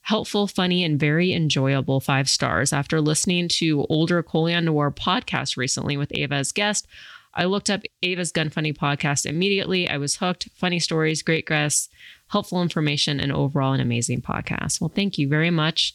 Helpful, 0.02 0.48
funny, 0.48 0.82
and 0.82 0.98
very 0.98 1.32
enjoyable 1.32 2.00
five 2.00 2.28
stars. 2.28 2.72
After 2.72 3.00
listening 3.00 3.48
to 3.48 3.86
older 3.88 4.22
Colion 4.22 4.64
Noir 4.64 4.90
podcast 4.90 5.56
recently 5.56 5.96
with 5.96 6.10
Ava 6.14 6.36
as 6.36 6.52
guest, 6.52 6.88
I 7.34 7.44
looked 7.44 7.70
up 7.70 7.82
Ava's 8.02 8.32
Gun 8.32 8.50
Funny 8.50 8.72
podcast 8.72 9.26
immediately. 9.26 9.88
I 9.88 9.96
was 9.96 10.16
hooked. 10.16 10.48
Funny 10.54 10.78
stories, 10.78 11.22
great 11.22 11.46
guests, 11.46 11.88
helpful 12.28 12.62
information, 12.62 13.20
and 13.20 13.32
overall 13.32 13.72
an 13.72 13.80
amazing 13.80 14.22
podcast. 14.22 14.80
Well, 14.80 14.92
thank 14.94 15.18
you 15.18 15.28
very 15.28 15.50
much. 15.50 15.94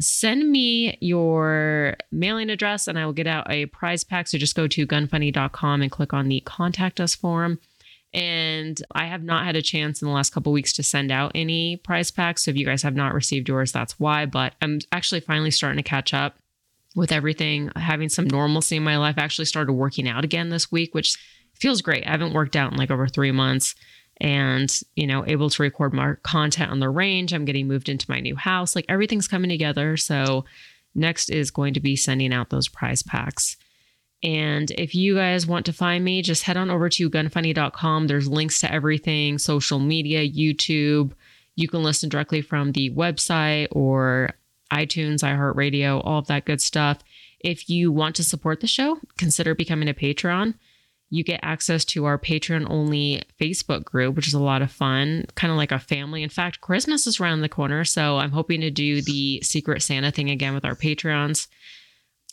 Send 0.00 0.50
me 0.50 0.98
your 1.00 1.96
mailing 2.12 2.50
address 2.50 2.86
and 2.86 2.98
I 2.98 3.06
will 3.06 3.14
get 3.14 3.26
out 3.26 3.50
a 3.50 3.66
prize 3.66 4.04
pack. 4.04 4.28
So 4.28 4.36
just 4.36 4.54
go 4.54 4.68
to 4.68 4.86
gunfunny.com 4.86 5.82
and 5.82 5.90
click 5.90 6.12
on 6.12 6.28
the 6.28 6.40
contact 6.40 7.00
us 7.00 7.14
form. 7.14 7.58
And 8.12 8.80
I 8.92 9.06
have 9.06 9.22
not 9.22 9.44
had 9.44 9.56
a 9.56 9.62
chance 9.62 10.00
in 10.00 10.08
the 10.08 10.14
last 10.14 10.32
couple 10.32 10.52
weeks 10.52 10.72
to 10.74 10.82
send 10.82 11.10
out 11.10 11.32
any 11.34 11.76
prize 11.78 12.10
packs. 12.10 12.44
So 12.44 12.50
if 12.50 12.56
you 12.56 12.66
guys 12.66 12.82
have 12.82 12.94
not 12.94 13.14
received 13.14 13.48
yours, 13.48 13.72
that's 13.72 13.98
why. 13.98 14.26
But 14.26 14.54
I'm 14.60 14.80
actually 14.92 15.20
finally 15.20 15.50
starting 15.50 15.82
to 15.82 15.88
catch 15.88 16.12
up 16.12 16.36
with 16.96 17.12
everything, 17.12 17.70
having 17.76 18.08
some 18.08 18.26
normalcy 18.26 18.76
in 18.76 18.82
my 18.82 18.96
life. 18.96 19.16
I 19.18 19.22
actually 19.22 19.44
started 19.44 19.74
working 19.74 20.08
out 20.08 20.24
again 20.24 20.48
this 20.48 20.72
week, 20.72 20.94
which 20.94 21.16
feels 21.54 21.82
great. 21.82 22.06
I 22.06 22.10
haven't 22.10 22.32
worked 22.32 22.56
out 22.56 22.72
in 22.72 22.78
like 22.78 22.90
over 22.90 23.06
three 23.06 23.30
months 23.30 23.74
and, 24.18 24.74
you 24.96 25.06
know, 25.06 25.22
able 25.26 25.50
to 25.50 25.62
record 25.62 25.92
more 25.92 26.18
content 26.22 26.70
on 26.70 26.80
the 26.80 26.88
range. 26.88 27.34
I'm 27.34 27.44
getting 27.44 27.68
moved 27.68 27.90
into 27.90 28.10
my 28.10 28.18
new 28.18 28.34
house. 28.34 28.74
Like 28.74 28.86
everything's 28.88 29.28
coming 29.28 29.50
together. 29.50 29.98
So 29.98 30.46
next 30.94 31.28
is 31.28 31.50
going 31.50 31.74
to 31.74 31.80
be 31.80 31.96
sending 31.96 32.32
out 32.32 32.48
those 32.48 32.66
prize 32.66 33.02
packs. 33.02 33.58
And 34.22 34.70
if 34.70 34.94
you 34.94 35.16
guys 35.16 35.46
want 35.46 35.66
to 35.66 35.74
find 35.74 36.02
me, 36.02 36.22
just 36.22 36.44
head 36.44 36.56
on 36.56 36.70
over 36.70 36.88
to 36.88 37.10
gunfunny.com. 37.10 38.06
There's 38.06 38.26
links 38.26 38.58
to 38.60 38.72
everything 38.72 39.36
social 39.36 39.78
media, 39.78 40.26
YouTube. 40.26 41.12
You 41.56 41.68
can 41.68 41.82
listen 41.82 42.08
directly 42.08 42.40
from 42.40 42.72
the 42.72 42.90
website 42.90 43.68
or 43.72 44.30
iTunes, 44.72 45.22
iHeartRadio, 45.22 46.00
all 46.04 46.18
of 46.18 46.26
that 46.26 46.44
good 46.44 46.60
stuff. 46.60 46.98
If 47.40 47.68
you 47.68 47.92
want 47.92 48.16
to 48.16 48.24
support 48.24 48.60
the 48.60 48.66
show, 48.66 48.98
consider 49.18 49.54
becoming 49.54 49.88
a 49.88 49.94
patron. 49.94 50.54
You 51.08 51.22
get 51.22 51.40
access 51.42 51.84
to 51.86 52.04
our 52.04 52.18
Patreon 52.18 52.68
only 52.68 53.22
Facebook 53.40 53.84
group, 53.84 54.16
which 54.16 54.26
is 54.26 54.34
a 54.34 54.40
lot 54.40 54.62
of 54.62 54.72
fun, 54.72 55.26
kind 55.36 55.52
of 55.52 55.56
like 55.56 55.70
a 55.70 55.78
family. 55.78 56.24
In 56.24 56.28
fact, 56.28 56.60
Christmas 56.60 57.06
is 57.06 57.20
around 57.20 57.42
the 57.42 57.48
corner, 57.48 57.84
so 57.84 58.16
I'm 58.18 58.32
hoping 58.32 58.60
to 58.62 58.70
do 58.70 59.00
the 59.00 59.40
Secret 59.42 59.82
Santa 59.82 60.10
thing 60.10 60.30
again 60.30 60.54
with 60.54 60.64
our 60.64 60.74
Patreons. 60.74 61.46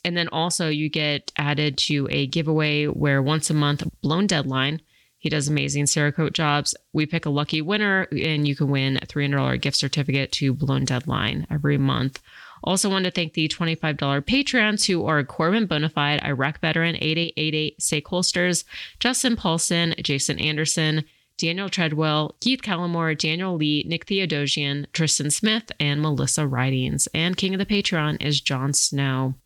And 0.04 0.16
then 0.16 0.28
also, 0.28 0.68
you 0.68 0.88
get 0.88 1.30
added 1.36 1.78
to 1.78 2.08
a 2.10 2.26
giveaway 2.26 2.86
where 2.86 3.22
once 3.22 3.48
a 3.48 3.54
month, 3.54 3.84
Blown 4.02 4.26
Deadline, 4.26 4.80
he 5.24 5.30
does 5.30 5.48
amazing 5.48 5.86
Cerakote 5.86 6.34
jobs. 6.34 6.76
We 6.92 7.06
pick 7.06 7.24
a 7.24 7.30
lucky 7.30 7.62
winner, 7.62 8.06
and 8.12 8.46
you 8.46 8.54
can 8.54 8.68
win 8.68 8.98
a 8.98 9.06
$300 9.06 9.58
gift 9.58 9.78
certificate 9.78 10.30
to 10.32 10.52
Blown 10.52 10.84
Deadline 10.84 11.46
every 11.50 11.78
month. 11.78 12.20
Also, 12.62 12.90
want 12.90 13.06
to 13.06 13.10
thank 13.10 13.32
the 13.32 13.48
$25 13.48 13.96
Patreons 13.96 14.86
who 14.86 15.06
are 15.06 15.24
Corbin 15.24 15.66
Bonafide, 15.66 16.22
Iraq 16.22 16.60
veteran 16.60 16.96
8888 16.96 17.80
Sake 17.80 18.06
Holsters, 18.06 18.66
Justin 19.00 19.34
Paulson, 19.34 19.94
Jason 20.02 20.38
Anderson, 20.38 21.06
Daniel 21.38 21.70
Treadwell, 21.70 22.36
Keith 22.42 22.60
Callamore, 22.60 23.16
Daniel 23.16 23.56
Lee, 23.56 23.82
Nick 23.88 24.04
Theodosian, 24.04 24.84
Tristan 24.92 25.30
Smith, 25.30 25.72
and 25.80 26.02
Melissa 26.02 26.46
Ridings. 26.46 27.08
And 27.14 27.38
King 27.38 27.54
of 27.54 27.58
the 27.58 27.64
Patreon 27.64 28.22
is 28.22 28.42
Jon 28.42 28.74
Snow. 28.74 29.36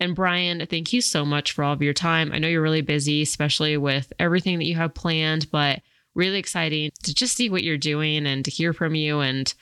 And 0.00 0.14
Brian, 0.14 0.66
thank 0.66 0.92
you 0.92 1.00
so 1.00 1.24
much 1.24 1.52
for 1.52 1.64
all 1.64 1.72
of 1.72 1.82
your 1.82 1.92
time. 1.92 2.32
I 2.32 2.38
know 2.38 2.48
you're 2.48 2.62
really 2.62 2.82
busy, 2.82 3.22
especially 3.22 3.76
with 3.76 4.12
everything 4.18 4.58
that 4.58 4.66
you 4.66 4.74
have 4.74 4.94
planned, 4.94 5.50
but 5.50 5.80
really 6.14 6.38
exciting 6.38 6.90
to 7.04 7.14
just 7.14 7.36
see 7.36 7.48
what 7.48 7.62
you're 7.62 7.76
doing 7.76 8.26
and 8.26 8.44
to 8.44 8.50
hear 8.50 8.72
from 8.72 8.94
you. 8.94 9.20
And, 9.20 9.52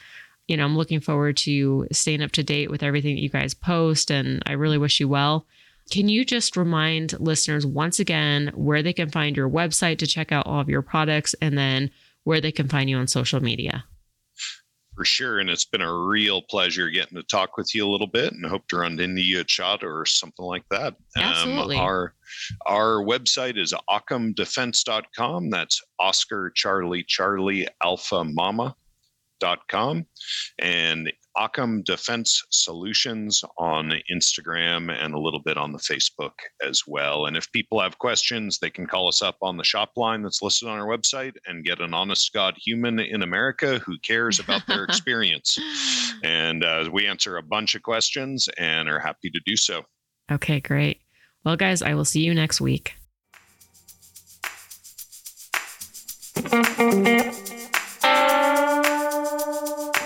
you 0.48 0.56
know, 0.56 0.64
I'm 0.64 0.76
looking 0.76 1.00
forward 1.00 1.36
to 1.38 1.86
staying 1.92 2.22
up 2.22 2.32
to 2.32 2.42
date 2.42 2.70
with 2.70 2.82
everything 2.82 3.14
that 3.14 3.22
you 3.22 3.28
guys 3.28 3.54
post. 3.54 4.10
And 4.10 4.42
I 4.46 4.52
really 4.52 4.78
wish 4.78 5.00
you 5.00 5.09
well. 5.09 5.46
Can 5.90 6.09
you 6.09 6.24
just 6.24 6.56
remind 6.56 7.18
listeners 7.20 7.66
once 7.66 7.98
again 8.00 8.52
where 8.54 8.82
they 8.82 8.92
can 8.92 9.10
find 9.10 9.36
your 9.36 9.50
website 9.50 9.98
to 9.98 10.06
check 10.06 10.32
out 10.32 10.46
all 10.46 10.60
of 10.60 10.68
your 10.68 10.82
products 10.82 11.34
and 11.42 11.59
then 11.59 11.90
where 12.24 12.40
they 12.40 12.52
can 12.52 12.68
find 12.68 12.88
you 12.88 12.96
on 12.96 13.06
social 13.06 13.42
media? 13.42 13.84
For 14.94 15.05
sure. 15.05 15.40
And 15.40 15.51
it's 15.51 15.64
been 15.64 15.82
a 15.82 15.97
real 15.97 16.43
pleasure 16.43 16.90
getting 16.90 17.16
to 17.16 17.23
talk 17.24 17.56
with 17.56 17.74
you 17.74 17.86
a 17.86 17.90
little 17.90 18.06
bit 18.06 18.32
and 18.32 18.44
hope 18.44 18.69
to 18.69 18.78
run 18.78 19.01
into 19.01 19.23
you 19.23 19.40
at 19.40 19.51
SHOT 19.51 19.85
or 19.85 20.05
something 20.06 20.44
like 20.44 20.64
that. 20.70 20.94
Absolutely. 21.16 21.77
Um, 21.77 21.82
our, 21.82 22.14
our 22.66 23.05
website 23.05 23.59
is 23.59 23.74
occamdefense.com. 23.90 25.51
That's 25.51 25.82
Oscar 25.98 26.51
Charlie 26.55 27.05
Charlie 27.05 27.69
Alpha 27.82 28.24
Mama. 28.24 28.74
Dot 29.40 29.66
com 29.66 30.06
and 30.60 31.12
Occam 31.36 31.82
Defense 31.82 32.42
Solutions 32.50 33.42
on 33.59 33.92
Instagram 34.12 34.92
and 34.92 35.14
a 35.14 35.18
little 35.18 35.40
bit 35.40 35.56
on 35.56 35.72
the 35.72 35.78
Facebook 35.78 36.32
as 36.66 36.82
well. 36.86 37.26
And 37.26 37.36
if 37.36 37.50
people 37.52 37.80
have 37.80 37.98
questions, 37.98 38.59
they 38.59 38.70
can 38.70 38.86
call 38.86 39.09
us 39.09 39.22
up 39.22 39.36
on 39.42 39.56
the 39.56 39.64
shop 39.64 39.92
line 39.96 40.22
that's 40.22 40.42
listed 40.42 40.68
on 40.68 40.78
our 40.78 40.86
website 40.86 41.34
and 41.46 41.64
get 41.64 41.80
an 41.80 41.94
honest 41.94 42.32
God 42.32 42.54
human 42.56 42.98
in 43.00 43.22
America 43.22 43.78
who 43.80 43.98
cares 43.98 44.38
about 44.38 44.66
their 44.66 44.84
experience. 44.88 45.59
and 46.22 46.64
uh, 46.64 46.88
we 46.92 47.06
answer 47.06 47.36
a 47.36 47.42
bunch 47.42 47.74
of 47.74 47.82
questions 47.82 48.48
and 48.59 48.88
are 48.88 49.00
happy 49.00 49.30
to 49.30 49.40
do 49.46 49.56
so. 49.56 49.82
Okay, 50.30 50.60
great. 50.60 51.00
Well, 51.44 51.56
guys, 51.56 51.82
I 51.82 51.94
will 51.94 52.04
see 52.04 52.20
you 52.20 52.34
next 52.34 52.60
week. 52.60 52.94